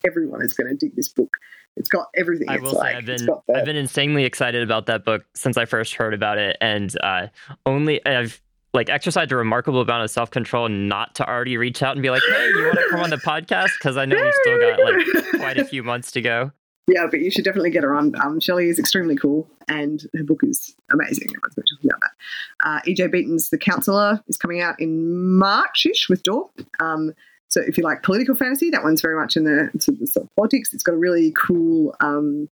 [0.06, 1.38] everyone is going to dig this book.
[1.78, 2.50] It's got everything.
[2.50, 5.96] I will say I've been I've been insanely excited about that book since I first
[5.96, 7.28] heard about it, and uh,
[7.66, 8.42] only I've
[8.74, 12.10] like exercised a remarkable amount of self control not to already reach out and be
[12.10, 14.80] like, "Hey, you want to come on the podcast?" Because I know we've still got
[14.80, 16.52] like quite a few months to go.
[16.88, 18.14] Yeah, but you should definitely get her on.
[18.22, 21.30] Um, Shelley is extremely cool, and her book is amazing.
[21.30, 22.68] Everyone's been talking about that.
[22.68, 23.08] Uh, E.J.
[23.08, 26.48] Beaton's The Councillor is coming out in Marchish with DAW.
[26.80, 27.14] Um,
[27.56, 30.74] so if you like political fantasy, that one's very much in the politics.
[30.74, 32.50] It's got a really cool, um,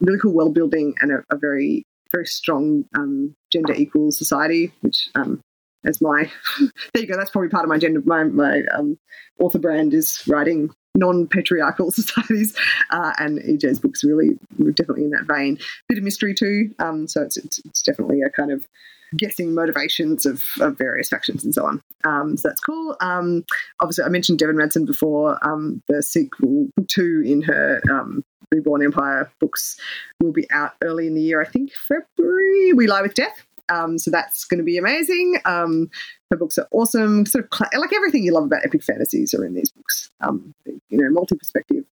[0.00, 5.08] really cool world building and a, a very very strong um, gender equal society, which
[5.14, 5.40] um,
[5.86, 6.30] as my
[6.92, 7.16] there you go.
[7.16, 8.02] That's probably part of my gender.
[8.04, 8.98] My my um,
[9.40, 12.54] author brand is writing non-patriarchal societies,
[12.90, 14.38] uh, and EJ's book's really
[14.74, 15.58] definitely in that vein.
[15.88, 18.68] Bit of mystery too, um, so it's, it's, it's definitely a kind of
[19.16, 21.82] guessing motivations of, of various factions and so on.
[22.04, 22.96] Um, so that's cool.
[23.00, 23.44] Um,
[23.80, 25.38] obviously, I mentioned Devin Madson before.
[25.46, 29.76] Um, the sequel two in her um, Reborn Empire books
[30.20, 31.40] will be out early in the year.
[31.40, 32.72] I think February.
[32.72, 33.46] We Lie with Death.
[33.72, 35.38] Um, so that's going to be amazing.
[35.44, 35.90] Um,
[36.30, 37.24] her books are awesome.
[37.24, 40.10] Sort of cl- like everything you love about epic fantasies are in these books.
[40.20, 41.84] Um, you know, multi-perspective,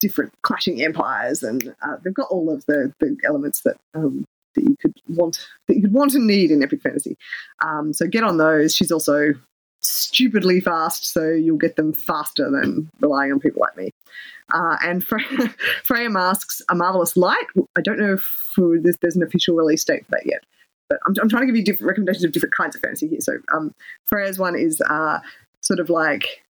[0.00, 4.64] different clashing empires, and uh, they've got all of the, the elements that um, that
[4.64, 7.16] you could want that you could want and need in epic fantasy.
[7.64, 8.74] Um, so get on those.
[8.74, 9.34] She's also
[9.80, 13.90] stupidly fast, so you'll get them faster than relying on people like me.
[14.52, 15.54] Uh, and Freya,
[15.84, 17.46] Freya Marske's A Marvelous Light.
[17.76, 20.44] I don't know if there's, there's an official release date for that yet
[20.88, 23.20] but I'm, I'm, trying to give you different recommendations of different kinds of fantasy here.
[23.20, 23.74] So um,
[24.06, 25.20] Freya's one is uh,
[25.60, 26.42] sort of like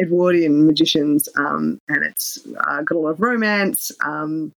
[0.00, 3.90] Edwardian magicians, um, and it's uh, got a lot of romance.
[4.04, 4.52] Um,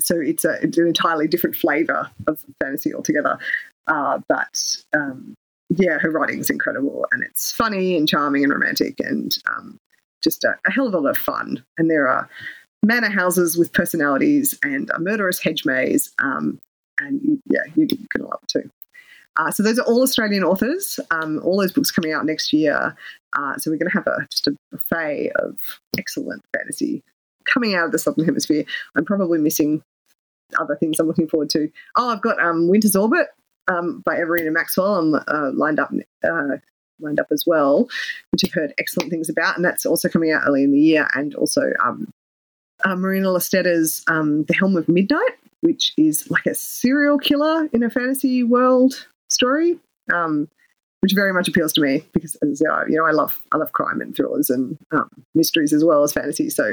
[0.00, 3.38] so it's, a, it's an entirely different flavour of fantasy altogether.
[3.86, 5.34] Uh, but um,
[5.70, 9.78] yeah, her writing is incredible, and it's funny and charming and romantic, and um,
[10.22, 11.64] just a, a hell of a lot of fun.
[11.78, 12.28] And there are
[12.84, 16.12] manor houses with personalities and a murderous hedge maze.
[16.18, 16.58] Um,
[16.98, 18.70] and yeah, you, you can love it too.
[19.36, 20.98] Uh, so those are all Australian authors.
[21.10, 22.94] Um, all those books coming out next year.
[23.36, 25.58] Uh, so we're going to have a, just a buffet of
[25.96, 27.02] excellent fantasy
[27.46, 28.64] coming out of the Southern Hemisphere.
[28.96, 29.82] I'm probably missing
[30.58, 31.70] other things I'm looking forward to.
[31.96, 33.28] Oh, I've got um, Winter's Orbit
[33.68, 34.96] um, by Everina Maxwell.
[34.96, 35.90] I'm uh, lined up
[36.24, 36.56] uh,
[37.00, 37.88] lined up as well,
[38.30, 41.08] which I've heard excellent things about, and that's also coming out early in the year.
[41.14, 42.12] And also um,
[42.84, 47.82] uh, Marina Lostetter's um, The Helm of Midnight, which is like a serial killer in
[47.82, 49.78] a fantasy world story,
[50.12, 50.48] um,
[51.00, 54.14] which very much appeals to me because, you know, I love I love crime and
[54.14, 56.50] thrillers and um, mysteries as well as fantasy.
[56.50, 56.72] So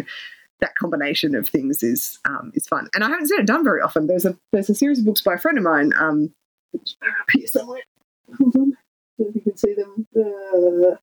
[0.60, 2.90] that combination of things is um, is fun.
[2.94, 4.08] And I haven't seen it done very often.
[4.08, 5.94] There's a there's a series of books by a friend of mine.
[5.98, 6.34] Um,
[7.34, 7.82] here somewhere.
[8.38, 8.78] Hold on,
[9.20, 10.08] if you can see them.
[10.16, 10.96] Uh,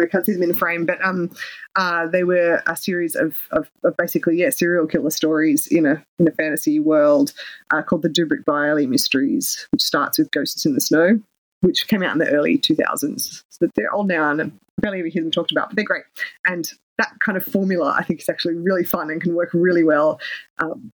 [0.00, 1.30] I can't see them in frame, but um,
[1.74, 6.04] uh, they were a series of, of, of, basically yeah serial killer stories in a
[6.20, 7.32] in a fantasy world
[7.72, 11.20] uh, called the Dubric Byerly Mysteries, which starts with Ghosts in the Snow,
[11.62, 13.42] which came out in the early 2000s.
[13.50, 16.04] So they're old now and I barely ever hear them talked about, but they're great.
[16.46, 19.84] And that kind of formula I think is actually really fun and can work really
[19.84, 20.20] well
[20.58, 20.92] um,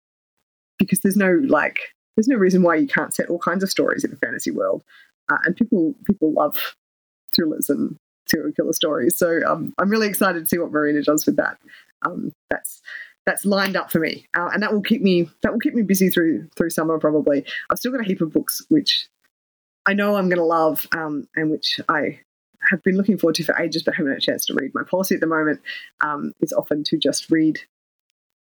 [0.77, 1.79] because there's no like
[2.15, 4.83] there's no reason why you can't set all kinds of stories in a fantasy world,
[5.31, 6.75] uh, and people people love
[7.35, 7.95] thrillers and
[8.27, 9.17] serial killer stories.
[9.17, 11.57] So um, I'm really excited to see what Marina does with that.
[12.05, 12.81] Um, that's
[13.25, 15.83] that's lined up for me, uh, and that will keep me that will keep me
[15.83, 17.45] busy through through summer probably.
[17.69, 19.07] I've still got a heap of books which
[19.85, 22.19] I know I'm going to love, um, and which I
[22.69, 24.71] have been looking forward to for ages, but haven't had a chance to read.
[24.73, 25.61] My policy at the moment
[26.01, 27.59] um, is often to just read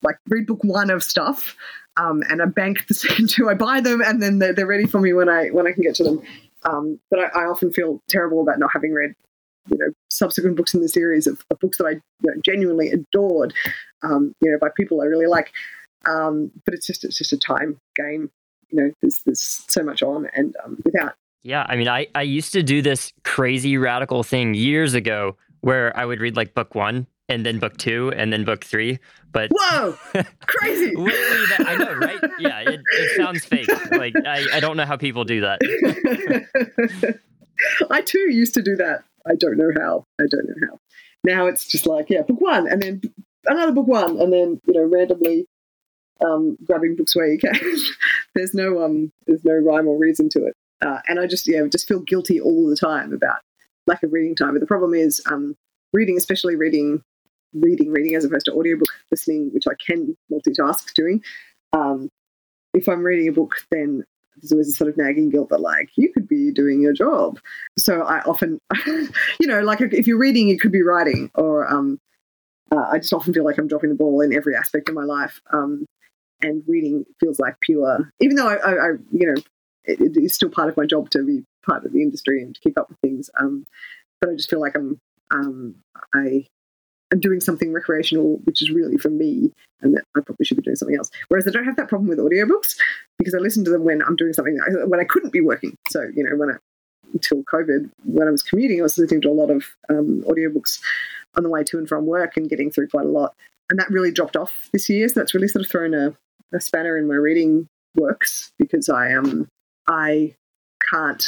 [0.04, 1.56] like read book one of stuff,
[1.98, 3.50] um, and I bank the second two.
[3.50, 5.84] I buy them, and then they're, they're ready for me when I when I can
[5.84, 6.22] get to them.
[6.64, 9.14] Um, but I, I, often feel terrible about not having read
[9.70, 12.90] you know subsequent books in the series of, of books that I you know, genuinely
[12.90, 13.54] adored,
[14.02, 15.52] um, you know, by people I really like.
[16.08, 18.32] Um, but it's just it's just a time game.
[18.70, 21.16] You know, there's there's so much on, and um, without.
[21.46, 25.96] Yeah, I mean, I I used to do this crazy radical thing years ago where
[25.96, 28.98] I would read like book one and then book two and then book three.
[29.32, 29.96] But whoa,
[30.48, 30.96] crazy!
[30.96, 32.20] that, I know, right?
[32.40, 33.70] Yeah, it, it sounds fake.
[33.92, 35.62] Like I, I don't know how people do that.
[37.92, 39.04] I too used to do that.
[39.28, 40.08] I don't know how.
[40.20, 40.80] I don't know how.
[41.24, 43.02] Now it's just like, yeah, book one, and then
[43.46, 45.46] another book one, and then you know, randomly
[46.26, 47.54] um, grabbing books where you can.
[48.36, 51.66] there's no um, there's no rhyme or reason to it, uh, and I just yeah,
[51.72, 53.38] just feel guilty all the time about
[53.88, 54.54] lack of reading time.
[54.54, 55.56] But the problem is um,
[55.94, 57.02] reading, especially reading,
[57.54, 61.24] reading, reading as opposed to audiobook listening, which I can multitask doing.
[61.74, 62.10] Um,
[62.74, 64.04] if I'm reading a book, then
[64.38, 67.40] there's always a sort of nagging guilt that like you could be doing your job.
[67.78, 72.00] So I often, you know, like if you're reading, you could be writing, or um,
[72.72, 75.04] uh, I just often feel like I'm dropping the ball in every aspect of my
[75.04, 75.42] life.
[75.54, 75.86] Um,
[76.42, 79.42] and reading feels like pure, even though I, I, I you know,
[79.88, 82.62] it, is still part of my job to be part of the industry and to
[82.62, 83.30] keep up with things.
[83.40, 83.66] Um,
[84.22, 85.00] but I just feel like I'm,
[85.32, 85.76] um,
[86.14, 86.46] I
[87.12, 89.52] I'm doing something recreational, which is really for me,
[89.82, 91.12] and that I probably should be doing something else.
[91.28, 92.76] Whereas I don't have that problem with audiobooks
[93.18, 94.58] because I listen to them when I'm doing something
[94.88, 95.76] when I couldn't be working.
[95.90, 96.56] So you know, when I,
[97.14, 100.80] until COVID, when I was commuting, I was listening to a lot of um, audiobooks
[101.36, 103.34] on the way to and from work and getting through quite a lot.
[103.70, 105.08] And that really dropped off this year.
[105.08, 106.16] So that's really sort of thrown a,
[106.54, 109.48] a spanner in my reading works because I um
[109.88, 110.36] I
[110.92, 111.24] can't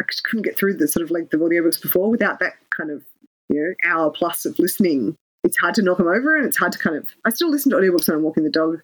[0.00, 2.90] I just couldn't get through the sort of length of audiobooks before without that kind
[2.90, 3.02] of
[3.48, 5.16] you know hour plus of listening.
[5.44, 7.70] It's hard to knock them over and it's hard to kind of i still listen
[7.70, 8.80] to audiobooks when i'm walking the dog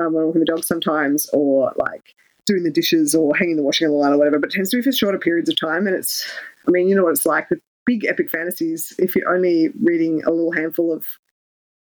[0.00, 2.14] um, when i'm walking the dog sometimes or like
[2.46, 4.70] doing the dishes or hanging the washing on the line or whatever but it tends
[4.70, 6.26] to be for shorter periods of time and it's
[6.66, 8.94] i mean you know what it's like with big epic fantasies.
[8.98, 11.06] If you're only reading a little handful of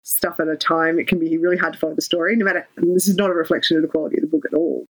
[0.02, 2.64] stuff at a time it can be really hard to follow the story no matter
[2.76, 4.86] this is not a reflection of the quality of the book at all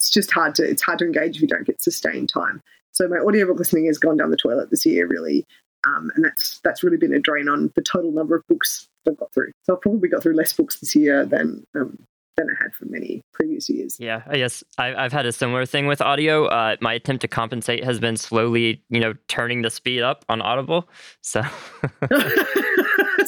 [0.00, 2.62] it's just hard to it's hard to engage if you don't get sustained time
[2.92, 5.46] so my audiobook listening has gone down the toilet this year really
[5.86, 9.16] um, and that's that's really been a drain on the total number of books I've
[9.16, 9.52] got through.
[9.62, 11.98] So I've probably got through less books this year than um,
[12.36, 13.96] than I had for many previous years.
[13.98, 16.46] Yeah, I guess I, have had a similar thing with audio.
[16.46, 20.42] Uh, my attempt to compensate has been slowly, you know, turning the speed up on
[20.42, 20.88] Audible.
[21.22, 21.42] So,
[22.10, 22.16] so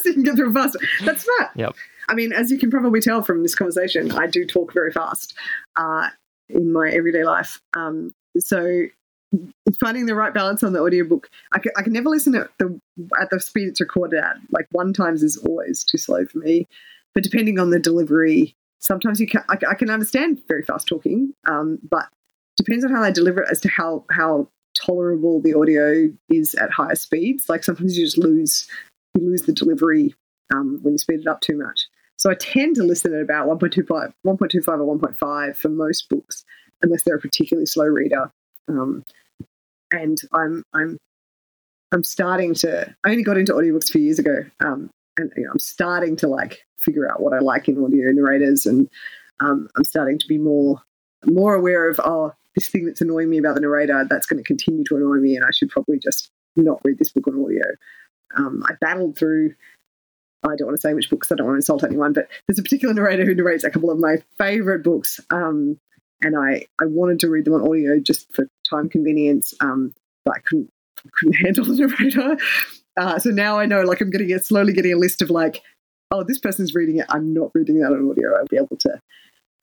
[0.04, 0.78] you can get through faster.
[1.04, 1.50] That's smart.
[1.56, 1.74] Yep.
[2.08, 5.34] I mean, as you can probably tell from this conversation, I do talk very fast
[5.76, 6.08] uh,
[6.52, 7.60] in my everyday life.
[7.74, 8.86] Um, so
[9.80, 11.28] finding the right balance on the audiobook.
[11.52, 12.78] I can, I can never listen at the
[13.20, 14.36] at the speed it's recorded at.
[14.50, 16.66] Like one times is always too slow for me.
[17.14, 21.32] But depending on the delivery, sometimes you can I, I can understand very fast talking,
[21.46, 22.08] um, but
[22.56, 26.70] depends on how they deliver it as to how how tolerable the audio is at
[26.70, 27.48] higher speeds.
[27.48, 28.68] Like sometimes you just lose
[29.14, 30.14] you lose the delivery
[30.54, 31.88] um, when you speed it up too much.
[32.22, 33.88] So I tend to listen at about 1.25,
[34.24, 36.44] 1.25 or 1.5 for most books,
[36.80, 38.30] unless they're a particularly slow reader.
[38.68, 39.04] Um,
[39.90, 40.98] and I'm I'm
[41.90, 42.94] I'm starting to.
[43.02, 44.88] I only got into audiobooks a few years ago, um,
[45.18, 48.66] and you know, I'm starting to like figure out what I like in audio narrators,
[48.66, 48.88] and
[49.40, 50.80] um, I'm starting to be more
[51.24, 54.46] more aware of oh this thing that's annoying me about the narrator that's going to
[54.46, 57.64] continue to annoy me, and I should probably just not read this book on audio.
[58.36, 59.56] Um, I battled through.
[60.44, 61.30] I don't want to say which books.
[61.30, 63.90] I don't want to insult anyone, but there's a particular narrator who narrates a couple
[63.90, 65.78] of my favorite books, um,
[66.20, 69.94] and I I wanted to read them on audio just for time convenience, um,
[70.24, 70.70] but I couldn't
[71.14, 72.36] couldn't handle the narrator.
[72.96, 75.62] Uh, so now I know, like, I'm getting a, slowly getting a list of like,
[76.10, 77.06] oh, this person's reading it.
[77.08, 78.36] I'm not reading that on audio.
[78.36, 79.00] I'll be able to.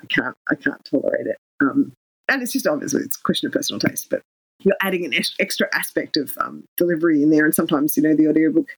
[0.02, 0.36] I can't.
[0.50, 1.38] I can't tolerate it.
[1.62, 1.94] Um,
[2.28, 4.22] and it's just obviously it's a question of personal taste, but
[4.62, 8.28] you're adding an extra aspect of um, delivery in there, and sometimes you know the
[8.28, 8.70] audiobook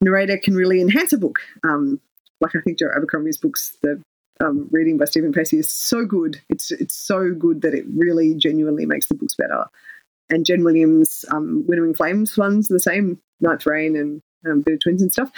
[0.00, 1.40] narrator can really enhance a book.
[1.62, 2.00] Um,
[2.40, 4.02] like I think Joe Abercrombie's books, the
[4.40, 6.40] um, reading by Steven Pacey is so good.
[6.48, 9.66] It's it's so good that it really genuinely makes the books better.
[10.30, 15.02] And Jen Williams' um, Winnowing Flames ones the same, Ninth Rain and um, Bitter Twins
[15.02, 15.30] and stuff.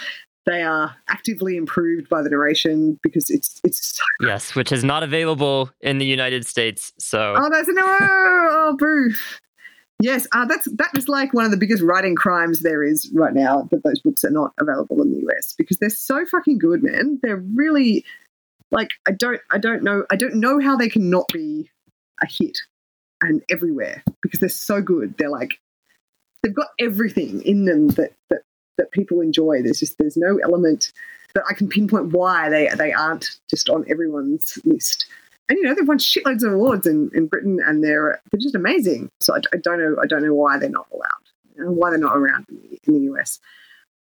[0.45, 4.29] They are actively improved by the narration because it's it's so good.
[4.29, 6.93] yes, which is not available in the United States.
[6.97, 9.13] So oh, that's no, oh, boo.
[9.99, 13.33] Yes, uh, that's that is like one of the biggest writing crimes there is right
[13.33, 16.83] now that those books are not available in the US because they're so fucking good,
[16.83, 17.19] man.
[17.23, 18.05] They're really
[18.71, 21.71] like I don't I don't know I don't know how they can not be
[22.21, 22.59] a hit
[23.21, 25.17] and everywhere because they're so good.
[25.17, 25.59] They're like
[26.43, 28.41] they've got everything in them that that
[28.77, 29.63] that people enjoy.
[29.63, 30.91] There's just there's no element
[31.33, 35.07] that I can pinpoint why they they aren't just on everyone's list.
[35.49, 38.55] And you know they've won shitloads of awards in, in Britain, and they're they're just
[38.55, 39.09] amazing.
[39.19, 42.17] So I, I don't know I don't know why they're not allowed, why they're not
[42.17, 43.39] around in the, in the US.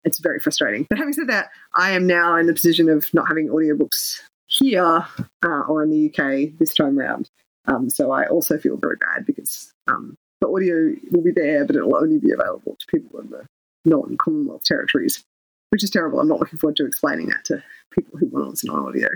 [0.04, 0.86] It's very frustrating.
[0.88, 5.04] But having said that, I am now in the position of not having audiobooks here
[5.44, 7.28] uh, or in the UK this time round.
[7.66, 11.76] Um, so I also feel very bad because um, the audio will be there, but
[11.76, 13.46] it'll only be available to people in the
[13.84, 15.24] non Commonwealth territories,
[15.70, 16.20] which is terrible.
[16.20, 17.62] I'm not looking forward to explaining that to
[17.92, 19.08] people who want to listen on audio.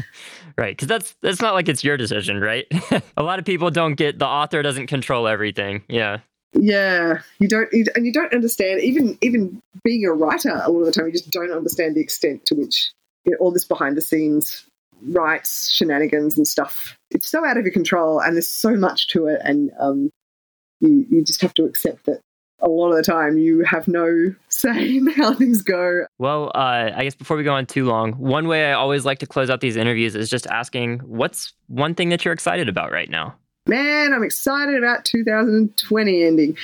[0.58, 2.66] right, because that's that's not like it's your decision, right?
[3.16, 5.82] a lot of people don't get the author doesn't control everything.
[5.88, 6.18] Yeah.
[6.54, 8.82] Yeah, you don't, and you don't understand.
[8.82, 12.02] Even even being a writer, a lot of the time, you just don't understand the
[12.02, 12.92] extent to which
[13.24, 14.66] you know, all this behind the scenes
[15.08, 16.96] rights shenanigans and stuff.
[17.10, 20.10] It's so out of your control, and there's so much to it, and um,
[20.80, 22.20] you you just have to accept that
[22.62, 26.06] a lot of the time you have no say in how things go.
[26.18, 29.18] Well, uh, I guess before we go on too long, one way I always like
[29.18, 32.92] to close out these interviews is just asking, what's one thing that you're excited about
[32.92, 33.34] right now?
[33.66, 36.56] Man, I'm excited about 2020 ending.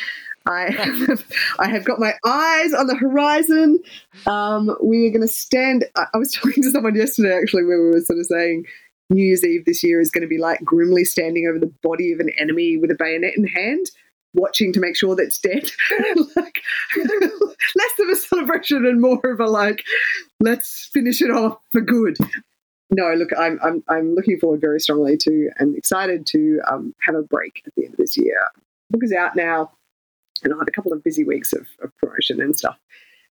[0.47, 1.25] I have,
[1.59, 3.79] I have got my eyes on the horizon.
[4.27, 5.85] Um, we are going to stand.
[5.97, 8.65] I, I was talking to someone yesterday actually, where we were sort of saying
[9.11, 12.13] New Year's Eve this year is going to be like grimly standing over the body
[12.13, 13.91] of an enemy with a bayonet in hand,
[14.35, 15.71] watching to make sure that it's dead.
[16.37, 16.61] like
[16.97, 19.85] less of a celebration and more of a like,
[20.41, 22.17] let's finish it off for good.
[22.91, 27.15] No, look, I'm I'm I'm looking forward very strongly to and excited to um, have
[27.15, 28.41] a break at the end of this year.
[28.91, 29.73] Book is out now
[30.43, 32.79] and I had a couple of busy weeks of, of promotion and stuff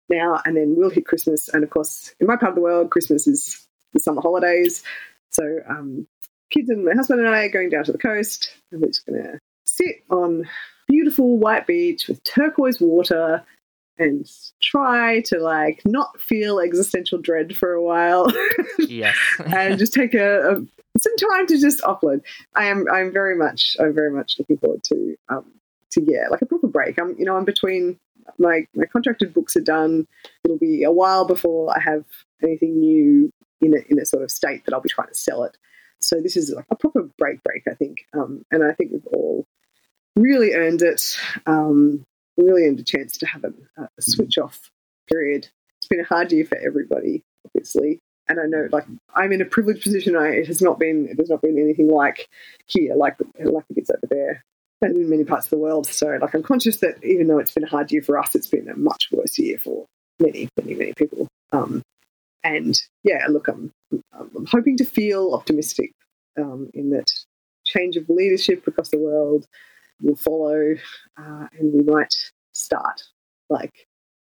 [0.09, 0.41] now.
[0.45, 3.27] And then we'll hit Christmas, and of course, in my part of the world, Christmas
[3.27, 4.83] is the summer holidays.
[5.31, 6.07] So, um,
[6.51, 9.07] kids and my husband and I are going down to the coast, and we're just
[9.07, 10.49] going to sit on
[10.89, 13.45] beautiful white beach with turquoise water
[13.99, 14.29] and
[14.61, 18.27] try to like not feel existential dread for a while.
[18.79, 19.17] yes.
[19.47, 20.55] and just take a, a,
[20.99, 22.23] some time to just offload.
[22.57, 25.45] I am I'm very much I'm very much looking forward to um,
[25.93, 26.99] to yeah, like a proper break.
[26.99, 27.99] I'm you know I'm between
[28.39, 30.07] my my contracted books are done.
[30.45, 32.05] It'll be a while before I have
[32.43, 35.45] anything new in a, in a sort of state that I'll be trying to sell
[35.45, 35.57] it.
[36.01, 39.07] So this is like a proper break break, I think, um, and I think we've
[39.07, 39.47] all
[40.17, 41.17] really earned it.
[41.47, 42.05] Um,
[42.37, 44.71] really earned a chance to have a, a switch off
[45.09, 45.49] period.
[45.79, 49.47] It's been a hard year for everybody, obviously, and I know like I'm in a
[49.47, 50.17] privileged position.
[50.17, 52.29] I, it has not been has not been anything like
[52.67, 54.43] here, like like it is over there
[54.85, 55.87] and in many parts of the world.
[55.87, 58.47] So, like, I'm conscious that even though it's been a hard year for us, it's
[58.47, 59.87] been a much worse year for
[60.21, 61.29] many, many, many people.
[61.53, 61.83] Um,
[62.43, 63.71] and yeah, look, I'm,
[64.13, 65.93] I'm hoping to feel optimistic
[66.39, 67.11] um, in that
[67.65, 69.47] change of leadership across the world
[70.01, 70.75] will follow,
[71.19, 72.15] uh, and we might
[72.53, 73.03] start
[73.51, 73.87] like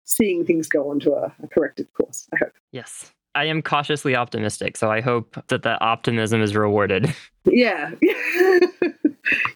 [0.04, 2.28] seeing things go onto a, a corrected course.
[2.34, 2.54] I hope.
[2.72, 3.12] Yes.
[3.36, 7.14] I am cautiously optimistic, so I hope that that optimism is rewarded.
[7.46, 7.92] Yeah.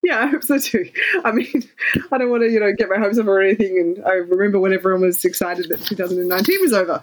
[0.03, 0.89] yeah, I hope so too.
[1.23, 1.69] I mean,
[2.11, 3.77] I don't want to, you know, get my hopes up or anything.
[3.77, 7.01] And I remember when everyone was excited that 2019 was over.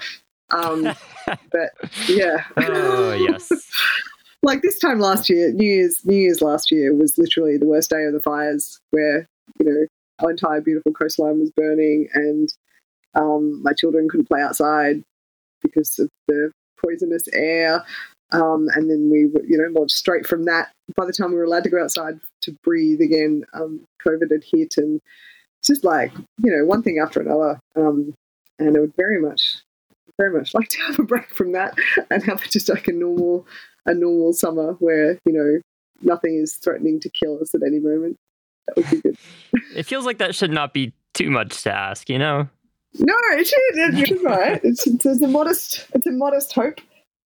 [0.51, 0.83] Um,
[1.27, 1.71] but
[2.09, 2.45] yeah.
[2.57, 3.53] Oh yes.
[4.43, 7.91] Like this time last year, New Year's, New Year's last year was literally the worst
[7.91, 9.27] day of the fires, where
[9.59, 9.87] you know
[10.23, 12.49] our entire beautiful coastline was burning, and
[13.15, 15.03] um, my children couldn't play outside
[15.63, 16.51] because of the
[16.83, 17.85] poisonous air.
[18.33, 20.71] Um, and then we, you know, launched straight from that.
[20.97, 24.45] By the time we were allowed to go outside to breathe again, um, COVID had
[24.45, 25.01] hit, and
[25.65, 27.59] just like you know, one thing after another.
[27.77, 28.15] Um,
[28.59, 29.57] and I would very much,
[30.19, 31.75] very much like to have a break from that
[32.11, 33.47] and have just like a normal,
[33.87, 35.61] a normal summer where you know
[36.03, 38.17] nothing is threatening to kill us at any moment.
[38.67, 39.17] That would be good.
[39.77, 42.49] it feels like that should not be too much to ask, you know.
[42.99, 43.59] No, it should.
[43.73, 44.61] It right.
[44.65, 45.87] It's, it's, it's a modest.
[45.95, 46.81] It's a modest hope.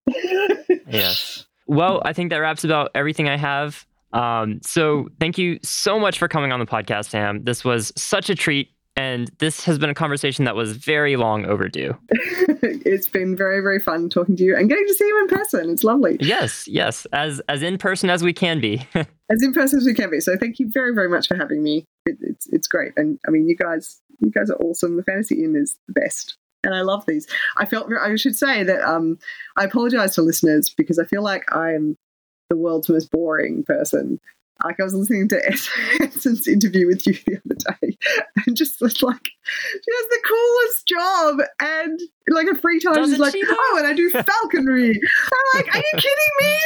[0.88, 1.46] yes.
[1.66, 3.86] Well, I think that wraps about everything I have.
[4.12, 7.42] Um, so thank you so much for coming on the podcast, Sam.
[7.44, 8.70] This was such a treat.
[8.96, 11.96] And this has been a conversation that was very long overdue.
[12.10, 15.68] it's been very, very fun talking to you and getting to see you in person.
[15.70, 16.16] It's lovely.
[16.20, 18.86] Yes, yes, as as in person as we can be.
[18.94, 20.20] as in person as we can be.
[20.20, 21.86] So thank you very, very much for having me.
[22.06, 24.96] It, it's it's great, and I mean, you guys, you guys are awesome.
[24.96, 27.26] The Fantasy Inn is the best, and I love these.
[27.56, 29.18] I felt I should say that um,
[29.56, 31.96] I apologize to listeners because I feel like I'm
[32.48, 34.20] the world's most boring person
[34.62, 35.46] like I was listening to
[36.00, 37.96] Essence interview with you the other day,
[38.46, 43.18] and just was like, she has the coolest job, and like a free time, she's
[43.18, 44.90] like, oh, and I do falconry.
[44.90, 46.56] I'm like, are you kidding me?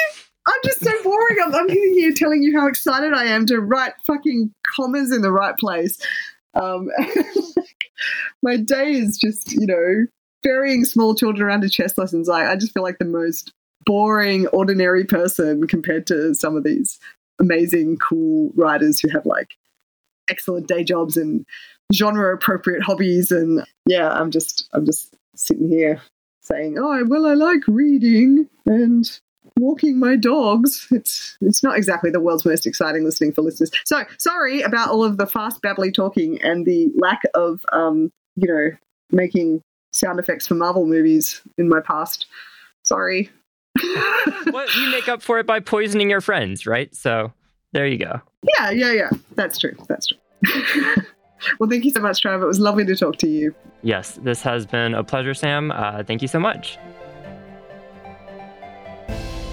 [0.47, 1.37] I'm just so boring.
[1.45, 5.33] I'm, I'm here telling you how excited I am to write fucking commas in the
[5.33, 5.99] right place.
[6.55, 6.89] Um,
[8.43, 10.07] my day is just, you know,
[10.43, 12.29] ferrying small children around to chess lessons.
[12.31, 13.53] I, I just feel like the most
[13.85, 16.99] boring, ordinary person compared to some of these
[17.39, 19.55] amazing, cool writers who have like
[20.31, 21.47] excellent day jobs and
[21.93, 23.31] genre appropriate hobbies.
[23.31, 26.01] And yeah, I'm just I'm just sitting here
[26.43, 29.21] saying, oh, well, I like reading and
[29.59, 30.87] walking my dogs.
[30.91, 33.71] It's it's not exactly the world's most exciting listening for listeners.
[33.85, 38.49] So sorry about all of the fast babbly talking and the lack of um, you
[38.49, 38.71] know
[39.11, 39.63] making
[39.93, 42.27] sound effects for Marvel movies in my past.
[42.83, 43.31] Sorry.
[44.53, 46.95] well, you make up for it by poisoning your friends, right?
[46.95, 47.33] So
[47.73, 48.21] there you go.
[48.59, 49.11] Yeah, yeah, yeah.
[49.35, 49.75] That's true.
[49.89, 50.19] That's true.
[51.59, 52.41] well, thank you so much, Trav.
[52.43, 53.55] It was lovely to talk to you.
[53.83, 55.71] Yes, this has been a pleasure, Sam.
[55.71, 56.79] Uh, thank you so much.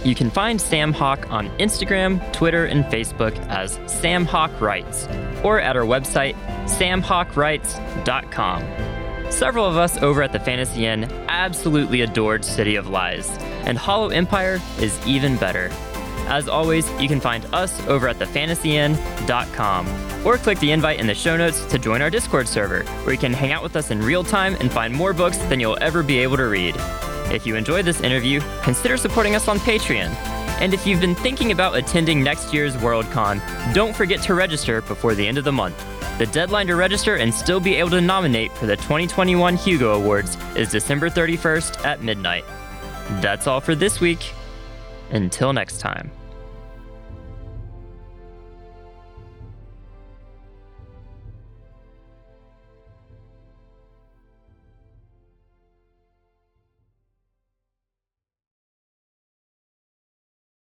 [0.03, 5.07] You can find Sam Hawke on Instagram, Twitter, and Facebook as Sam Hawke Writes,
[5.43, 6.35] or at our website,
[6.65, 8.94] samhawkewrites.com.
[9.29, 13.29] Several of us over at the Fantasy Inn absolutely adored City of Lies,
[13.65, 15.69] and Hollow Empire is even better.
[16.27, 19.87] As always, you can find us over at thefantasyinn.com
[20.25, 23.19] or click the invite in the show notes to join our Discord server, where you
[23.19, 26.01] can hang out with us in real time and find more books than you'll ever
[26.01, 26.75] be able to read.
[27.31, 30.15] If you enjoyed this interview, consider supporting us on Patreon.
[30.59, 33.41] And if you've been thinking about attending next year's Worldcon,
[33.73, 35.75] don't forget to register before the end of the month.
[36.17, 40.37] The deadline to register and still be able to nominate for the 2021 Hugo Awards
[40.55, 42.45] is December 31st at midnight.
[43.21, 44.31] That's all for this week.
[45.11, 46.09] Until next time.